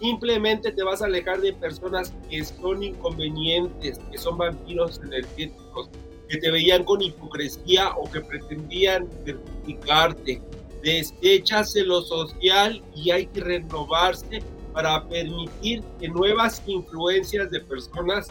Simplemente 0.00 0.72
te 0.72 0.82
vas 0.82 1.02
a 1.02 1.06
alejar 1.06 1.40
de 1.40 1.52
personas 1.52 2.12
que 2.30 2.44
son 2.44 2.82
inconvenientes, 2.82 3.98
que 4.10 4.18
son 4.18 4.38
vampiros 4.38 5.00
energéticos, 5.04 5.90
que 6.28 6.38
te 6.38 6.50
veían 6.50 6.84
con 6.84 7.02
hipocresía 7.02 7.90
o 7.96 8.10
que 8.10 8.20
pretendían 8.20 9.08
certificarte. 9.24 10.42
Deséchase 10.82 11.82
lo 11.82 12.02
social 12.02 12.82
y 12.94 13.10
hay 13.10 13.26
que 13.26 13.40
renovarse 13.40 14.42
para 14.72 15.04
permitir 15.08 15.82
que 15.98 16.08
nuevas 16.08 16.62
influencias 16.66 17.50
de 17.50 17.60
personas 17.60 18.28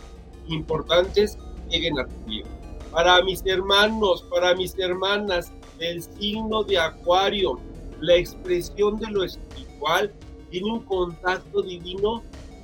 importantes 0.47 1.37
lleguen 1.69 1.99
a 1.99 2.05
tu 2.05 2.25
vida. 2.25 2.47
Para 2.91 3.21
mis 3.21 3.45
hermanos, 3.45 4.23
para 4.29 4.55
mis 4.55 4.77
hermanas 4.79 5.51
del 5.77 6.01
signo 6.01 6.63
de 6.63 6.77
Acuario, 6.77 7.59
la 7.99 8.15
expresión 8.15 8.97
de 8.97 9.07
lo 9.07 9.23
espiritual 9.23 10.13
tiene 10.49 10.71
un 10.71 10.83
contacto 10.83 11.61
divino 11.61 12.23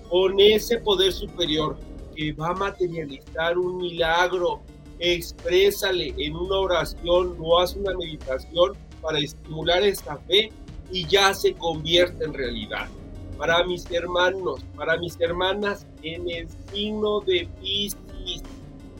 con 0.09 0.39
ese 0.39 0.77
poder 0.77 1.11
superior 1.11 1.77
que 2.15 2.31
va 2.33 2.49
a 2.49 2.53
materializar 2.53 3.57
un 3.57 3.77
milagro. 3.77 4.61
Exprésale 4.99 6.13
en 6.17 6.35
una 6.35 6.57
oración 6.57 7.35
o 7.39 7.59
haz 7.59 7.75
una 7.75 7.93
meditación 7.97 8.73
para 9.03 9.19
estimular 9.19 9.83
esta 9.83 10.17
fe 10.17 10.51
y 10.91 11.05
ya 11.07 11.33
se 11.33 11.53
convierte 11.53 12.23
en 12.23 12.33
realidad. 12.33 12.87
Para 13.37 13.63
mis 13.65 13.89
hermanos, 13.91 14.61
para 14.75 14.97
mis 14.97 15.19
hermanas 15.19 15.85
en 16.01 16.29
el 16.29 16.47
signo 16.71 17.19
de 17.21 17.47
Piscis, 17.61 18.41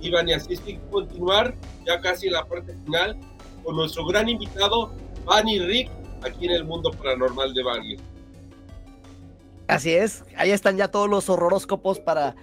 Iván, 0.00 0.28
y 0.28 0.32
así 0.32 0.52
es 0.52 0.60
que 0.60 0.78
continuar 0.90 1.56
ya 1.86 2.00
casi 2.00 2.26
en 2.26 2.34
la 2.34 2.46
parte 2.46 2.74
final 2.84 3.16
con 3.64 3.76
nuestro 3.76 4.06
gran 4.06 4.28
invitado, 4.28 4.92
Bunny 5.28 5.58
Rick, 5.60 5.90
aquí 6.22 6.46
en 6.46 6.52
el 6.52 6.64
mundo 6.64 6.90
paranormal 6.90 7.52
de 7.54 7.62
Bunny. 7.62 7.96
Así 9.66 9.92
es, 9.94 10.24
ahí 10.36 10.50
están 10.50 10.76
ya 10.78 10.88
todos 10.88 11.08
los 11.10 11.28
horroróscopos 11.28 12.00
para, 12.00 12.34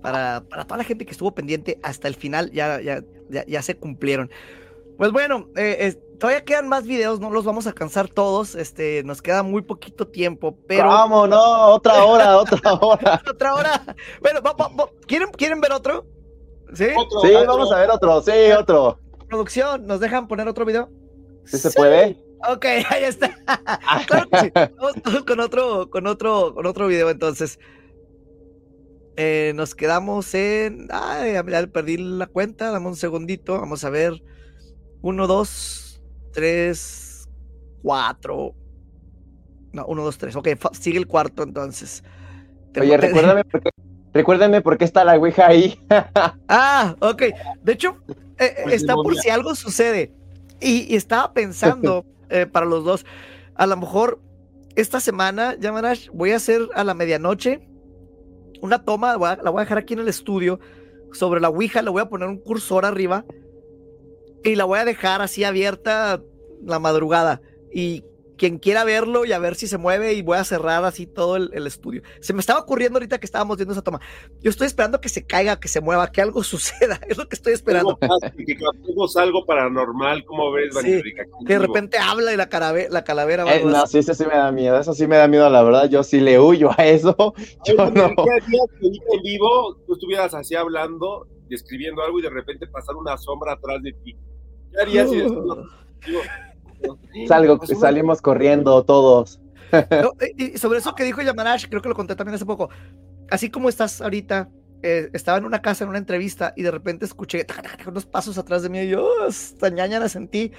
para, 0.00 0.44
para 0.48 0.64
toda 0.64 0.78
la 0.78 0.84
gente 0.84 1.04
que 1.04 1.10
estuvo 1.10 1.32
pendiente 1.34 1.80
hasta 1.82 2.06
el 2.06 2.14
final, 2.14 2.52
ya, 2.52 2.80
ya, 2.80 3.02
ya, 3.28 3.44
ya 3.46 3.62
se 3.62 3.76
cumplieron. 3.76 4.30
Pues 4.96 5.10
bueno, 5.10 5.48
eh, 5.56 5.76
eh, 5.80 5.94
todavía 6.20 6.44
quedan 6.44 6.68
más 6.68 6.84
videos, 6.86 7.18
no 7.18 7.30
los 7.30 7.44
vamos 7.44 7.66
a 7.66 7.70
alcanzar 7.70 8.08
todos, 8.08 8.54
este, 8.54 9.02
nos 9.04 9.22
queda 9.22 9.42
muy 9.42 9.62
poquito 9.62 10.06
tiempo, 10.06 10.56
pero 10.68 10.88
¿Cómo 10.88 11.26
no? 11.26 11.66
Otra 11.74 12.04
hora, 12.04 12.38
otra 12.40 12.72
hora. 12.74 13.22
otra 13.28 13.54
hora. 13.54 13.96
Bueno, 14.20 14.40
va- 14.40 14.52
va- 14.52 14.68
va- 14.68 14.90
¿quieren, 15.06 15.30
¿quieren 15.32 15.60
ver 15.60 15.72
otro? 15.72 16.06
¿Sí? 16.74 16.86
Otro, 16.96 17.20
Sí, 17.22 17.34
otro. 17.34 17.46
vamos 17.56 17.72
a 17.72 17.78
ver 17.78 17.90
otro, 17.90 18.22
sí, 18.22 18.52
otro. 18.56 18.98
Producción, 19.28 19.84
¿nos 19.86 19.98
dejan 20.00 20.28
poner 20.28 20.46
otro 20.46 20.64
video? 20.64 20.88
¿Sí 21.44 21.58
se 21.58 21.70
puede? 21.72 22.16
Ok, 22.48 22.64
ahí 22.90 23.04
está. 23.04 23.30
Claro 24.06 24.28
que 24.30 24.40
sí. 24.40 24.50
Vamos, 24.54 25.22
con 25.26 25.40
otro, 25.40 25.90
con 25.90 26.06
otro, 26.06 26.54
con 26.54 26.66
otro 26.66 26.86
video 26.86 27.10
entonces. 27.10 27.58
Eh, 29.16 29.52
nos 29.56 29.74
quedamos 29.74 30.32
en. 30.34 30.86
Ay, 30.90 31.32
ya 31.32 31.66
perdí 31.66 31.96
la 31.96 32.26
cuenta. 32.26 32.70
Dame 32.70 32.86
un 32.86 32.96
segundito. 32.96 33.58
Vamos 33.60 33.82
a 33.84 33.90
ver. 33.90 34.22
Uno, 35.02 35.26
dos, 35.26 36.00
tres, 36.32 37.28
cuatro. 37.82 38.54
No, 39.72 39.84
uno, 39.86 40.04
dos, 40.04 40.18
tres. 40.18 40.36
Ok, 40.36 40.48
sigue 40.72 40.98
el 40.98 41.06
cuarto 41.06 41.42
entonces. 41.42 42.04
Te- 42.72 42.80
Oye, 42.80 42.96
recuérdame 42.96 43.44
por 43.44 43.60
qué, 43.62 43.70
recuérdame 44.12 44.60
por 44.60 44.78
qué 44.78 44.84
está 44.84 45.04
la 45.04 45.16
Ouija 45.18 45.46
ahí. 45.48 45.80
Ah, 46.48 46.94
ok. 47.00 47.22
De 47.62 47.72
hecho, 47.72 47.96
eh, 48.38 48.54
Pues, 48.62 48.76
está 48.76 48.94
por 48.94 49.16
si 49.16 49.30
algo 49.30 49.54
sucede. 49.54 50.12
Y, 50.60 50.92
y 50.92 50.96
estaba 50.96 51.32
pensando 51.32 52.04
eh, 52.30 52.46
para 52.46 52.66
los 52.66 52.84
dos, 52.84 53.06
a 53.54 53.66
lo 53.66 53.76
mejor 53.76 54.20
esta 54.76 55.00
semana, 55.00 55.56
Yamarash, 55.58 56.08
voy 56.12 56.30
a 56.32 56.36
hacer 56.36 56.68
a 56.74 56.84
la 56.84 56.94
medianoche 56.94 57.68
una 58.60 58.84
toma, 58.84 59.16
la 59.16 59.50
voy 59.50 59.60
a 59.60 59.64
dejar 59.64 59.78
aquí 59.78 59.94
en 59.94 60.00
el 60.00 60.08
estudio 60.08 60.60
sobre 61.12 61.40
la 61.40 61.48
Ouija, 61.48 61.82
le 61.82 61.90
voy 61.90 62.02
a 62.02 62.08
poner 62.08 62.28
un 62.28 62.38
cursor 62.38 62.84
arriba 62.84 63.24
y 64.44 64.54
la 64.54 64.64
voy 64.64 64.78
a 64.78 64.84
dejar 64.84 65.22
así 65.22 65.44
abierta 65.44 66.22
la 66.64 66.78
madrugada. 66.78 67.40
Y 67.72 68.04
quien 68.38 68.58
quiera 68.58 68.84
verlo 68.84 69.26
y 69.26 69.32
a 69.32 69.38
ver 69.38 69.54
si 69.56 69.66
se 69.66 69.76
mueve 69.76 70.14
y 70.14 70.22
voy 70.22 70.38
a 70.38 70.44
cerrar 70.44 70.84
así 70.84 71.06
todo 71.06 71.36
el, 71.36 71.50
el 71.52 71.66
estudio. 71.66 72.02
Se 72.20 72.32
me 72.32 72.40
estaba 72.40 72.60
ocurriendo 72.60 72.96
ahorita 72.96 73.18
que 73.18 73.26
estábamos 73.26 73.58
viendo 73.58 73.72
esa 73.72 73.82
toma. 73.82 74.00
Yo 74.40 74.48
estoy 74.50 74.66
esperando 74.68 75.00
que 75.00 75.08
se 75.10 75.26
caiga, 75.26 75.60
que 75.60 75.68
se 75.68 75.80
mueva, 75.80 76.10
que 76.10 76.22
algo 76.22 76.42
suceda. 76.44 76.98
Es 77.06 77.18
lo 77.18 77.28
que 77.28 77.36
estoy 77.36 77.52
esperando. 77.52 77.98
Que 77.98 78.56
captemos 78.56 79.16
algo 79.16 79.44
paranormal, 79.44 80.24
¿cómo 80.24 80.50
ves, 80.52 80.74
Sí? 80.82 81.02
Que 81.46 81.54
de 81.54 81.58
repente 81.58 81.98
habla 81.98 82.32
y 82.32 82.36
la, 82.36 82.48
calavera 82.48 83.44
va 83.44 83.54
Eh, 83.56 83.64
no, 83.64 83.86
sí, 83.86 83.98
eso 83.98 84.14
sí 84.14 84.24
me 84.24 84.34
da 84.34 84.52
miedo. 84.52 84.78
Eso 84.78 84.94
sí 84.94 85.06
me 85.06 85.16
da 85.16 85.28
miedo, 85.28 85.50
la 85.50 85.62
verdad. 85.62 85.90
Yo 85.90 86.02
sí 86.02 86.20
le 86.20 86.38
huyo 86.38 86.70
a 86.78 86.86
eso. 86.86 87.16
Yo 87.66 87.74
no. 87.74 87.90
¿Qué 87.92 88.30
harías 88.30 88.66
que 88.78 88.86
ahorita 88.86 89.06
en 89.14 89.22
vivo 89.22 89.76
tú 89.86 89.94
estuvieras 89.94 90.32
así 90.34 90.54
hablando, 90.54 91.26
describiendo 91.48 92.02
algo 92.02 92.20
y 92.20 92.22
de 92.22 92.30
repente 92.30 92.66
pasar 92.68 92.94
una 92.94 93.18
sombra 93.18 93.54
atrás 93.54 93.82
de 93.82 93.92
ti? 93.92 94.16
¿Qué 94.72 94.80
harías 94.80 95.10
si 95.10 95.16
después- 95.16 95.58
digo, 96.06 96.20
Salgo, 97.26 97.54
una- 97.54 97.74
salimos 97.80 98.20
corriendo 98.22 98.82
todos. 98.84 99.40
No, 99.72 100.12
y 100.36 100.56
sobre 100.58 100.78
eso 100.78 100.94
que 100.94 101.04
dijo 101.04 101.20
Yamarash, 101.22 101.66
creo 101.68 101.82
que 101.82 101.88
lo 101.88 101.94
conté 101.94 102.16
también 102.16 102.34
hace 102.36 102.46
poco. 102.46 102.70
Así 103.30 103.50
como 103.50 103.68
estás 103.68 104.00
ahorita, 104.00 104.48
eh, 104.82 105.10
estaba 105.12 105.38
en 105.38 105.44
una 105.44 105.60
casa 105.60 105.84
en 105.84 105.90
una 105.90 105.98
entrevista 105.98 106.54
y 106.56 106.62
de 106.62 106.70
repente 106.70 107.04
escuché 107.04 107.44
tac, 107.44 107.62
tac, 107.62 107.76
tac, 107.78 107.88
unos 107.88 108.06
pasos 108.06 108.38
atrás 108.38 108.62
de 108.62 108.68
mí 108.70 108.80
y 108.80 108.88
yo 108.88 109.04
"Oh, 109.04 109.24
hasta 109.28 109.68
ñaña 109.68 109.98
la 110.00 110.08
sentí. 110.08 110.52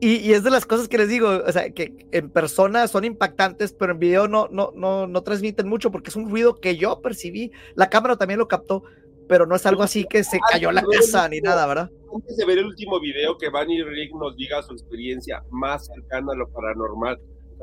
Y, 0.00 0.16
y 0.18 0.32
es 0.32 0.44
de 0.44 0.50
las 0.50 0.64
cosas 0.64 0.86
que 0.86 0.96
les 0.96 1.08
digo, 1.08 1.28
o 1.44 1.50
sea, 1.52 1.70
que 1.70 2.06
en 2.12 2.30
persona 2.30 2.86
son 2.86 3.04
impactantes, 3.04 3.72
pero 3.72 3.92
en 3.92 3.98
video 3.98 4.28
no, 4.28 4.46
no, 4.48 4.70
no, 4.76 5.08
no 5.08 5.22
transmiten 5.24 5.66
mucho 5.68 5.90
porque 5.90 6.10
es 6.10 6.16
un 6.16 6.30
ruido 6.30 6.60
que 6.60 6.76
yo 6.76 7.00
percibí. 7.02 7.50
La 7.74 7.90
cámara 7.90 8.14
también 8.16 8.38
lo 8.38 8.46
captó, 8.46 8.84
pero 9.28 9.44
no 9.44 9.56
es 9.56 9.66
algo 9.66 9.82
así 9.82 10.04
que 10.08 10.22
se 10.22 10.38
cayó 10.52 10.70
la 10.70 10.82
casa 11.00 11.28
ni 11.28 11.40
nada, 11.40 11.66
¿verdad? 11.66 11.90
Antes 12.14 12.36
de 12.36 12.46
ver 12.46 12.58
el 12.58 12.66
último 12.66 13.00
video, 13.00 13.36
que 13.38 13.50
Van 13.50 13.70
y 13.70 13.82
Rick 13.82 14.14
nos 14.14 14.36
diga 14.36 14.62
su 14.62 14.72
experiencia 14.72 15.42
más 15.50 15.86
cercana 15.86 16.32
a 16.32 16.36
lo 16.36 16.48
paranormal. 16.50 17.18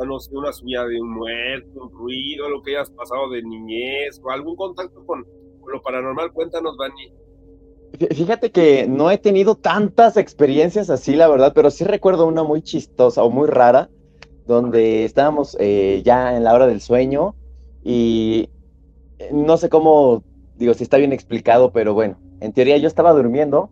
No 0.05 0.19
sé, 0.19 0.35
una 0.35 0.51
subida 0.51 0.85
de 0.85 0.99
un 0.99 1.09
muerto, 1.09 1.83
un 1.83 1.91
ruido, 1.91 2.49
lo 2.49 2.61
que 2.61 2.75
hayas 2.75 2.91
pasado 2.91 3.29
de 3.29 3.41
niñez 3.41 4.19
o 4.23 4.29
algún 4.29 4.55
contacto 4.55 5.05
con, 5.05 5.25
lo 5.71 5.81
paranormal. 5.81 6.31
Cuéntanos, 6.33 6.75
Vani. 6.77 7.11
Fí- 7.93 8.13
Fíjate 8.13 8.51
que 8.51 8.87
no 8.87 9.09
he 9.09 9.17
tenido 9.17 9.55
tantas 9.55 10.17
experiencias 10.17 10.89
así, 10.89 11.15
la 11.15 11.27
verdad, 11.29 11.53
pero 11.55 11.71
sí 11.71 11.85
recuerdo 11.85 12.27
una 12.27 12.43
muy 12.43 12.61
chistosa 12.61 13.23
o 13.23 13.29
muy 13.31 13.47
rara, 13.47 13.89
donde 14.45 15.05
estábamos 15.05 15.55
eh, 15.59 16.01
ya 16.05 16.35
en 16.35 16.43
la 16.43 16.53
hora 16.53 16.67
del 16.67 16.81
sueño 16.81 17.35
y 17.83 18.49
eh, 19.19 19.29
no 19.31 19.55
sé 19.57 19.69
cómo, 19.69 20.23
digo, 20.57 20.73
si 20.73 20.83
está 20.83 20.97
bien 20.97 21.13
explicado, 21.13 21.71
pero 21.71 21.93
bueno, 21.93 22.19
en 22.41 22.51
teoría 22.53 22.77
yo 22.77 22.87
estaba 22.87 23.13
durmiendo. 23.13 23.71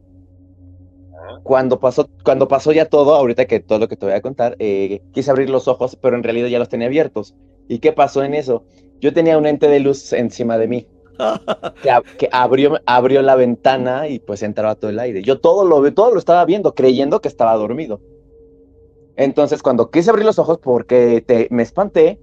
Cuando 1.42 1.80
pasó, 1.80 2.10
cuando 2.24 2.48
pasó 2.48 2.72
ya 2.72 2.86
todo, 2.86 3.16
ahorita 3.16 3.46
que 3.46 3.60
todo 3.60 3.80
lo 3.80 3.88
que 3.88 3.98
te 3.98 4.06
voy 4.06 4.16
a 4.16 4.22
contar, 4.22 4.56
eh, 4.60 5.02
quise 5.12 5.32
abrir 5.32 5.50
los 5.50 5.68
ojos, 5.68 5.98
pero 6.02 6.16
en 6.16 6.24
realidad 6.24 6.48
ya 6.48 6.60
los 6.60 6.70
tenía 6.70 6.88
abiertos. 6.88 7.36
¿Y 7.68 7.80
qué 7.80 7.92
pasó 7.94 8.24
en 8.24 8.34
eso? 8.34 8.66
Yo 9.02 9.14
tenía 9.14 9.38
un 9.38 9.46
ente 9.46 9.68
de 9.68 9.80
luz 9.80 10.14
encima 10.14 10.58
de 10.58 10.68
mí 10.68 10.88
que, 11.82 11.92
ab- 11.92 12.06
que 12.18 12.30
abrió, 12.32 12.80
abrió 12.86 13.22
la 13.22 13.36
ventana 13.36 14.08
y 14.08 14.20
pues 14.20 14.44
entraba 14.44 14.76
todo 14.76 14.92
el 14.92 15.00
aire. 15.00 15.24
Yo 15.24 15.40
todo 15.40 15.66
lo, 15.66 15.94
todo 15.94 16.12
lo 16.14 16.20
estaba 16.20 16.46
viendo, 16.46 16.74
creyendo 16.74 17.22
que 17.22 17.28
estaba 17.30 17.56
dormido. 17.56 18.02
Entonces, 19.16 19.62
cuando 19.62 19.90
quise 19.92 20.10
abrir 20.10 20.26
los 20.26 20.40
ojos 20.40 20.58
porque 20.62 21.22
te, 21.26 21.48
me 21.52 21.64
espanté, 21.64 22.20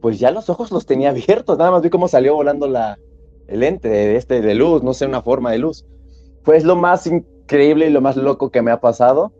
pues 0.00 0.18
ya 0.18 0.30
los 0.30 0.50
ojos 0.50 0.70
los 0.72 0.86
tenía 0.86 1.10
abiertos. 1.10 1.58
Nada 1.58 1.70
más 1.72 1.82
vi 1.82 1.90
cómo 1.90 2.08
salió 2.08 2.34
volando 2.34 2.68
la, 2.68 2.98
el 3.46 3.62
ente 3.62 3.88
de, 3.88 4.16
este, 4.16 4.40
de 4.42 4.54
luz, 4.54 4.82
no 4.82 4.94
sé, 4.94 5.06
una 5.06 5.22
forma 5.22 5.52
de 5.52 5.58
luz. 5.58 5.84
Fue 6.44 6.60
lo 6.62 6.76
más 6.76 7.08
increíble 7.52 7.86
y 7.86 7.90
lo 7.90 8.00
más 8.00 8.16
loco 8.16 8.50
que 8.50 8.62
me 8.62 8.70
ha 8.70 8.80
pasado. 8.80 9.32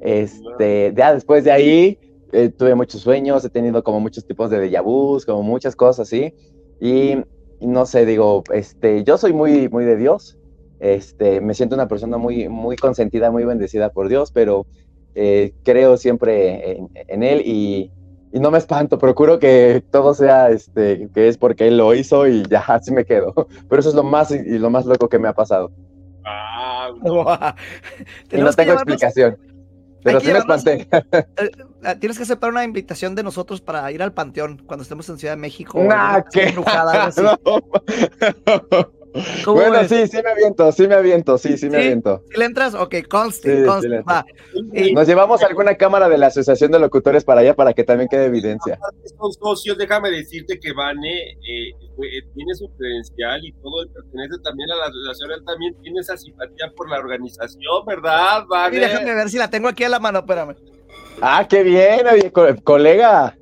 Este, 0.00 0.92
ya 0.96 1.14
después 1.14 1.44
de 1.44 1.52
ahí, 1.52 1.98
eh, 2.32 2.48
tuve 2.48 2.74
muchos 2.74 3.00
sueños, 3.00 3.44
he 3.44 3.50
tenido 3.50 3.84
como 3.84 4.00
muchos 4.00 4.26
tipos 4.26 4.50
de 4.50 4.58
déjà 4.58 4.82
vus, 4.82 5.24
como 5.24 5.42
muchas 5.42 5.76
cosas 5.76 6.08
así. 6.08 6.34
Y, 6.80 7.16
no 7.60 7.86
sé, 7.86 8.06
digo, 8.06 8.42
este, 8.52 9.04
yo 9.04 9.16
soy 9.18 9.32
muy, 9.32 9.68
muy 9.68 9.84
de 9.84 9.96
Dios. 9.96 10.36
Este, 10.80 11.40
me 11.40 11.54
siento 11.54 11.76
una 11.76 11.86
persona 11.86 12.16
muy, 12.16 12.48
muy 12.48 12.76
consentida, 12.76 13.30
muy 13.30 13.44
bendecida 13.44 13.90
por 13.90 14.08
Dios, 14.08 14.32
pero 14.32 14.66
eh, 15.14 15.52
creo 15.62 15.96
siempre 15.96 16.72
en, 16.72 16.88
en 16.94 17.22
Él 17.22 17.42
y, 17.44 17.92
y 18.32 18.40
no 18.40 18.50
me 18.50 18.58
espanto, 18.58 18.98
procuro 18.98 19.38
que 19.38 19.82
todo 19.90 20.14
sea, 20.14 20.50
este, 20.50 21.08
que 21.12 21.28
es 21.28 21.36
porque 21.36 21.68
Él 21.68 21.76
lo 21.76 21.94
hizo 21.94 22.26
y 22.26 22.42
ya 22.48 22.60
así 22.60 22.92
me 22.92 23.04
quedo. 23.04 23.34
Pero 23.68 23.80
eso 23.80 23.90
es 23.90 23.94
lo 23.94 24.04
más 24.04 24.30
y 24.30 24.58
lo 24.58 24.70
más 24.70 24.86
loco 24.86 25.08
que 25.08 25.18
me 25.18 25.28
ha 25.28 25.34
pasado. 25.34 25.70
Ah, 26.24 26.90
no 28.32 28.52
tengo 28.52 28.72
explicación. 28.74 29.38
Pero 30.02 30.20
sí 30.20 30.26
me 30.28 30.32
llevarnos- 30.34 30.66
espanté. 30.66 30.88
Ah, 31.82 31.94
Tienes 31.94 32.18
que 32.18 32.24
aceptar 32.24 32.50
una 32.50 32.62
invitación 32.62 33.14
de 33.14 33.22
nosotros 33.22 33.62
para 33.62 33.90
ir 33.90 34.02
al 34.02 34.12
panteón 34.12 34.58
cuando 34.66 34.82
estemos 34.82 35.08
en 35.08 35.16
Ciudad 35.18 35.32
de 35.32 35.40
México. 35.40 35.80
así. 37.06 37.22
No. 37.22 37.38
¿Cómo 39.44 39.56
Bueno, 39.56 39.80
ves? 39.80 39.88
sí, 39.88 40.06
sí 40.06 40.18
me 40.22 40.30
aviento, 40.30 40.70
sí 40.72 40.86
me 40.86 40.94
aviento, 40.94 41.36
sí, 41.38 41.56
sí 41.58 41.68
me 41.68 41.78
aviento. 41.78 42.22
¿Sí 42.30 42.38
le 42.38 42.44
entras? 42.44 42.74
Ok, 42.74 42.94
conste, 43.08 43.56
Sí, 43.56 43.62
conste, 43.66 44.02
va. 44.02 44.24
Nos 44.94 45.06
llevamos 45.08 45.42
alguna 45.42 45.74
cámara 45.74 46.08
de 46.08 46.18
la 46.18 46.26
Asociación 46.28 46.70
de 46.70 46.78
Locutores 46.78 47.24
para 47.24 47.40
allá 47.40 47.54
para 47.54 47.72
que 47.72 47.82
también 47.84 48.08
quede 48.08 48.26
evidencia. 48.26 48.78
son 49.18 49.32
socios, 49.32 49.76
déjame 49.76 50.10
decirte 50.10 50.58
que 50.60 50.72
Vane 50.72 51.10
eh, 51.10 51.72
fue- 51.96 52.08
tiene 52.32 52.54
su 52.54 52.68
credencial 52.76 53.40
y 53.44 53.52
todo, 53.54 53.84
pertenece 53.92 54.40
también 54.44 54.70
a 54.70 54.76
la 54.76 54.84
asociación, 54.84 55.32
él 55.32 55.42
también 55.44 55.74
tiene 55.82 56.00
esa 56.00 56.16
simpatía 56.16 56.70
por 56.76 56.88
la 56.88 56.98
organización, 56.98 57.84
¿verdad, 57.86 58.44
Vane? 58.48 58.78
déjame 58.80 59.14
ver 59.14 59.28
si 59.28 59.38
la 59.38 59.50
tengo 59.50 59.68
aquí 59.68 59.84
a 59.84 59.88
la 59.88 59.98
mano, 59.98 60.20
espérame. 60.20 60.54
Ah, 61.20 61.46
qué 61.48 61.62
bien, 61.62 62.06
oye, 62.06 62.30
co- 62.30 62.54
colega. 62.62 63.36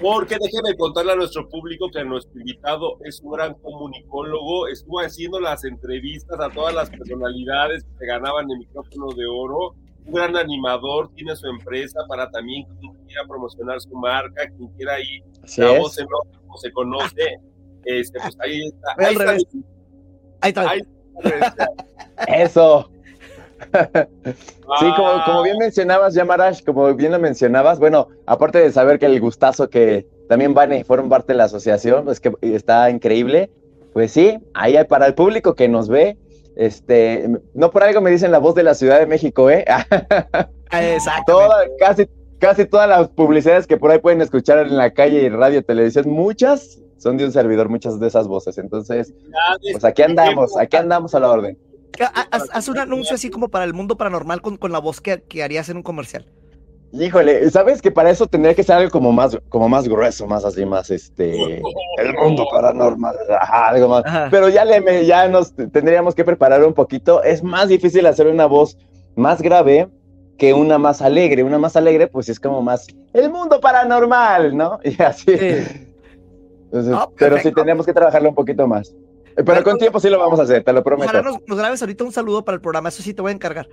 Porque 0.00 0.36
déjeme 0.40 0.76
contarle 0.76 1.12
a 1.12 1.16
nuestro 1.16 1.48
público 1.48 1.90
que 1.90 2.04
nuestro 2.04 2.38
invitado 2.38 2.98
es 3.04 3.20
un 3.20 3.32
gran 3.32 3.54
comunicólogo, 3.54 4.68
estuvo 4.68 5.00
haciendo 5.00 5.40
las 5.40 5.64
entrevistas 5.64 6.38
a 6.40 6.50
todas 6.50 6.74
las 6.74 6.90
personalidades 6.90 7.84
que 7.98 8.06
ganaban 8.06 8.50
el 8.50 8.58
micrófono 8.58 9.12
de 9.14 9.26
oro, 9.26 9.74
un 10.06 10.14
gran 10.14 10.36
animador, 10.36 11.10
tiene 11.14 11.36
su 11.36 11.46
empresa 11.46 12.00
para 12.08 12.30
también 12.30 12.66
quien 12.78 12.94
quiera 13.06 13.24
promocionar 13.28 13.80
su 13.80 13.90
marca, 13.90 14.48
quien 14.56 14.68
quiera 14.76 15.00
ir, 15.00 15.22
la 15.58 15.78
voz 15.78 15.98
en 15.98 16.06
como 16.06 16.56
se 16.56 16.72
conoce, 16.72 17.38
este, 17.84 18.18
pues 18.20 18.36
ahí 18.40 18.66
está. 18.66 18.94
Ahí 18.98 19.14
está. 20.50 20.70
Ahí 20.70 20.80
está. 20.80 21.68
Eso. 22.28 22.90
Sí, 24.78 24.86
como, 24.96 25.08
Ah, 25.08 25.22
como 25.26 25.42
bien 25.42 25.58
mencionabas, 25.58 26.14
Yamarash, 26.14 26.62
como 26.64 26.94
bien 26.94 27.12
lo 27.12 27.18
mencionabas, 27.18 27.78
bueno, 27.80 28.08
aparte 28.26 28.58
de 28.58 28.70
saber 28.72 28.98
que 28.98 29.06
el 29.06 29.20
gustazo 29.20 29.68
que 29.68 30.06
también 30.28 30.54
van 30.54 30.72
y 30.72 30.84
fueron 30.84 31.08
parte 31.08 31.32
de 31.32 31.38
la 31.38 31.44
asociación, 31.44 32.04
pues 32.04 32.20
que 32.20 32.32
está 32.42 32.88
increíble, 32.88 33.50
pues 33.92 34.12
sí, 34.12 34.38
ahí 34.54 34.76
hay 34.76 34.84
para 34.84 35.06
el 35.06 35.14
público 35.14 35.54
que 35.54 35.68
nos 35.68 35.88
ve, 35.88 36.16
este, 36.56 37.28
no 37.54 37.70
por 37.72 37.82
algo 37.82 38.00
me 38.00 38.10
dicen 38.12 38.30
la 38.30 38.38
voz 38.38 38.54
de 38.54 38.62
la 38.62 38.74
Ciudad 38.74 39.00
de 39.00 39.06
México, 39.06 39.50
¿eh? 39.50 39.64
Exacto. 40.72 41.32
Toda- 41.32 41.64
casi, 41.78 42.08
casi 42.38 42.64
todas 42.66 42.88
las 42.88 43.08
publicidades 43.08 43.66
que 43.66 43.76
por 43.76 43.90
ahí 43.90 43.98
pueden 43.98 44.20
escuchar 44.20 44.58
en 44.58 44.76
la 44.76 44.92
calle 44.92 45.22
y 45.22 45.28
radio, 45.28 45.64
televisión, 45.64 46.08
muchas 46.08 46.80
son 46.96 47.16
de 47.16 47.24
un 47.24 47.32
servidor, 47.32 47.68
muchas 47.68 47.98
de 47.98 48.06
esas 48.06 48.28
voces, 48.28 48.58
entonces, 48.58 49.12
pues 49.72 49.84
aquí 49.84 50.02
andamos, 50.02 50.56
aquí 50.58 50.76
andamos 50.76 51.14
a 51.14 51.20
la 51.20 51.30
orden. 51.30 51.58
Haz, 52.30 52.48
haz 52.52 52.68
un 52.68 52.78
anuncio 52.78 53.14
así 53.14 53.30
como 53.30 53.48
para 53.48 53.64
el 53.64 53.74
mundo 53.74 53.96
paranormal 53.96 54.40
con, 54.42 54.56
con 54.56 54.72
la 54.72 54.78
voz 54.78 55.00
que, 55.00 55.22
que 55.22 55.42
harías 55.42 55.68
en 55.68 55.78
un 55.78 55.82
comercial. 55.82 56.26
Híjole, 56.92 57.48
¿sabes 57.50 57.80
que 57.80 57.92
para 57.92 58.10
eso 58.10 58.26
tendría 58.26 58.54
que 58.54 58.64
ser 58.64 58.76
algo 58.76 58.90
como 58.90 59.12
más, 59.12 59.38
como 59.48 59.68
más 59.68 59.88
grueso, 59.88 60.26
más 60.26 60.44
así, 60.44 60.66
más 60.66 60.90
este, 60.90 61.58
el 61.98 62.14
mundo 62.20 62.44
paranormal, 62.50 63.14
ajá, 63.40 63.68
algo 63.68 63.88
más. 63.88 64.04
Ajá. 64.04 64.28
Pero 64.30 64.48
ya 64.48 64.64
le, 64.64 65.06
ya 65.06 65.28
nos 65.28 65.54
tendríamos 65.54 66.16
que 66.16 66.24
preparar 66.24 66.64
un 66.64 66.74
poquito. 66.74 67.22
Es 67.22 67.44
más 67.44 67.68
difícil 67.68 68.06
hacer 68.06 68.26
una 68.26 68.46
voz 68.46 68.76
más 69.14 69.40
grave 69.40 69.88
que 70.36 70.52
una 70.52 70.78
más 70.78 71.00
alegre. 71.00 71.44
Una 71.44 71.58
más 71.58 71.76
alegre, 71.76 72.08
pues 72.08 72.28
es 72.28 72.40
como 72.40 72.60
más 72.60 72.88
el 73.12 73.30
mundo 73.30 73.60
paranormal, 73.60 74.56
¿no? 74.56 74.80
Y 74.84 75.00
así. 75.00 75.36
Sí. 75.38 75.86
Entonces, 76.64 76.94
Ah, 76.96 77.08
pero 77.16 77.38
sí 77.38 77.52
tendríamos 77.52 77.86
que 77.86 77.92
trabajarlo 77.92 78.30
un 78.30 78.34
poquito 78.34 78.66
más. 78.66 78.92
Eh, 79.36 79.42
Pero 79.44 79.62
con 79.62 79.78
tiempo 79.78 80.00
sí 80.00 80.08
lo 80.10 80.18
vamos 80.18 80.38
a 80.40 80.42
hacer, 80.44 80.62
te 80.64 80.72
lo 80.72 80.82
prometo. 80.82 81.10
Ojalá 81.10 81.22
nos, 81.22 81.38
nos 81.46 81.58
grabes 81.58 81.80
ahorita 81.82 82.04
un 82.04 82.12
saludo 82.12 82.44
para 82.44 82.56
el 82.56 82.60
programa, 82.60 82.88
eso 82.88 83.02
sí 83.02 83.14
te 83.14 83.22
voy 83.22 83.30
a 83.30 83.34
encargar. 83.34 83.68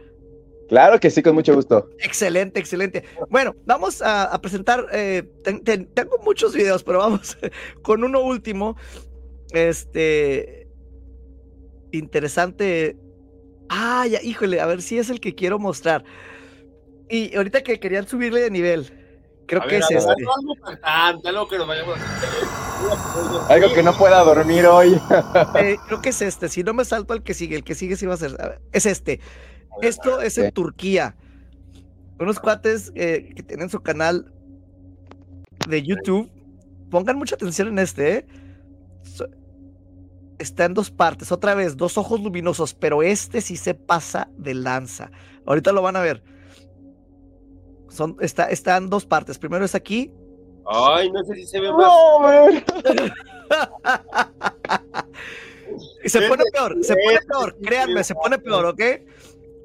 Claro 0.69 0.99
que 0.99 1.09
sí, 1.09 1.23
con 1.23 1.33
mucho 1.33 1.55
gusto. 1.55 1.87
Excelente, 1.99 2.59
excelente. 2.59 3.03
Bueno, 3.29 3.55
vamos 3.65 4.01
a, 4.01 4.23
a 4.25 4.41
presentar, 4.41 4.85
eh, 4.91 5.23
ten- 5.43 5.63
ten- 5.63 5.87
tengo 5.93 6.17
muchos 6.23 6.53
videos, 6.53 6.83
pero 6.83 6.99
vamos 6.99 7.37
con 7.83 8.03
uno 8.03 8.19
último. 8.21 8.75
Este, 9.53 10.67
interesante. 11.91 12.97
Ah, 13.69 14.05
ya, 14.07 14.21
híjole, 14.21 14.59
a 14.61 14.65
ver 14.65 14.81
si 14.81 14.97
es 14.97 15.09
el 15.09 15.19
que 15.19 15.35
quiero 15.35 15.57
mostrar. 15.59 16.03
Y 17.09 17.35
ahorita 17.35 17.63
que 17.63 17.79
querían 17.79 18.07
subirle 18.07 18.41
de 18.41 18.51
nivel, 18.51 18.91
creo 19.47 19.61
A 19.61 19.67
que 19.67 19.75
ver, 19.75 19.83
es 19.83 19.91
este. 19.91 20.13
Algo 20.83 21.47
que 21.47 21.57
nos 21.57 21.67
vayamos 21.67 21.97
a 21.97 22.66
Algo 23.49 23.73
que 23.73 23.83
no 23.83 23.93
pueda 23.97 24.23
dormir 24.23 24.65
hoy. 24.65 24.99
Eh, 25.55 25.77
creo 25.87 26.01
que 26.01 26.09
es 26.09 26.21
este. 26.21 26.49
Si 26.49 26.63
no 26.63 26.73
me 26.73 26.85
salto 26.85 27.13
al 27.13 27.23
que 27.23 27.33
sigue, 27.33 27.55
el 27.55 27.63
que 27.63 27.75
sigue 27.75 27.95
sí 27.95 28.05
va 28.05 28.13
a 28.13 28.17
ser. 28.17 28.35
a 28.39 28.47
ver, 28.49 28.61
es 28.71 28.85
este. 28.85 29.19
Esto 29.81 30.21
es 30.21 30.37
en. 30.37 30.51
Turquía. 30.51 31.15
Unos 32.19 32.39
cuates 32.39 32.91
eh, 32.95 33.31
que 33.35 33.43
tienen 33.43 33.69
su 33.69 33.79
canal 33.81 34.31
de 35.67 35.83
YouTube. 35.83 36.29
Pongan 36.89 37.17
mucha 37.17 37.35
atención 37.35 37.67
en 37.69 37.79
este, 37.79 38.13
¿eh? 38.17 38.27
So- 39.03 39.27
Está 40.39 40.65
en 40.65 40.73
dos 40.75 40.91
partes. 40.91 41.31
Otra 41.31 41.55
vez, 41.55 41.77
dos 41.77 41.97
ojos 41.97 42.21
luminosos, 42.21 42.73
pero 42.75 43.01
este 43.01 43.41
sí 43.41 43.57
se 43.57 43.73
pasa 43.73 44.29
de 44.37 44.53
lanza. 44.53 45.09
Ahorita 45.45 45.71
lo 45.71 45.81
van 45.81 45.95
a 45.95 46.01
ver. 46.01 46.23
Son, 47.89 48.15
está, 48.21 48.45
está 48.49 48.77
en 48.77 48.89
dos 48.89 49.05
partes. 49.05 49.39
Primero 49.39 49.65
es 49.65 49.73
aquí. 49.75 50.11
Ay, 50.69 51.11
no 51.11 51.23
sé 51.23 51.35
si 51.35 51.45
se 51.47 51.59
ve 51.59 51.71
más. 51.71 51.87
No, 51.87 52.19
man. 52.19 52.63
Y 56.03 56.09
se 56.09 56.21
pone 56.27 56.43
peor, 56.53 56.75
se 56.81 56.95
pone 56.95 57.19
peor, 57.27 57.55
sí, 57.59 57.65
créanme, 57.65 58.03
sí, 58.03 58.07
se 58.09 58.15
pone 58.15 58.39
peor, 58.39 58.65
¿ok? 58.65 58.81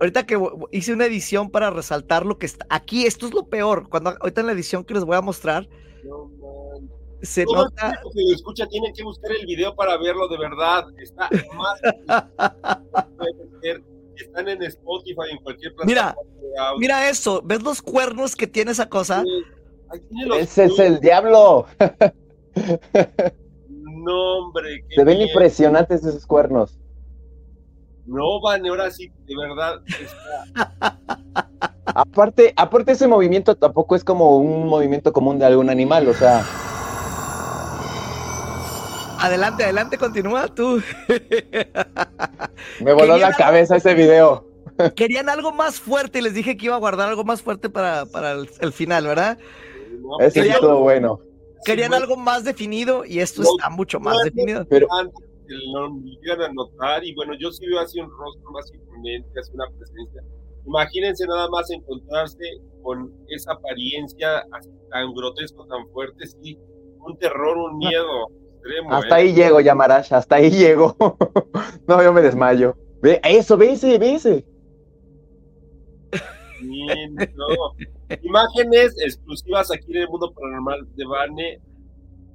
Ahorita 0.01 0.27
que 0.27 0.39
hice 0.73 0.93
una 0.93 1.07
edición 1.07 1.51
para 1.51 1.71
resaltar 1.71 2.27
lo 2.27 2.37
que 2.39 2.47
está 2.47 2.67
aquí, 2.69 3.07
esto 3.07 3.27
es 3.27 3.35
lo 3.35 3.45
peor. 3.47 3.89
Cuando 3.89 4.11
ahorita 4.21 4.41
en 4.41 4.49
la 4.49 4.53
edición 4.53 4.85
que 4.85 4.95
les 4.95 5.05
voy 5.05 5.17
a 5.17 5.21
mostrar, 5.21 5.69
No, 6.03 6.27
man. 6.27 6.91
se 7.23 7.45
Todo 7.45 7.59
el 7.59 7.63
nota. 7.71 7.93
público 8.03 8.11
que 8.13 8.23
lo 8.31 8.35
escucha 8.35 8.67
tienen 8.67 8.93
que 8.93 9.05
buscar 9.05 9.31
el 9.33 9.47
video 9.47 9.75
para 9.77 9.97
verlo 9.99 10.27
de 10.29 10.39
verdad. 10.39 10.87
Está 10.99 11.29
más. 11.55 11.81
Están 14.17 14.49
en 14.49 14.63
Spotify, 14.65 15.31
en 15.31 15.39
cualquier 15.39 15.73
Mira, 15.85 16.13
plataforma 16.15 16.67
audio. 16.69 16.79
Mira 16.81 17.09
eso, 17.09 17.41
¿ves 17.45 17.63
los 17.63 17.81
cuernos 17.83 18.35
que 18.37 18.47
tiene 18.49 18.73
esa 18.73 18.89
cosa? 18.89 19.23
Tiene 19.23 19.47
los 20.27 20.39
Ese 20.39 20.65
es 20.67 20.79
el 20.79 21.01
diablo. 21.01 21.67
No, 24.05 24.39
hombre, 24.39 24.85
qué 24.89 24.97
Se 24.97 25.05
ven 25.05 25.19
bien. 25.19 25.29
impresionantes 25.29 26.05
esos 26.05 26.27
cuernos. 26.27 26.77
No, 28.05 28.41
Vane, 28.43 28.69
ahora 28.69 28.91
sí, 28.91 29.13
de 29.27 29.37
verdad. 29.37 29.81
está- 29.87 30.99
Aparte, 31.87 32.53
aparte 32.57 32.93
ese 32.93 33.07
movimiento 33.07 33.55
tampoco 33.57 33.95
es 33.95 34.03
como 34.03 34.39
un 34.39 34.67
movimiento 34.67 35.13
común 35.13 35.39
de 35.39 35.45
algún 35.47 35.71
animal, 35.71 36.09
o 36.09 36.15
sea, 36.15 36.45
Adelante, 39.21 39.63
adelante, 39.63 39.99
continúa 39.99 40.49
tú. 40.49 40.83
me 42.81 42.93
voló 42.93 43.17
la 43.19 43.33
cabeza 43.35 43.77
ese 43.77 43.95
video. 43.95 44.49
Querían 44.97 45.29
algo 45.29 45.53
más 45.53 45.79
fuerte 45.79 46.19
y 46.19 46.23
les 46.23 46.35
dije 46.35 46.57
que 46.57 46.67
iba 46.67 46.75
a 46.75 46.81
guardar 46.81 47.09
algo 47.09 47.23
más 47.23 47.41
fuerte 47.41 47.69
para, 47.71 48.05
para 48.07 48.33
el, 48.33 48.51
el 48.61 48.73
final, 48.73 49.07
¿verdad? 49.07 49.39
Quería- 50.33 50.55
estuvo 50.55 50.81
bueno. 50.81 51.21
Querían 51.65 51.95
algo 51.95 52.17
más 52.17 52.45
definido 52.45 53.05
y 53.05 53.21
esto 53.21 53.43
No, 53.43 53.51
está 53.51 53.71
mucho 53.71 54.01
más 54.01 54.17
no, 54.17 54.25
definido. 54.25 54.67
Pero- 54.69 54.89
lo 55.75 55.91
llegan 56.23 56.41
a 56.43 56.53
notar 56.53 57.05
y 57.05 57.15
bueno, 57.15 57.35
yo 57.39 57.51
sí 57.53 57.67
veo 57.67 57.81
así 57.81 58.01
un 58.01 58.09
rostro 58.11 58.51
más 58.53 58.73
imponente, 58.73 59.39
así 59.39 59.53
una 59.55 59.67
presencia. 59.77 60.23
Imagínense 60.67 61.27
nada 61.27 61.49
más 61.51 61.71
encontrarse 61.71 62.45
con 62.83 63.13
esa 63.29 63.53
apariencia 63.53 64.39
así 64.53 64.71
tan 64.91 65.13
grotesco, 65.13 65.67
tan 65.67 65.87
fuerte, 65.91 66.27
sí, 66.27 66.59
un 67.05 67.19
terror, 67.19 67.57
un 67.59 67.79
miedo 67.79 68.29
extremo. 68.55 68.95
Hasta 68.95 69.19
¿eh? 69.19 69.23
ahí 69.25 69.35
llego, 69.35 69.61
Yamarash, 69.61 70.13
hasta 70.15 70.37
ahí 70.37 70.51
llego. 70.51 70.97
no, 71.87 72.03
yo 72.03 72.13
me 72.13 72.23
desmayo. 72.23 72.77
Ve, 73.03 73.21
eso, 73.25 73.57
ve 73.57 73.73
ese, 73.73 73.99
ve 73.99 74.15
ese. 74.15 74.47
Imágenes 78.23 78.95
exclusivas 79.01 79.71
aquí 79.71 79.91
en 79.91 80.03
el 80.03 80.09
mundo 80.09 80.33
paranormal 80.33 80.87
de 80.95 81.05
Vane. 81.05 81.61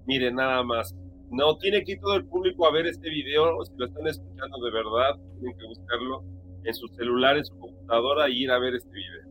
Miren, 0.05 0.35
nada 0.35 0.63
más. 0.63 0.95
No, 1.29 1.57
tiene 1.57 1.83
que 1.83 1.93
ir 1.93 1.99
todo 1.99 2.15
el 2.15 2.25
público 2.25 2.65
a 2.65 2.71
ver 2.71 2.87
este 2.87 3.09
video. 3.09 3.63
Si 3.65 3.73
lo 3.75 3.85
están 3.85 4.07
escuchando 4.07 4.57
de 4.59 4.71
verdad, 4.71 5.19
tienen 5.39 5.57
que 5.57 5.67
buscarlo 5.67 6.23
en 6.63 6.73
su 6.73 6.87
celular, 6.89 7.37
en 7.37 7.45
su 7.45 7.57
computadora 7.59 8.29
y 8.29 8.43
ir 8.43 8.51
a 8.51 8.59
ver 8.59 8.75
este 8.75 8.91
video. 8.91 9.27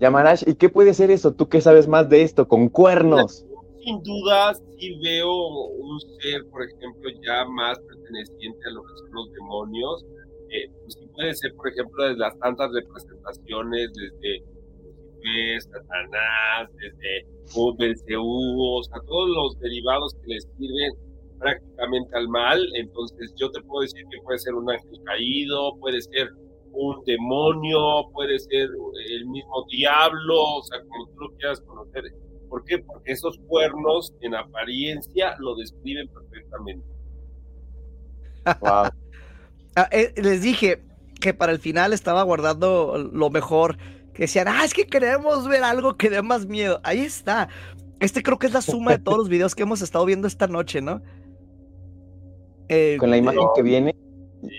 Yamarash, 0.00 0.44
¿y 0.46 0.54
qué 0.54 0.68
puede 0.68 0.94
ser 0.94 1.10
eso? 1.10 1.34
¿Tú 1.34 1.48
qué 1.48 1.60
sabes 1.60 1.88
más 1.88 2.08
de 2.08 2.22
esto? 2.22 2.46
Con 2.46 2.68
cuernos. 2.68 3.44
Sin 3.84 4.02
duda, 4.02 4.54
sí 4.78 4.98
veo 5.02 5.32
un 5.32 6.00
ser, 6.20 6.46
por 6.50 6.62
ejemplo, 6.62 7.10
ya 7.24 7.44
más 7.46 7.78
perteneciente 7.80 8.60
a 8.68 8.70
lo 8.72 8.82
que 8.82 8.96
son 8.96 9.10
los 9.12 9.32
demonios. 9.32 10.06
Eh, 10.50 10.70
pues 10.82 10.98
puede 11.14 11.34
ser, 11.34 11.54
por 11.54 11.68
ejemplo, 11.68 12.04
de 12.04 12.16
las 12.16 12.38
tantas 12.38 12.70
representaciones 12.72 13.92
desde 13.94 15.60
Satanás, 15.60 16.70
desde 16.76 17.26
Belcebú, 17.78 18.78
o 18.78 18.82
sea, 18.82 19.00
todos 19.06 19.28
los 19.28 19.58
derivados 19.60 20.14
que 20.14 20.34
les 20.34 20.48
sirven 20.58 20.92
prácticamente 21.38 22.16
al 22.16 22.28
mal. 22.28 22.66
Entonces, 22.74 23.34
yo 23.36 23.50
te 23.50 23.60
puedo 23.62 23.82
decir 23.82 24.04
que 24.10 24.22
puede 24.22 24.38
ser 24.38 24.54
un 24.54 24.70
ángel 24.70 24.98
caído, 25.04 25.76
puede 25.80 26.00
ser 26.00 26.28
un 26.72 27.02
demonio, 27.04 28.08
puede 28.12 28.38
ser 28.38 28.68
el 29.10 29.26
mismo 29.26 29.66
diablo, 29.70 30.34
o 30.56 30.62
sea, 30.62 30.80
como 30.82 31.06
tú 31.08 31.20
lo 31.20 31.30
quieras 31.36 31.60
conocer. 31.62 32.04
¿Por 32.48 32.64
qué? 32.64 32.78
Porque 32.78 33.12
esos 33.12 33.38
cuernos 33.46 34.14
en 34.20 34.34
apariencia 34.34 35.36
lo 35.38 35.54
describen 35.56 36.08
perfectamente. 36.08 36.86
Wow. 38.60 38.88
Ah, 39.76 39.88
eh, 39.90 40.12
les 40.16 40.42
dije 40.42 40.82
que 41.20 41.34
para 41.34 41.52
el 41.52 41.58
final 41.58 41.92
estaba 41.92 42.22
guardando 42.22 43.10
lo 43.12 43.30
mejor. 43.30 43.76
Que 44.14 44.22
decían, 44.24 44.48
ah, 44.48 44.64
es 44.64 44.74
que 44.74 44.86
queremos 44.86 45.46
ver 45.46 45.62
algo 45.62 45.96
que 45.96 46.10
dé 46.10 46.22
más 46.22 46.46
miedo. 46.46 46.80
Ahí 46.82 47.00
está. 47.00 47.48
Este 48.00 48.22
creo 48.22 48.38
que 48.38 48.46
es 48.48 48.52
la 48.52 48.62
suma 48.62 48.92
de 48.92 48.98
todos 48.98 49.18
los 49.18 49.28
videos 49.28 49.54
que 49.54 49.62
hemos 49.62 49.80
estado 49.82 50.04
viendo 50.04 50.26
esta 50.28 50.46
noche, 50.48 50.80
¿no? 50.80 51.00
Eh, 52.68 52.96
Con 53.00 53.10
la 53.10 53.16
imagen 53.16 53.40
No. 53.40 53.52
que 53.54 53.62
viene, 53.62 53.96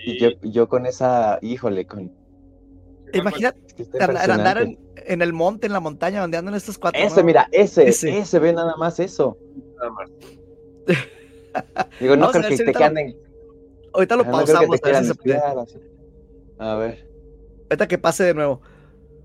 y 0.04 0.18
yo, 0.18 0.30
yo 0.42 0.68
con 0.68 0.84
esa, 0.86 1.38
híjole, 1.42 1.86
con... 1.86 2.12
Imagínate 3.12 3.60
que 3.76 3.86
andar, 4.02 4.58
en, 4.62 4.78
en 4.96 5.22
el 5.22 5.32
monte, 5.32 5.66
en 5.66 5.72
la 5.72 5.80
montaña, 5.80 6.20
donde 6.20 6.36
andan 6.36 6.54
estos 6.54 6.76
cuatro. 6.78 7.00
Ese, 7.02 7.22
mira, 7.22 7.48
ese, 7.52 7.88
Ese. 7.88 8.18
ese, 8.18 8.38
ve 8.38 8.52
nada 8.52 8.76
más 8.76 9.00
eso. 9.00 9.36
Nada 9.78 9.90
más. 9.90 10.10
Digo, 12.00 12.16
no 12.16 12.30
creo 12.30 12.48
que 12.48 12.56
te 12.56 12.72
lo- 12.72 12.84
anden, 12.84 13.16
Ahorita 13.92 14.16
lo 14.16 14.24
que 14.24 14.30
pausamos, 14.30 14.80
a 14.82 14.86
ver 14.88 15.04
si 15.04 15.12
se. 15.14 15.38
A 16.58 16.74
ver. 16.76 17.08
Ahorita 17.70 17.88
que 17.88 17.98
pase 17.98 18.24
de 18.24 18.34
nuevo. 18.34 18.60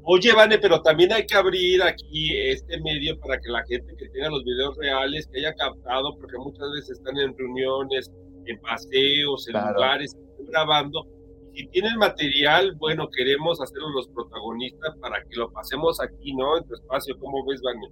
Oye, 0.04 0.34
Vane, 0.34 0.60
pero 0.60 0.82
también 0.84 1.12
hay 1.12 1.26
que 1.26 1.36
abrir 1.36 1.82
aquí 1.82 2.38
este 2.38 2.80
medio 2.82 3.20
para 3.20 3.40
que 3.40 3.50
la 3.50 3.64
gente 3.66 3.96
que 3.98 4.08
tenga 4.10 4.30
los 4.30 4.44
videos 4.44 4.78
reales, 4.78 5.28
que 5.32 5.40
haya 5.40 5.54
captado, 5.56 6.16
porque 6.20 6.38
muchas 6.38 6.68
veces 6.76 6.98
están 7.00 7.18
en 7.18 7.36
reuniones, 7.36 8.12
en 8.46 8.60
paseos, 8.62 9.48
en 9.48 9.54
Claro. 9.54 9.74
lugares, 9.74 10.16
grabando. 10.48 11.08
Si 11.56 11.66
tienen 11.70 11.98
material, 11.98 12.76
bueno, 12.76 13.10
queremos 13.10 13.60
hacerlos 13.60 13.92
los 13.96 14.08
protagonistas 14.10 14.96
para 15.02 15.24
que 15.24 15.38
lo 15.38 15.52
pasemos 15.52 16.00
aquí, 16.00 16.36
¿no? 16.36 16.58
En 16.58 16.66
tu 16.66 16.76
espacio, 16.76 17.18
¿cómo 17.20 17.44
ves, 17.46 17.62
Vane? 17.64 17.88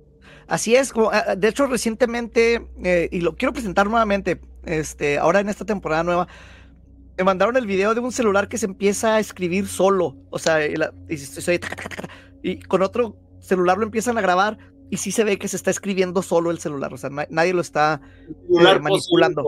Así 0.48 0.76
es, 0.76 0.94
como, 0.94 1.10
ah, 1.12 1.36
de 1.36 1.48
hecho 1.48 1.66
recientemente, 1.66 2.68
eh, 2.84 3.08
y 3.12 3.22
lo 3.22 3.36
quiero 3.36 3.54
presentar 3.54 3.90
nuevamente, 3.90 4.40
este, 4.66 5.18
ahora 5.18 5.40
en 5.40 5.50
esta 5.50 5.66
temporada 5.66 6.04
nueva, 6.04 6.28
me 7.18 7.24
mandaron 7.24 7.58
el 7.58 7.68
video 7.68 7.94
de 7.94 8.00
un 8.00 8.12
celular 8.12 8.48
que 8.48 8.58
se 8.58 8.66
empieza 8.66 9.16
a 9.16 9.20
escribir 9.20 9.68
solo, 9.68 10.16
o 10.30 10.40
sea, 10.40 10.66
y, 10.66 10.76
la- 10.76 10.94
con 12.68 12.82
otro 12.82 13.16
celular 13.40 13.78
lo 13.78 13.84
empiezan 13.84 14.18
a 14.18 14.22
grabar 14.22 14.58
y 14.90 14.98
sí 14.98 15.12
se 15.12 15.24
ve 15.24 15.38
que 15.38 15.48
se 15.48 15.56
está 15.58 15.70
escribiendo 15.72 16.22
solo 16.22 16.50
el 16.52 16.60
celular, 16.60 16.94
o 16.94 16.98
sea, 16.98 17.10
na- 17.10 17.28
nadie 17.30 17.54
lo 17.54 17.62
está, 17.62 18.02
Celular 18.48 18.82
manipulando. 18.82 19.44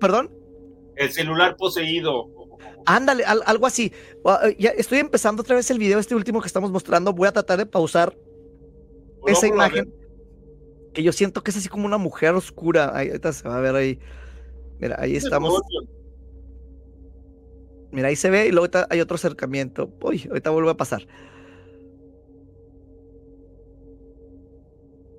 perdón, 0.00 0.30
El 0.96 1.10
celular 1.10 1.56
poseído. 1.56 2.28
Ándale, 2.84 3.24
al- 3.24 3.42
algo 3.46 3.66
así. 3.66 3.92
Eh, 4.44 4.56
Ya 4.58 4.70
estoy 4.70 4.98
empezando 4.98 5.40
otra 5.42 5.56
vez 5.56 5.70
el 5.70 5.78
video, 5.78 5.98
este 5.98 6.14
último 6.14 6.40
que 6.40 6.46
estamos 6.48 6.70
mostrando, 6.70 7.12
voy 7.12 7.28
a 7.28 7.32
tratar 7.32 7.58
de 7.58 7.66
pausar 7.66 8.16
esa 9.26 9.46
imagen 9.46 9.92
que 10.92 11.02
yo 11.02 11.12
siento 11.12 11.42
que 11.42 11.50
es 11.52 11.56
así 11.56 11.68
como 11.68 11.86
una 11.86 11.96
mujer 11.96 12.34
oscura. 12.34 12.90
Ahí, 12.94 13.08
ahorita 13.08 13.32
se 13.32 13.48
va 13.48 13.56
a 13.56 13.60
ver 13.60 13.74
ahí. 13.76 13.98
Mira, 14.78 14.96
ahí 14.98 15.16
estamos. 15.16 15.60
Mira, 17.90 18.08
ahí 18.08 18.16
se 18.16 18.30
ve 18.30 18.46
y 18.46 18.52
luego 18.52 18.68
hay 18.90 19.00
otro 19.00 19.14
acercamiento. 19.16 19.90
Uy, 20.02 20.24
ahorita 20.28 20.50
vuelve 20.50 20.70
a 20.70 20.76
pasar. 20.76 21.06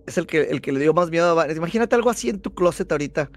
es 0.06 0.18
el 0.18 0.28
que, 0.28 0.42
el 0.42 0.62
que 0.62 0.72
le 0.74 0.80
dio 0.80 0.94
más 0.94 1.10
miedo 1.10 1.30
a 1.30 1.34
Vane. 1.34 1.54
Imagínate 1.54 1.96
algo 1.96 2.10
así 2.10 2.30
en 2.30 2.40
tu 2.42 2.54
closet 2.54 2.92
ahorita. 2.92 3.30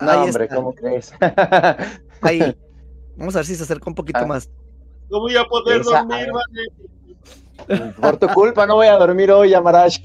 No, 0.00 0.10
Ahí 0.10 0.18
hombre, 0.28 0.44
está. 0.44 0.56
¿cómo 0.56 0.72
crees? 0.74 1.12
Ahí. 2.22 2.56
Vamos 3.16 3.34
a 3.34 3.40
ver 3.40 3.46
si 3.46 3.54
se 3.56 3.62
acerca 3.64 3.90
un 3.90 3.94
poquito 3.94 4.20
Ah. 4.20 4.26
más. 4.26 4.48
No 5.10 5.20
voy 5.20 5.36
a 5.36 5.44
poder 5.44 5.80
Esa- 5.80 6.02
dormir, 6.04 6.28
Vane. 7.68 7.92
Por 8.00 8.16
tu 8.16 8.26
culpa 8.28 8.66
no 8.66 8.76
voy 8.76 8.86
a 8.86 8.94
dormir 8.96 9.30
hoy, 9.30 9.50
Yamarash. 9.50 9.98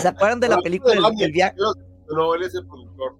¿Se 0.00 0.08
acuerdan 0.08 0.40
de 0.40 0.48
la 0.48 0.58
película 0.58 0.94
del, 0.94 1.02
Vane, 1.02 1.16
del 1.20 1.32
viaje? 1.32 1.56
No, 2.08 2.34
él 2.34 2.42
es 2.42 2.54
el 2.54 2.66
productor. 2.66 3.16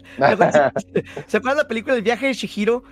¿Se 1.26 1.36
acuerdan 1.36 1.56
de 1.58 1.62
la 1.62 1.68
película 1.68 1.94
del 1.94 2.02
viaje 2.02 2.26
de 2.26 2.32
Shihiro? 2.34 2.82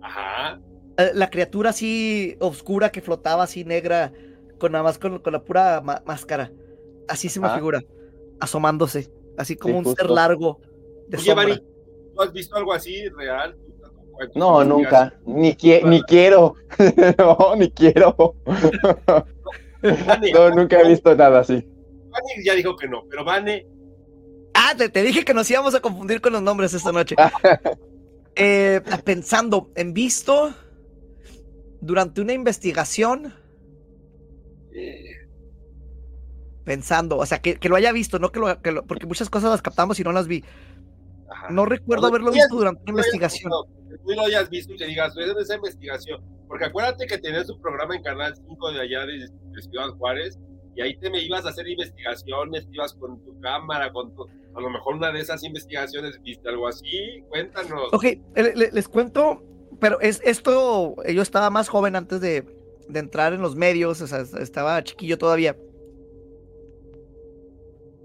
Ajá. 0.00 0.60
Eh, 0.98 1.10
La 1.14 1.30
criatura 1.30 1.70
así 1.70 2.36
oscura 2.40 2.90
que 2.90 3.00
flotaba 3.00 3.42
así 3.44 3.64
negra, 3.64 4.12
con 4.58 4.72
nada 4.72 4.84
más 4.84 4.98
con, 4.98 5.18
con 5.18 5.32
la 5.32 5.42
pura 5.42 5.80
ma- 5.80 6.02
máscara. 6.06 6.52
Así 7.08 7.28
se 7.28 7.40
me 7.40 7.50
figura, 7.50 7.82
asomándose, 8.40 9.10
así 9.36 9.56
como 9.56 9.82
Sí, 9.82 9.88
un 9.88 9.96
ser 9.96 10.08
largo 10.10 10.60
de 11.08 11.18
Oye. 11.18 11.34
Vani, 11.34 11.58
¿tú 12.14 12.22
has 12.22 12.32
visto 12.32 12.56
algo 12.56 12.72
así 12.72 13.08
real? 13.10 13.56
No, 14.34 14.64
nunca. 14.64 15.12
Ni, 15.26 15.52
qui- 15.54 15.82
ni 15.88 16.00
quiero. 16.04 16.54
no, 17.18 17.56
ni 17.56 17.70
quiero. 17.72 18.14
No, 20.32 20.50
nunca 20.50 20.80
he 20.80 20.88
visto 20.88 21.14
nada 21.14 21.40
así. 21.40 21.54
Vane 22.10 22.44
ya 22.44 22.54
dijo 22.54 22.76
que 22.76 22.88
no, 22.88 23.02
pero 23.10 23.24
Vane, 23.24 23.66
Ah, 24.54 24.74
te, 24.76 24.88
te 24.88 25.02
dije 25.02 25.24
que 25.24 25.34
nos 25.34 25.50
íbamos 25.50 25.74
a 25.74 25.80
confundir 25.80 26.20
con 26.20 26.32
los 26.32 26.42
nombres 26.42 26.72
esta 26.74 26.92
noche. 26.92 27.16
Eh, 28.36 28.80
pensando 29.04 29.70
en 29.76 29.94
visto 29.94 30.52
durante 31.80 32.20
una 32.20 32.32
investigación, 32.32 33.32
pensando, 36.64 37.16
o 37.18 37.26
sea, 37.26 37.38
que, 37.40 37.56
que 37.56 37.68
lo 37.68 37.76
haya 37.76 37.92
visto, 37.92 38.18
no 38.18 38.32
que 38.32 38.40
lo, 38.40 38.60
que 38.60 38.72
lo- 38.72 38.84
porque 38.84 39.06
muchas 39.06 39.28
cosas 39.30 39.50
las 39.50 39.62
captamos 39.62 40.00
y 40.00 40.04
no 40.04 40.12
las 40.12 40.26
vi. 40.26 40.42
ajá. 41.30 41.50
No 41.50 41.66
recuerdo 41.66 42.06
haberlo 42.06 42.32
visto 42.32 42.56
durante 42.56 42.82
una 42.82 42.90
investigación. 42.90 43.52
tú 44.04 44.12
lo 44.14 44.22
hayas 44.22 44.48
visto 44.50 44.72
y 44.72 44.78
te 44.78 44.86
digas, 44.86 45.14
es 45.16 45.34
de 45.34 45.42
esa 45.42 45.54
investigación. 45.56 46.20
Porque 46.48 46.64
acuérdate 46.64 47.06
que 47.06 47.18
tenías 47.18 47.48
un 47.50 47.60
programa 47.60 47.94
en 47.96 48.02
Canal 48.02 48.34
5 48.36 48.72
de 48.72 48.80
allá 48.80 49.06
de, 49.06 49.28
de 49.28 49.62
Ciudad 49.62 49.88
Juárez 49.98 50.38
y 50.76 50.80
ahí 50.82 50.96
te 50.96 51.10
me 51.10 51.22
ibas 51.22 51.44
a 51.46 51.50
hacer 51.50 51.66
investigaciones, 51.68 52.66
te 52.66 52.74
ibas 52.74 52.94
con 52.94 53.22
tu 53.24 53.38
cámara, 53.40 53.92
con 53.92 54.14
tu, 54.14 54.24
a 54.54 54.60
lo 54.60 54.70
mejor 54.70 54.96
una 54.96 55.12
de 55.12 55.20
esas 55.20 55.42
investigaciones 55.44 56.20
viste 56.22 56.48
algo 56.48 56.66
así, 56.68 57.22
cuéntanos. 57.28 57.92
Ok, 57.92 58.04
le- 58.36 58.54
le- 58.54 58.70
les 58.72 58.88
cuento, 58.88 59.42
pero 59.80 60.00
es 60.00 60.20
esto, 60.24 60.96
yo 61.06 61.22
estaba 61.22 61.50
más 61.50 61.68
joven 61.68 61.96
antes 61.96 62.20
de, 62.20 62.44
de 62.88 62.98
entrar 63.00 63.32
en 63.32 63.40
los 63.42 63.56
medios, 63.56 64.00
o 64.00 64.06
sea, 64.06 64.20
estaba 64.40 64.82
chiquillo 64.84 65.16
todavía. 65.18 65.56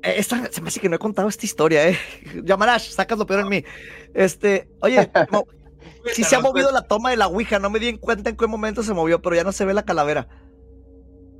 Eh, 0.02 0.14
Esta, 0.18 0.46
se 0.52 0.62
me 0.62 0.70
hace 0.70 0.80
que 0.80 0.90
no 0.90 0.96
he 0.96 1.00
contado 1.00 1.28
esta 1.28 1.46
historia, 1.46 1.88
eh. 1.90 1.98
Yamarash, 2.44 2.90
sacas 2.90 3.18
lo 3.18 3.26
peor 3.26 3.42
en 3.42 3.50
mí. 3.50 3.64
Este, 4.14 4.70
oye, 4.82 5.10
mo- 5.32 5.46
sí 6.14 6.24
se 6.24 6.36
ha 6.36 6.40
movido 6.40 6.72
la 6.72 6.82
toma 6.84 7.10
de 7.12 7.18
la 7.18 7.28
Ouija, 7.28 7.60
no 7.60 7.70
me 7.70 7.80
di 7.80 7.90
en 7.90 7.98
cuenta 7.98 8.30
en 8.30 8.38
qué 8.38 8.48
momento 8.48 8.84
se 8.84 8.94
movió, 8.94 9.22
pero 9.22 9.36
ya 9.36 9.44
no 9.44 9.52
se 9.52 9.66
ve 9.66 9.74
la 9.74 9.84
calavera. 9.84 10.28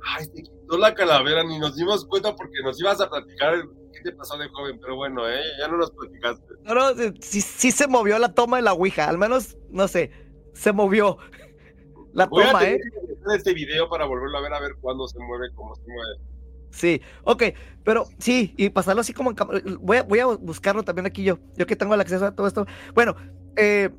Ay, 0.04 0.26
se 0.26 0.42
quitó 0.42 0.78
la 0.78 0.94
calavera, 0.94 1.44
ni 1.44 1.58
nos 1.58 1.76
dimos 1.76 2.04
cuenta 2.06 2.34
porque 2.34 2.62
nos 2.62 2.80
ibas 2.80 3.00
a 3.00 3.10
platicar 3.10 3.62
qué 3.92 4.00
te 4.02 4.12
pasó 4.12 4.36
de 4.38 4.48
joven, 4.48 4.78
pero 4.80 4.96
bueno, 4.96 5.28
¿eh? 5.28 5.42
ya 5.58 5.68
no 5.68 5.76
nos 5.76 5.90
platicaste. 5.90 6.54
No, 6.64 6.74
no, 6.74 7.12
sí, 7.20 7.40
sí, 7.40 7.70
se 7.70 7.86
movió 7.86 8.18
la 8.18 8.34
toma 8.34 8.56
de 8.56 8.62
la 8.62 8.72
Ouija, 8.72 9.08
al 9.08 9.18
menos, 9.18 9.56
no 9.70 9.88
sé, 9.88 10.10
se 10.54 10.72
movió 10.72 11.18
la 12.12 12.26
Voy 12.26 12.44
a 12.44 12.46
toma, 12.48 12.58
tener 12.60 12.76
eh. 12.76 12.80
que 13.28 13.36
este 13.36 13.54
video 13.54 13.88
para 13.88 14.06
volverlo 14.06 14.38
a 14.38 14.42
ver, 14.42 14.54
a 14.54 14.60
ver 14.60 14.72
cuándo 14.80 15.06
se 15.08 15.18
mueve, 15.18 15.48
cómo 15.54 15.74
se 15.74 15.82
mueve. 15.82 16.30
Sí, 16.70 17.02
ok, 17.24 17.42
pero 17.84 18.06
sí, 18.18 18.54
y 18.56 18.70
pasarlo 18.70 19.00
así 19.00 19.12
como 19.12 19.30
en 19.30 19.36
cámara. 19.36 19.60
Voy 19.80 19.98
a, 19.98 20.02
voy 20.04 20.20
a 20.20 20.26
buscarlo 20.26 20.84
también 20.84 21.06
aquí 21.06 21.24
yo, 21.24 21.38
yo 21.56 21.66
que 21.66 21.76
tengo 21.76 21.94
el 21.94 22.00
acceso 22.00 22.26
a 22.26 22.34
todo 22.34 22.46
esto. 22.46 22.66
Bueno, 22.94 23.16
eh, 23.56 23.90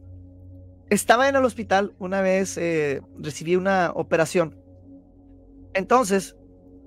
estaba 0.89 1.27
en 1.27 1.35
el 1.35 1.45
hospital 1.45 1.93
una 1.99 2.21
vez, 2.21 2.57
eh, 2.57 3.01
recibí 3.19 3.55
una 3.55 3.91
operación. 3.93 4.60
Entonces, 5.73 6.35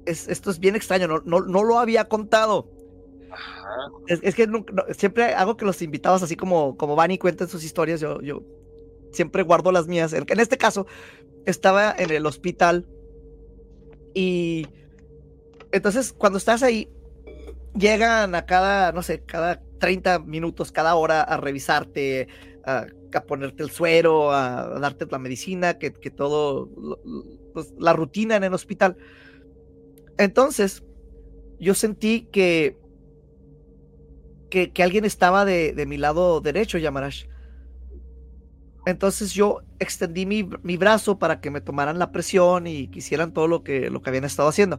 es- 0.06 0.28
esto 0.28 0.50
es 0.50 0.58
bien 0.58 0.76
extraño, 0.76 1.08
no, 1.08 1.20
no, 1.24 1.40
no 1.40 1.64
lo 1.64 1.78
había 1.78 2.04
contado. 2.08 2.70
Ajá. 3.30 3.90
Es, 4.06 4.20
es 4.22 4.34
que 4.34 4.46
no, 4.46 4.64
siempre 4.96 5.34
hago 5.34 5.56
que 5.56 5.64
los 5.64 5.82
invitados, 5.82 6.22
así 6.22 6.36
como, 6.36 6.76
como 6.76 6.94
van 6.96 7.10
y 7.10 7.18
cuentan 7.18 7.48
sus 7.48 7.64
historias, 7.64 8.00
yo, 8.00 8.20
yo 8.20 8.42
siempre 9.12 9.42
guardo 9.42 9.72
las 9.72 9.86
mías. 9.86 10.12
En, 10.12 10.24
en 10.28 10.40
este 10.40 10.58
caso, 10.58 10.86
estaba 11.46 11.94
en 11.96 12.10
el 12.10 12.26
hospital 12.26 12.86
y 14.14 14.66
entonces 15.72 16.12
cuando 16.12 16.38
estás 16.38 16.62
ahí, 16.62 16.88
llegan 17.76 18.34
a 18.34 18.46
cada, 18.46 18.92
no 18.92 19.02
sé, 19.02 19.20
cada 19.24 19.60
30 19.78 20.20
minutos, 20.20 20.70
cada 20.70 20.94
hora 20.94 21.22
a 21.22 21.36
revisarte, 21.36 22.28
a, 22.64 22.86
a 23.18 23.24
ponerte 23.24 23.62
el 23.62 23.70
suero, 23.70 24.32
a, 24.32 24.78
darte 24.80 25.06
la 25.10 25.18
medicina, 25.18 25.78
que, 25.78 25.92
que 25.92 26.10
todo, 26.10 26.68
pues, 27.52 27.72
la 27.78 27.92
rutina 27.92 28.36
en 28.36 28.44
el 28.44 28.54
hospital. 28.54 28.96
Entonces, 30.18 30.84
yo 31.58 31.74
sentí 31.74 32.28
que 32.32 32.76
que, 34.54 34.70
que 34.70 34.84
alguien 34.84 35.04
estaba 35.04 35.44
de, 35.44 35.72
de 35.72 35.84
mi 35.84 35.96
lado 35.96 36.40
derecho, 36.40 36.78
Yamarash. 36.78 37.24
Entonces 38.86 39.32
yo 39.32 39.62
extendí 39.80 40.26
mi, 40.26 40.48
mi 40.62 40.76
brazo 40.76 41.18
para 41.18 41.40
que 41.40 41.50
me 41.50 41.60
tomaran 41.60 41.98
la 41.98 42.12
presión 42.12 42.68
y 42.68 42.86
que 42.86 43.00
hicieran 43.00 43.32
todo 43.32 43.48
lo 43.48 43.64
que, 43.64 43.90
lo 43.90 44.00
que 44.00 44.10
habían 44.10 44.24
estado 44.24 44.48
haciendo. 44.48 44.78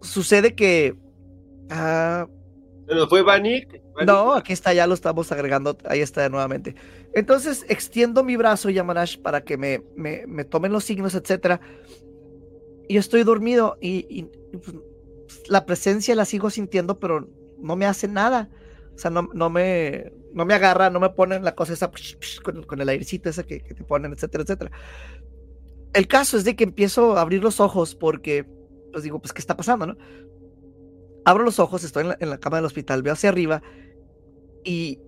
Sucede 0.00 0.56
que... 0.56 0.96
ah, 1.70 2.26
¿Se 2.90 2.96
nos 2.96 3.08
fue 3.08 3.22
Vani? 3.22 3.64
Vani, 3.94 4.06
no, 4.06 4.32
aquí 4.34 4.52
está, 4.52 4.72
ya 4.72 4.84
lo 4.88 4.94
estamos 4.94 5.30
agregando, 5.30 5.78
ahí 5.84 6.00
está 6.00 6.28
nuevamente. 6.28 6.74
Entonces 7.14 7.64
extiendo 7.68 8.24
mi 8.24 8.36
brazo, 8.36 8.68
Yamarash, 8.68 9.18
para 9.18 9.42
que 9.42 9.56
me, 9.56 9.84
me, 9.94 10.24
me 10.26 10.44
tomen 10.44 10.72
los 10.72 10.82
signos, 10.82 11.14
etcétera. 11.14 11.60
Y 12.88 12.96
estoy 12.96 13.22
dormido 13.22 13.78
y, 13.80 14.06
y, 14.10 14.24
pues, 14.58 14.74
la 15.48 15.66
presencia 15.66 16.16
la 16.16 16.24
sigo 16.24 16.50
sintiendo, 16.50 16.98
pero 16.98 17.28
no 17.60 17.76
me 17.76 17.86
hace 17.86 18.08
nada. 18.08 18.50
O 18.92 18.98
sea, 18.98 19.12
no, 19.12 19.28
no, 19.34 19.50
me, 19.50 20.12
no 20.34 20.44
me 20.44 20.54
agarra, 20.54 20.90
no 20.90 20.98
me 20.98 21.10
ponen 21.10 21.44
la 21.44 21.54
cosa 21.54 21.74
esa 21.74 21.92
con, 22.42 22.80
el 22.80 22.88
airecito 22.88 23.30
que, 23.46 23.60
que 23.62 23.72
te 23.72 23.84
ponen, 23.84 24.12
etcétera, 24.12 24.42
etcétera. 24.42 24.72
El 25.92 26.08
caso 26.08 26.36
es 26.36 26.42
de 26.42 26.56
que 26.56 26.64
empiezo 26.64 27.16
a 27.16 27.20
abrir 27.20 27.40
los 27.44 27.60
ojos 27.60 27.94
porque, 27.94 28.46
pues 28.90 29.04
digo, 29.04 29.20
pues, 29.20 29.32
¿qué 29.32 29.40
está 29.40 29.56
pasando, 29.56 29.86
no? 29.86 29.96
Abro 31.24 31.44
los 31.44 31.58
ojos, 31.58 31.84
estoy 31.84 32.02
en 32.02 32.08
la, 32.10 32.16
en 32.20 32.30
la 32.30 32.38
cama 32.38 32.56
del 32.56 32.66
hospital, 32.66 33.02
veo 33.02 33.12
hacia 33.12 33.28
arriba 33.30 33.62
y 34.64 35.00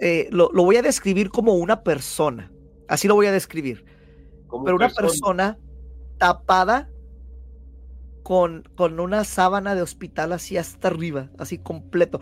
eh, 0.00 0.28
lo, 0.30 0.50
lo 0.52 0.64
voy 0.64 0.76
a 0.76 0.82
describir 0.82 1.30
como 1.30 1.54
una 1.54 1.82
persona. 1.82 2.52
Así 2.88 3.08
lo 3.08 3.14
voy 3.14 3.26
a 3.26 3.32
describir. 3.32 3.84
como 4.46 4.64
Pero 4.64 4.76
una 4.76 4.88
persona. 4.88 5.08
persona 5.08 5.58
tapada 6.18 6.90
con, 8.22 8.64
con 8.76 9.00
una 9.00 9.24
sábana 9.24 9.74
de 9.74 9.82
hospital 9.82 10.32
así 10.32 10.56
hasta 10.56 10.88
arriba, 10.88 11.30
así 11.38 11.58
completo. 11.58 12.20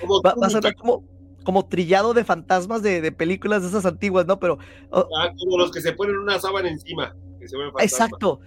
Como 0.00 0.20
Va, 0.22 0.34
tú, 0.34 0.40
va 0.40 0.46
a 0.48 0.50
sonar 0.50 0.74
como, 0.74 1.04
como 1.44 1.66
trillado 1.66 2.14
de 2.14 2.24
fantasmas 2.24 2.82
de, 2.82 3.00
de 3.00 3.12
películas 3.12 3.62
de 3.62 3.68
esas 3.68 3.86
antiguas, 3.86 4.26
¿no? 4.26 4.38
Pero 4.40 4.58
oh, 4.90 5.08
Ah, 5.18 5.30
como 5.38 5.58
los 5.58 5.70
que 5.70 5.80
se 5.80 5.92
ponen 5.92 6.16
una 6.18 6.38
sábana 6.40 6.68
encima. 6.68 7.14
Que 7.38 7.48
se 7.48 7.56
exacto. 7.80 8.40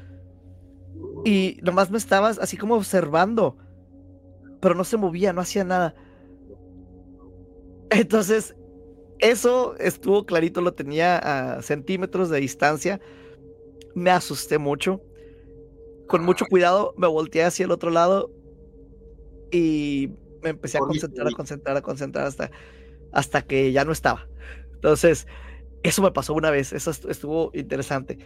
Y 1.26 1.58
nomás 1.64 1.90
me 1.92 1.98
estabas 1.98 2.40
así 2.40 2.58
como 2.58 2.76
observando, 2.76 3.58
pero 4.60 4.76
no 4.76 4.84
se 4.84 4.98
movía, 4.98 5.34
no 5.34 5.42
hacía 5.42 5.64
nada. 5.64 5.96
Entonces, 7.90 8.56
eso 9.20 9.76
estuvo 9.78 10.26
clarito, 10.26 10.62
lo 10.62 10.74
tenía 10.74 11.18
a 11.58 11.62
centímetros 11.62 12.30
de 12.30 12.40
distancia. 12.40 13.00
Me 13.96 14.12
asusté 14.12 14.58
mucho. 14.58 15.02
Con 16.08 16.24
mucho 16.24 16.46
cuidado 16.48 16.94
me 16.98 17.08
volteé 17.08 17.44
hacia 17.44 17.66
el 17.66 17.72
otro 17.72 17.92
lado 17.92 18.32
y 19.52 20.10
me 20.42 20.50
empecé 20.52 20.78
a 20.78 20.82
concentrar, 20.82 21.28
a 21.28 21.32
concentrar, 21.32 21.78
a 21.78 21.82
concentrar 21.82 22.28
hasta, 22.28 22.52
hasta 23.12 23.42
que 23.42 23.72
ya 23.72 23.86
no 23.86 23.92
estaba. 23.92 24.28
Entonces, 24.76 25.28
eso 25.84 26.02
me 26.02 26.12
pasó 26.12 26.34
una 26.34 26.52
vez, 26.52 26.74
eso 26.74 26.92
estu- 26.92 27.10
estuvo 27.10 27.52
interesante. 27.54 28.20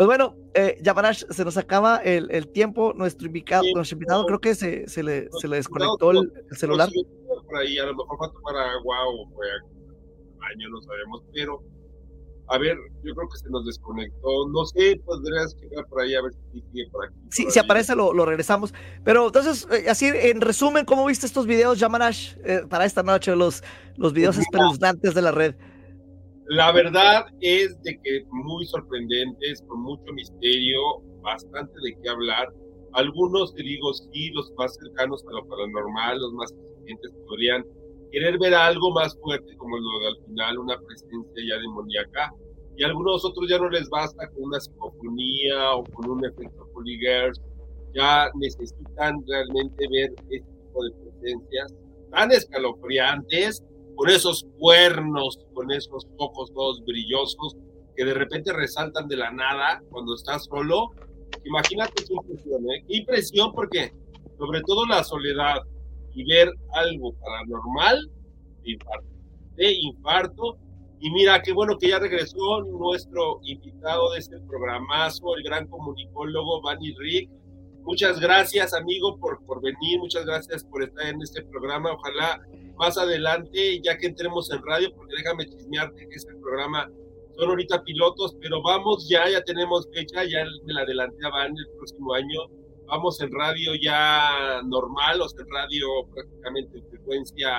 Pues 0.00 0.06
bueno, 0.06 0.34
eh, 0.54 0.78
Yamarash, 0.80 1.24
se 1.28 1.44
nos 1.44 1.58
acaba 1.58 1.98
el, 1.98 2.30
el 2.30 2.48
tiempo. 2.48 2.94
Nuestro 2.96 3.26
invitado, 3.26 3.64
Sí, 3.64 3.74
nuestro 3.74 3.96
invitado 3.96 4.22
no. 4.22 4.26
creo 4.28 4.38
que 4.40 4.54
se, 4.54 4.88
se 4.88 5.02
le, 5.02 5.28
se 5.42 5.46
le 5.46 5.56
desconectó 5.56 6.12
el, 6.12 6.16
invitado, 6.16 6.46
el 6.50 6.56
celular. 6.56 6.88
No, 6.88 6.92
sí, 7.02 7.06
por 7.46 7.58
ahí, 7.58 7.78
a 7.78 7.84
lo 7.84 7.94
mejor 7.94 8.16
fue 8.16 8.26
a 8.26 8.30
tomar 8.30 8.56
agua 8.56 8.96
o 9.08 9.28
fue 9.34 9.46
a 9.46 9.56
baño, 10.38 10.70
no 10.70 10.80
sabemos, 10.80 11.22
pero 11.34 11.62
a 12.48 12.56
ver, 12.56 12.78
yo 13.04 13.14
creo 13.14 13.28
que 13.28 13.38
se 13.40 13.50
nos 13.50 13.66
desconectó. 13.66 14.48
No 14.48 14.64
sé, 14.64 14.98
podrías 15.04 15.54
checar 15.58 15.84
por 15.88 16.00
ahí 16.00 16.14
a 16.14 16.22
ver 16.22 16.32
si 16.32 16.62
sigue 16.62 16.88
por 16.90 17.04
aquí. 17.04 17.14
Sí, 17.30 17.42
por 17.42 17.52
si 17.52 17.58
ahí. 17.58 17.64
aparece 17.66 17.94
lo, 17.94 18.14
lo 18.14 18.24
regresamos. 18.24 18.72
Pero 19.04 19.26
entonces, 19.26 19.68
eh, 19.70 19.90
así 19.90 20.06
en 20.06 20.40
resumen, 20.40 20.86
¿cómo 20.86 21.04
viste 21.04 21.26
estos 21.26 21.44
videos, 21.44 21.78
Yamarash, 21.78 22.36
eh, 22.46 22.62
para 22.70 22.86
esta 22.86 23.02
noche? 23.02 23.36
Los, 23.36 23.62
los 23.98 24.14
videos 24.14 24.36
Pues 24.36 24.46
espeluznantes 24.46 25.12
de 25.12 25.20
la 25.20 25.30
red. 25.30 25.56
La 26.50 26.72
verdad 26.72 27.26
es 27.40 27.80
de 27.82 27.96
que 28.02 28.24
muy 28.32 28.66
sorprendentes, 28.66 29.62
con 29.68 29.82
mucho 29.82 30.12
misterio, 30.12 30.80
bastante 31.22 31.72
de 31.84 31.96
qué 32.02 32.08
hablar. 32.08 32.48
Algunos, 32.94 33.54
te 33.54 33.62
digo, 33.62 33.94
sí, 33.94 34.30
los 34.30 34.52
más 34.58 34.74
cercanos 34.74 35.24
a 35.28 35.30
lo 35.30 35.46
paranormal, 35.46 36.18
los 36.18 36.32
más 36.32 36.52
exigentes 36.52 37.12
podrían 37.28 37.64
querer 38.10 38.36
ver 38.40 38.52
algo 38.52 38.90
más 38.90 39.16
fuerte, 39.20 39.56
como 39.58 39.78
lo 39.78 40.00
de 40.00 40.06
al 40.08 40.26
final, 40.26 40.58
una 40.58 40.76
presencia 40.80 41.42
ya 41.48 41.56
demoníaca. 41.60 42.32
Y 42.76 42.82
a 42.82 42.88
algunos 42.88 43.24
otros 43.24 43.48
ya 43.48 43.60
no 43.60 43.70
les 43.70 43.88
basta 43.88 44.28
con 44.30 44.42
una 44.46 44.58
psicofonía 44.58 45.74
o 45.74 45.84
con 45.84 46.10
un 46.10 46.24
efecto 46.24 46.68
polygers, 46.74 47.40
ya 47.94 48.28
necesitan 48.34 49.24
realmente 49.28 49.86
ver 49.88 50.10
este 50.30 50.40
tipo 50.40 50.82
de 50.82 50.90
presencias 50.96 51.74
tan 52.10 52.32
escalofriantes, 52.32 53.62
con 54.00 54.08
esos 54.08 54.46
cuernos, 54.58 55.38
con 55.52 55.70
esos 55.70 56.06
ojos 56.16 56.50
todos 56.54 56.82
brillosos, 56.86 57.54
que 57.94 58.06
de 58.06 58.14
repente 58.14 58.50
resaltan 58.50 59.08
de 59.08 59.16
la 59.18 59.30
nada 59.30 59.82
cuando 59.90 60.14
estás 60.14 60.46
solo. 60.46 60.88
Imagínate 61.44 62.04
qué 62.08 62.14
impresión, 62.14 62.62
¿eh? 62.70 62.82
Qué 62.88 62.96
impresión 62.96 63.52
porque 63.52 63.92
sobre 64.38 64.62
todo 64.62 64.86
la 64.86 65.04
soledad 65.04 65.58
y 66.14 66.24
ver 66.24 66.50
algo 66.72 67.12
paranormal 67.12 68.10
de 69.56 69.72
infarto. 69.82 70.56
Y 70.98 71.10
mira, 71.10 71.42
qué 71.42 71.52
bueno 71.52 71.76
que 71.76 71.90
ya 71.90 71.98
regresó 71.98 72.62
nuestro 72.62 73.40
invitado 73.42 74.12
de 74.12 74.20
este 74.20 74.40
programazo, 74.48 75.36
el 75.36 75.42
gran 75.42 75.66
comunicólogo 75.66 76.62
Vanny 76.62 76.94
Rick. 76.94 77.30
Muchas 77.84 78.20
gracias, 78.20 78.74
amigo, 78.74 79.18
por, 79.18 79.44
por 79.44 79.62
venir. 79.62 79.98
Muchas 79.98 80.24
gracias 80.24 80.64
por 80.64 80.82
estar 80.82 81.06
en 81.06 81.20
este 81.22 81.42
programa. 81.42 81.92
Ojalá 81.92 82.40
más 82.76 82.96
adelante, 82.96 83.80
ya 83.82 83.96
que 83.98 84.06
entremos 84.06 84.50
en 84.50 84.62
radio, 84.64 84.92
porque 84.94 85.16
déjame 85.16 85.46
chismearte 85.46 86.08
que 86.08 86.16
este 86.16 86.34
programa 86.36 86.90
son 87.36 87.50
ahorita 87.50 87.82
pilotos, 87.82 88.36
pero 88.40 88.62
vamos 88.62 89.08
ya, 89.08 89.28
ya 89.28 89.42
tenemos 89.42 89.88
fecha, 89.94 90.24
ya 90.24 90.44
me 90.64 90.72
la 90.72 90.82
adelanté 90.82 91.26
a 91.26 91.30
Van 91.30 91.52
el 91.56 91.76
próximo 91.76 92.14
año. 92.14 92.40
Vamos 92.86 93.20
en 93.20 93.30
radio 93.32 93.72
ya 93.80 94.62
normal, 94.64 95.20
o 95.20 95.28
sea, 95.28 95.42
en 95.42 95.50
radio 95.50 95.86
prácticamente 96.12 96.78
en 96.78 96.88
frecuencia 96.88 97.50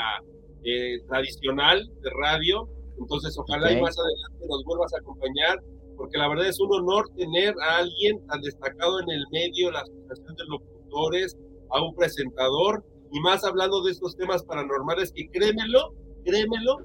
eh, 0.63 0.99
tradicional 1.07 1.89
de 2.01 2.09
radio. 2.09 2.69
Entonces, 2.99 3.37
ojalá 3.37 3.71
y 3.71 3.81
más 3.81 3.97
adelante 3.97 4.45
nos 4.47 4.63
vuelvas 4.65 4.93
a 4.93 4.99
acompañar, 4.99 5.59
porque 6.01 6.17
la 6.17 6.27
verdad 6.27 6.47
es 6.47 6.59
un 6.59 6.73
honor 6.73 7.05
tener 7.15 7.53
a 7.61 7.77
alguien 7.77 8.25
tan 8.25 8.41
destacado 8.41 8.99
en 9.01 9.09
el 9.11 9.23
medio, 9.31 9.69
la 9.69 9.81
Asociación 9.81 10.35
de 10.35 10.43
Locutores, 10.49 11.37
a 11.69 11.83
un 11.83 11.95
presentador, 11.95 12.83
y 13.11 13.19
más 13.19 13.43
hablando 13.43 13.83
de 13.83 13.91
estos 13.91 14.15
temas 14.17 14.43
paranormales, 14.43 15.11
que 15.13 15.29
créemelo, 15.29 15.93
créemelo, 16.25 16.77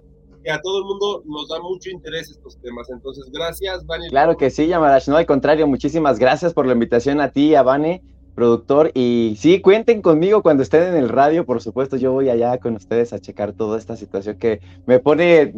que 0.45 0.51
a 0.51 0.61
todo 0.61 0.81
el 0.81 0.85
mundo 0.85 1.23
nos 1.25 1.49
da 1.49 1.61
mucho 1.63 1.89
interés 1.89 2.31
estos 2.31 2.59
temas. 2.61 2.91
Entonces, 2.91 3.25
gracias, 3.33 3.87
Vane. 3.87 4.09
Claro 4.11 4.37
que 4.37 4.51
sí, 4.51 4.67
Yamarash, 4.67 5.09
no, 5.09 5.17
al 5.17 5.25
contrario, 5.25 5.67
muchísimas 5.67 6.19
gracias 6.19 6.53
por 6.53 6.67
la 6.67 6.75
invitación 6.75 7.23
a 7.23 7.31
ti, 7.31 7.55
a 7.55 7.63
Vane 7.63 8.03
productor. 8.37 8.93
Y 8.95 9.35
sí, 9.41 9.61
cuenten 9.61 10.03
conmigo 10.03 10.43
cuando 10.43 10.63
estén 10.63 10.83
en 10.85 10.95
el 10.95 11.09
radio, 11.09 11.45
por 11.45 11.61
supuesto, 11.61 11.97
yo 11.97 12.13
voy 12.13 12.29
allá 12.29 12.59
con 12.59 12.77
ustedes 12.77 13.13
a 13.13 13.19
checar 13.19 13.53
toda 13.53 13.79
esta 13.79 13.97
situación 13.97 14.37
que 14.37 14.61
me 14.87 15.01
pone, 15.01 15.53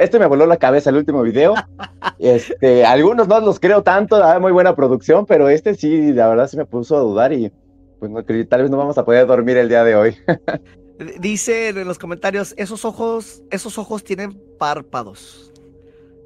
este 0.00 0.18
me 0.18 0.26
voló 0.26 0.46
la 0.46 0.56
cabeza 0.56 0.90
el 0.90 0.96
último 0.96 1.22
video. 1.22 1.54
Este, 2.18 2.86
algunos 2.86 3.28
no 3.28 3.40
los 3.40 3.58
creo 3.58 3.82
tanto, 3.82 4.16
da 4.18 4.38
muy 4.38 4.52
buena 4.52 4.74
producción, 4.76 5.26
pero 5.26 5.48
este 5.48 5.74
sí, 5.74 6.12
la 6.12 6.28
verdad 6.28 6.46
se 6.46 6.56
me 6.56 6.64
puso 6.64 6.96
a 6.96 7.00
dudar 7.00 7.32
y 7.32 7.50
pues 7.98 8.10
no, 8.10 8.22
tal 8.22 8.62
vez 8.62 8.70
no 8.70 8.76
vamos 8.78 8.96
a 8.96 9.04
poder 9.04 9.26
dormir 9.26 9.56
el 9.56 9.68
día 9.68 9.84
de 9.84 9.96
hoy. 9.96 10.16
Dice 11.18 11.70
en 11.70 11.86
los 11.86 11.98
comentarios, 11.98 12.54
esos 12.56 12.84
ojos, 12.84 13.42
esos 13.50 13.78
ojos 13.78 14.04
tienen 14.04 14.40
párpados. 14.58 15.53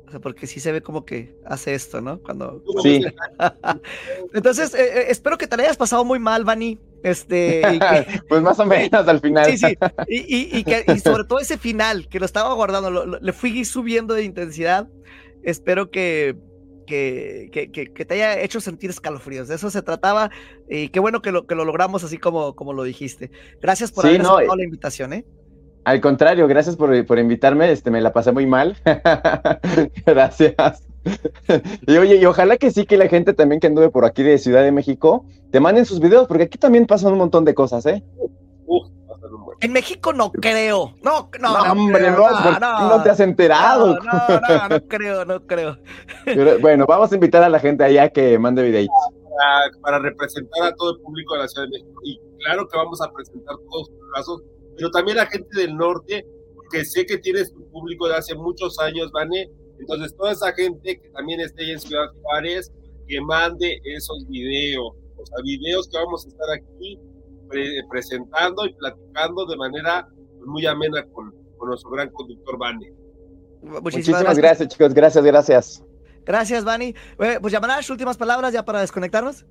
O 0.09 0.11
sea, 0.11 0.21
porque 0.21 0.47
sí 0.47 0.59
se 0.59 0.73
ve 0.73 0.81
como 0.81 1.05
que 1.05 1.37
hace 1.45 1.75
esto, 1.75 2.01
¿no? 2.01 2.19
Cuando. 2.21 2.65
Sí. 2.83 3.05
Entonces, 4.33 4.73
eh, 4.73 5.01
eh, 5.01 5.05
espero 5.11 5.37
que 5.37 5.47
te 5.47 5.55
la 5.59 5.65
hayas 5.65 5.77
pasado 5.77 6.03
muy 6.03 6.19
mal, 6.19 6.45
Vani. 6.45 6.79
Este. 7.03 7.61
pues 8.29 8.41
más 8.41 8.59
o 8.59 8.65
menos 8.65 9.07
al 9.07 9.21
final. 9.21 9.45
Sí, 9.45 9.59
sí. 9.59 9.77
Y, 10.09 10.65
que, 10.65 10.87
y 10.95 10.99
sobre 11.01 11.25
todo 11.25 11.41
ese 11.41 11.59
final, 11.59 12.09
que 12.09 12.21
lo 12.21 12.25
estaba 12.25 12.55
guardando, 12.55 13.19
le 13.21 13.33
fui 13.35 13.67
subiendo 13.67 14.15
de 14.15 14.25
intensidad. 14.25 14.89
Espero 15.43 15.91
que, 15.91 16.37
que, 16.87 17.51
que, 17.53 18.05
te 18.07 18.15
haya 18.15 18.41
hecho 18.41 18.63
sentir 18.63 18.89
escalofríos. 18.89 19.47
De 19.47 19.57
eso 19.57 19.69
se 19.69 19.83
trataba. 19.83 20.31
Y 20.71 20.89
qué 20.89 21.01
bueno 21.01 21.21
que 21.21 21.33
lo, 21.33 21.47
que 21.47 21.55
lo 21.55 21.67
logramos 21.67 22.03
así 22.03 22.17
como, 22.17 22.57
como 22.57 22.73
lo 22.73 22.83
dijiste. 22.83 23.31
Gracias 23.61 23.93
por 23.93 24.07
haber 24.07 24.23
aceptado 24.23 24.57
la 24.57 24.65
invitación, 24.65 25.13
¿eh? 25.13 25.27
Al 25.85 26.01
contrario, 26.01 26.47
gracias 26.47 26.77
por, 26.77 27.19
invitarme, 27.19 27.71
este, 27.71 27.91
me 27.91 28.01
la 28.01 28.13
pasé 28.13 28.33
muy 28.33 28.47
mal. 28.47 28.77
gracias. 30.07 30.87
y 31.87 31.97
oye, 31.97 32.17
y 32.17 32.25
ojalá 32.27 32.57
que 32.57 32.71
sí 32.71 32.85
que 32.85 32.99
la 32.99 33.09
gente 33.09 33.33
también 33.33 33.61
que 33.61 33.69
anduve 33.69 33.89
por 33.89 34.05
aquí 34.05 34.23
de 34.23 34.39
Ciudad 34.39 34.63
de 34.63 34.73
México 34.73 35.25
te 35.51 35.61
manden 35.61 35.87
sus 35.87 36.01
videos, 36.01 36.27
porque 36.27 36.45
aquí 36.45 36.59
también 36.59 36.87
pasan 36.87 37.13
un 37.13 37.19
montón 37.19 37.45
de 37.45 37.55
cosas, 37.55 37.87
¿eh? 37.87 38.03
en 39.61 39.73
México 39.73 40.13
no 40.13 40.31
creo. 40.31 40.95
No, 41.03 41.31
no, 41.41 41.65
no, 41.65 41.73
hombre, 41.73 42.11
no, 42.11 42.59
no, 42.61 43.03
te 43.03 43.11
has 43.11 43.21
enterado. 43.21 43.99
No, 43.99 44.41
no, 44.49 44.69
no, 44.69 44.87
creo, 44.87 45.25
no 45.25 45.47
creo. 45.47 45.77
bueno, 46.61 46.87
vamos 46.87 47.11
a 47.11 47.15
invitar 47.15 47.43
a 47.43 47.49
la 47.49 47.59
gente 47.59 47.85
allá 47.85 48.09
que 48.09 48.39
mande 48.39 48.63
videitos. 48.63 48.95
Para, 49.37 49.71
para, 49.83 49.99
representar 50.01 50.65
a 50.65 50.75
todo 50.75 50.97
el 50.97 51.01
público 51.03 51.35
de 51.35 51.41
la 51.41 51.49
Ciudad 51.49 51.67
de 51.67 51.71
México. 51.71 52.01
Y 52.05 52.21
claro 52.45 52.69
que 52.69 52.77
vamos 52.77 53.01
a 53.01 53.11
presentar 53.13 53.57
todos 53.71 53.91
los 53.91 54.13
casos 54.15 54.43
pero 54.79 54.91
también 54.93 55.17
la 55.17 55.27
gente 55.27 55.49
del 55.61 55.77
norte, 55.77 56.25
que 56.71 56.85
sé 56.85 57.05
que 57.05 57.19
tienes 57.19 57.53
tu 57.53 57.69
público 57.71 58.07
de 58.07 58.15
hace 58.15 58.35
muchos 58.37 58.79
años, 58.79 59.11
Vane, 59.11 59.51
entonces 59.81 60.17
toda 60.17 60.33
esa 60.33 60.53
gente 60.53 61.01
que 61.01 61.09
también 61.11 61.41
esté 61.41 61.73
en 61.73 61.81
Ciudad 61.81 62.07
Juárez, 62.23 62.71
que 63.09 63.21
mande 63.21 63.81
esos 63.85 64.27
videos, 64.29 64.93
o 65.17 65.27
sea, 65.27 65.39
videos 65.43 65.89
que 65.89 65.99
vamos 65.99 66.25
a 66.25 66.29
estar 66.29 66.47
aquí 66.55 66.99
presentando 67.91 68.67
y 68.67 68.75
platicando 68.75 69.47
de 69.47 69.57
manera 69.57 70.07
muy 70.47 70.65
amena 70.67 71.05
con, 71.13 71.35
nuestro 71.67 71.91
gran 71.91 72.09
conductor 72.11 72.57
Vane. 72.57 72.93
Muchísimas, 73.83 74.39
gracias. 74.39 74.69
chicos, 74.69 74.95
gracias, 74.95 75.25
gracias. 75.25 75.85
Gracias, 76.25 76.65
Vani. 76.65 76.95
pues 77.17 77.53
llamarás 77.53 77.91
últimas 77.91 78.17
palabras 78.17 78.53
ya 78.53 78.65
para 78.65 78.81
desconectarnos. 78.81 79.45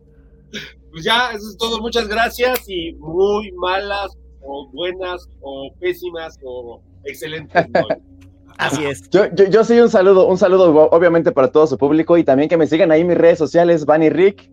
Pues 0.91 1.03
ya, 1.03 1.31
eso 1.31 1.49
es 1.49 1.57
todo. 1.57 1.81
Muchas 1.81 2.07
gracias 2.07 2.63
y 2.69 2.93
muy 2.93 3.51
malas 3.51 4.15
o 4.47 4.69
buenas, 4.71 5.29
o 5.41 5.69
pésimas, 5.79 6.39
o 6.43 6.81
excelentes. 7.03 7.65
Así 8.57 8.85
es. 8.85 9.07
Yo, 9.11 9.25
yo, 9.35 9.45
yo, 9.45 9.63
soy 9.63 9.79
un 9.79 9.89
saludo, 9.89 10.27
un 10.27 10.37
saludo 10.37 10.89
obviamente 10.89 11.31
para 11.31 11.51
todo 11.51 11.67
su 11.67 11.77
público 11.77 12.17
y 12.17 12.23
también 12.23 12.49
que 12.49 12.57
me 12.57 12.65
sigan 12.65 12.91
ahí 12.91 13.01
en 13.01 13.07
mis 13.07 13.17
redes 13.17 13.37
sociales, 13.37 13.85
Van 13.85 14.01
y 14.01 14.09
Rick. 14.09 14.49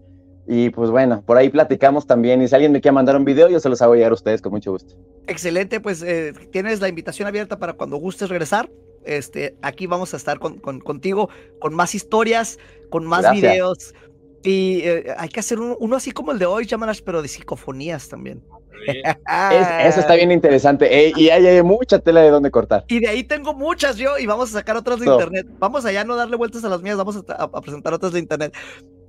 Y 0.46 0.68
pues 0.70 0.90
bueno, 0.90 1.22
por 1.22 1.38
ahí 1.38 1.48
platicamos 1.48 2.06
también. 2.06 2.42
Y 2.42 2.48
si 2.48 2.54
alguien 2.54 2.70
me 2.70 2.82
quiere 2.82 2.92
mandar 2.92 3.16
un 3.16 3.24
video, 3.24 3.48
yo 3.48 3.58
se 3.60 3.70
los 3.70 3.80
hago 3.80 3.94
llegar 3.94 4.10
a 4.10 4.14
ustedes 4.14 4.42
con 4.42 4.52
mucho 4.52 4.72
gusto. 4.72 4.94
Excelente, 5.26 5.80
pues 5.80 6.02
eh, 6.02 6.34
tienes 6.52 6.82
la 6.82 6.88
invitación 6.88 7.26
abierta 7.26 7.58
para 7.58 7.72
cuando 7.72 7.96
gustes 7.96 8.28
regresar. 8.28 8.70
Este, 9.06 9.56
aquí 9.62 9.86
vamos 9.86 10.12
a 10.12 10.18
estar 10.18 10.38
con, 10.38 10.58
contigo, 10.58 11.30
con 11.60 11.74
más 11.74 11.94
historias, 11.94 12.58
con 12.90 13.06
más 13.06 13.32
videos. 13.32 13.94
Y 14.42 14.80
eh, 14.80 15.14
hay 15.16 15.30
que 15.30 15.40
hacer 15.40 15.58
uno 15.58 15.96
así 15.96 16.10
como 16.10 16.32
el 16.32 16.38
de 16.38 16.44
hoy, 16.44 16.66
llamadas, 16.66 17.00
pero 17.00 17.22
de 17.22 17.28
psicofonías 17.28 18.10
también 18.10 18.42
eso 18.86 20.00
está 20.00 20.14
bien 20.14 20.32
interesante. 20.32 21.12
y 21.16 21.28
hay, 21.30 21.62
mucha 21.62 21.98
tela 21.98 22.20
de 22.22 22.30
donde 22.30 22.50
cortar. 22.50 22.84
Y 22.88 23.00
de 23.00 23.08
ahí 23.08 23.24
tengo 23.24 23.54
muchas 23.54 23.96
yo 23.96 24.18
y 24.18 24.26
vamos 24.26 24.50
a 24.50 24.58
sacar 24.58 24.76
otras 24.76 25.00
de 25.00 25.06
internet. 25.06 25.46
Vamos 25.58 25.84
allá 25.84 26.04
no 26.04 26.16
darle 26.16 26.36
vueltas 26.36 26.64
a 26.64 26.68
las 26.68 26.82
mías, 26.82 26.96
vamos 26.96 27.22
a, 27.28 27.60
presentar 27.60 27.94
otras 27.94 28.12
de 28.12 28.18
internet. 28.18 28.54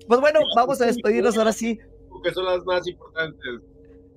Pues 0.08 0.20
bueno, 0.20 0.40
vamos 0.56 0.82
a 0.82 0.86
despedirnos 0.86 1.38
ahora 1.38 1.52
sí. 1.52 1.80
Porque 2.10 2.32
son 2.32 2.46
las 2.46 2.64
más 2.66 2.88
importantes. 2.88 3.62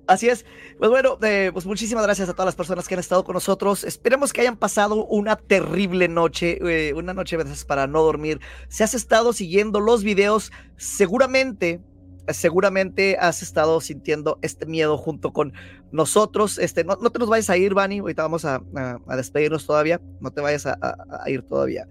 Así 0.09 0.27
es. 0.27 0.43
Pues 0.79 0.89
bueno, 0.89 1.19
eh, 1.21 1.51
pues 1.53 1.67
muchísimas 1.67 2.03
gracias 2.03 2.29
a 2.29 2.33
todas 2.33 2.47
las 2.47 2.55
personas 2.55 2.87
que 2.87 2.95
han 2.95 2.99
estado 2.99 3.23
con 3.23 3.35
nosotros. 3.35 3.83
Esperemos 3.83 4.33
que 4.33 4.41
hayan 4.41 4.57
pasado 4.57 5.05
una 5.05 5.35
terrible 5.35 6.07
noche, 6.07 6.57
eh, 6.67 6.93
una 6.95 7.13
noche 7.13 7.37
veces 7.37 7.63
para 7.63 7.85
no 7.85 8.01
dormir. 8.01 8.39
Si 8.69 8.81
has 8.81 8.95
estado 8.95 9.33
siguiendo 9.33 9.79
los 9.79 10.03
videos, 10.03 10.51
seguramente 10.77 11.79
seguramente 12.31 13.17
has 13.19 13.41
estado 13.41 13.81
sintiendo 13.81 14.39
este 14.41 14.65
miedo 14.65 14.97
junto 14.97 15.33
con 15.33 15.53
nosotros. 15.91 16.57
Este, 16.57 16.83
no, 16.83 16.97
te 16.97 17.19
nos 17.19 17.29
vayas 17.29 17.49
a 17.49 17.57
ir, 17.57 17.73
Vani. 17.73 17.99
Ahorita 17.99 18.23
vamos 18.23 18.45
a, 18.45 18.61
despedirnos 19.15 19.65
todavía. 19.65 20.01
No 20.19 20.31
te 20.31 20.41
vayas 20.41 20.65
a, 20.65 20.77
ir 21.27 21.43
todavía. 21.43 21.87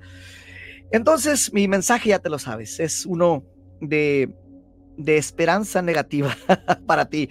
Entonces, 0.90 1.52
mi 1.52 1.68
mensaje 1.68 2.10
ya 2.10 2.18
te 2.18 2.30
lo 2.30 2.38
sabes. 2.38 2.80
Es 2.80 3.06
uno 3.06 3.44
de, 3.80 4.34
de 4.96 5.16
esperanza 5.16 5.82
negativa 5.82 6.36
para 6.86 7.08
ti. 7.08 7.28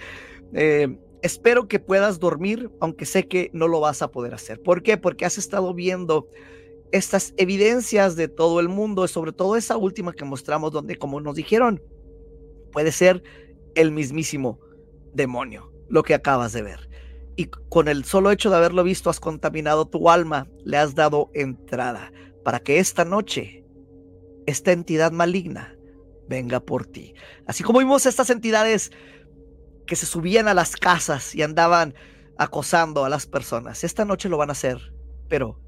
Eh, 0.54 0.98
espero 1.22 1.68
que 1.68 1.80
puedas 1.80 2.20
dormir, 2.20 2.72
aunque 2.80 3.06
sé 3.06 3.28
que 3.28 3.50
no 3.54 3.68
lo 3.68 3.80
vas 3.80 4.02
a 4.02 4.12
poder 4.12 4.34
hacer. 4.34 4.62
¿Por 4.62 4.84
qué? 4.84 4.98
Porque 4.98 5.26
has 5.26 5.38
estado 5.38 5.74
viendo 5.74 6.28
estas 6.92 7.34
evidencias 7.38 8.16
de 8.16 8.28
todo 8.28 8.60
el 8.60 8.70
mundo, 8.70 9.08
sobre 9.08 9.34
todo 9.34 9.56
esa 9.56 9.78
última 9.78 10.14
que 10.14 10.26
mostramos, 10.26 10.72
donde 10.72 10.96
como 10.96 11.20
nos 11.20 11.36
dijeron, 11.36 11.82
Puede 12.78 12.92
ser 12.92 13.24
el 13.74 13.92
mismísimo 13.92 14.60
demonio, 15.12 15.74
lo 15.90 16.04
que 16.04 16.14
acabas 16.14 16.54
de 16.54 16.62
ver. 16.62 16.88
Y 17.36 17.46
con 17.46 17.88
el 17.88 18.06
solo 18.06 18.30
hecho 18.30 18.52
de 18.52 18.58
haberlo 18.58 18.84
visto 18.84 19.10
has 19.10 19.20
contaminado 19.20 19.88
tu 19.88 20.12
alma, 20.12 20.48
le 20.64 20.78
has 20.78 20.94
dado 20.94 21.32
entrada 21.34 22.12
para 22.44 22.60
que 22.60 22.78
esta 22.78 23.04
noche 23.04 23.66
esta 24.46 24.74
entidad 24.74 25.12
maligna 25.12 25.76
venga 26.30 26.60
por 26.60 26.86
ti. 26.86 27.16
Así 27.48 27.64
como 27.64 27.80
vimos 27.80 28.06
estas 28.06 28.30
entidades 28.30 28.92
que 29.88 29.96
se 29.96 30.06
subían 30.06 30.48
a 30.48 30.54
las 30.54 30.76
casas 30.76 31.34
y 31.34 31.42
andaban 31.42 31.96
acosando 32.38 33.06
a 33.06 33.10
las 33.10 33.26
personas. 33.26 33.84
Esta 33.84 34.06
noche 34.06 34.30
lo 34.30 34.38
van 34.38 34.50
a 34.50 34.52
hacer, 34.52 34.94
pero 35.28 35.60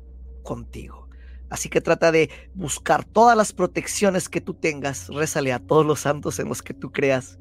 contigo. 0.44 1.09
Así 1.49 1.69
que 1.69 1.81
trata 1.81 2.11
de 2.11 2.30
buscar 2.53 3.05
todas 3.05 3.35
las 3.35 3.53
protecciones 3.53 4.30
que 4.30 4.41
tú 4.41 4.53
tengas. 4.53 5.07
Rézale 5.07 5.51
a 5.51 5.59
todos 5.59 5.85
los 5.85 6.01
santos 6.01 6.39
en 6.39 6.47
los 6.47 6.61
que 6.61 6.73
tú 6.73 6.91
creas. 6.91 7.39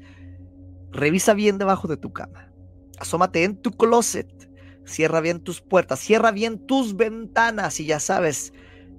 Revisa 0.91 1.33
bien 1.33 1.57
debajo 1.57 1.87
de 1.87 1.97
tu 1.97 2.11
cama. 2.11 2.51
Asómate 2.99 3.43
en 3.43 3.61
tu 3.61 3.71
closet. 3.71 4.27
Cierra 4.85 5.21
bien 5.21 5.41
tus 5.41 5.61
puertas. 5.61 5.99
Cierra 5.99 6.31
bien 6.31 6.65
tus 6.65 6.95
ventanas. 6.95 7.79
Y 7.79 7.85
ya 7.85 7.99
sabes 7.99 8.51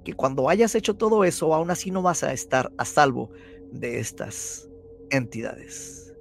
que 0.05 0.13
cuando 0.13 0.49
hayas 0.49 0.75
hecho 0.75 0.95
todo 0.95 1.25
eso, 1.25 1.53
aún 1.53 1.71
así 1.71 1.91
no 1.91 2.01
vas 2.01 2.23
a 2.23 2.31
estar 2.31 2.71
a 2.77 2.85
salvo 2.85 3.31
de 3.71 3.99
estas 3.99 4.69
entidades. 5.09 6.13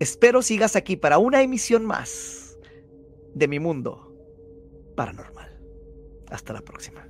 Espero 0.00 0.42
sigas 0.42 0.76
aquí 0.76 0.96
para 0.96 1.18
una 1.18 1.42
emisión 1.42 1.84
más 1.84 2.58
de 3.34 3.48
mi 3.48 3.58
mundo 3.58 4.12
paranormal. 4.96 5.60
Hasta 6.30 6.52
la 6.52 6.62
próxima. 6.62 7.06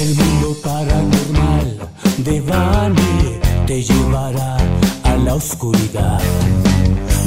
El 0.00 0.14
mundo 0.14 0.56
paranormal 0.62 1.78
de 2.18 2.40
Bani 2.42 3.40
te 3.66 3.82
llevará 3.82 4.56
a 5.02 5.16
la 5.16 5.34
oscuridad. 5.34 6.20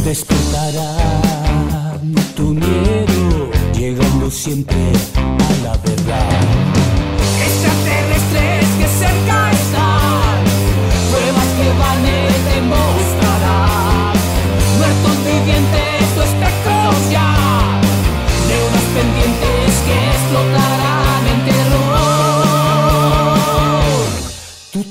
Despertará 0.05 1.99
tu 2.35 2.53
miedo, 2.53 3.49
llegando 3.73 4.31
siempre 4.31 4.93
a 5.15 5.63
la 5.63 5.77
verdad. 5.77 6.60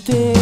day. 0.05 0.40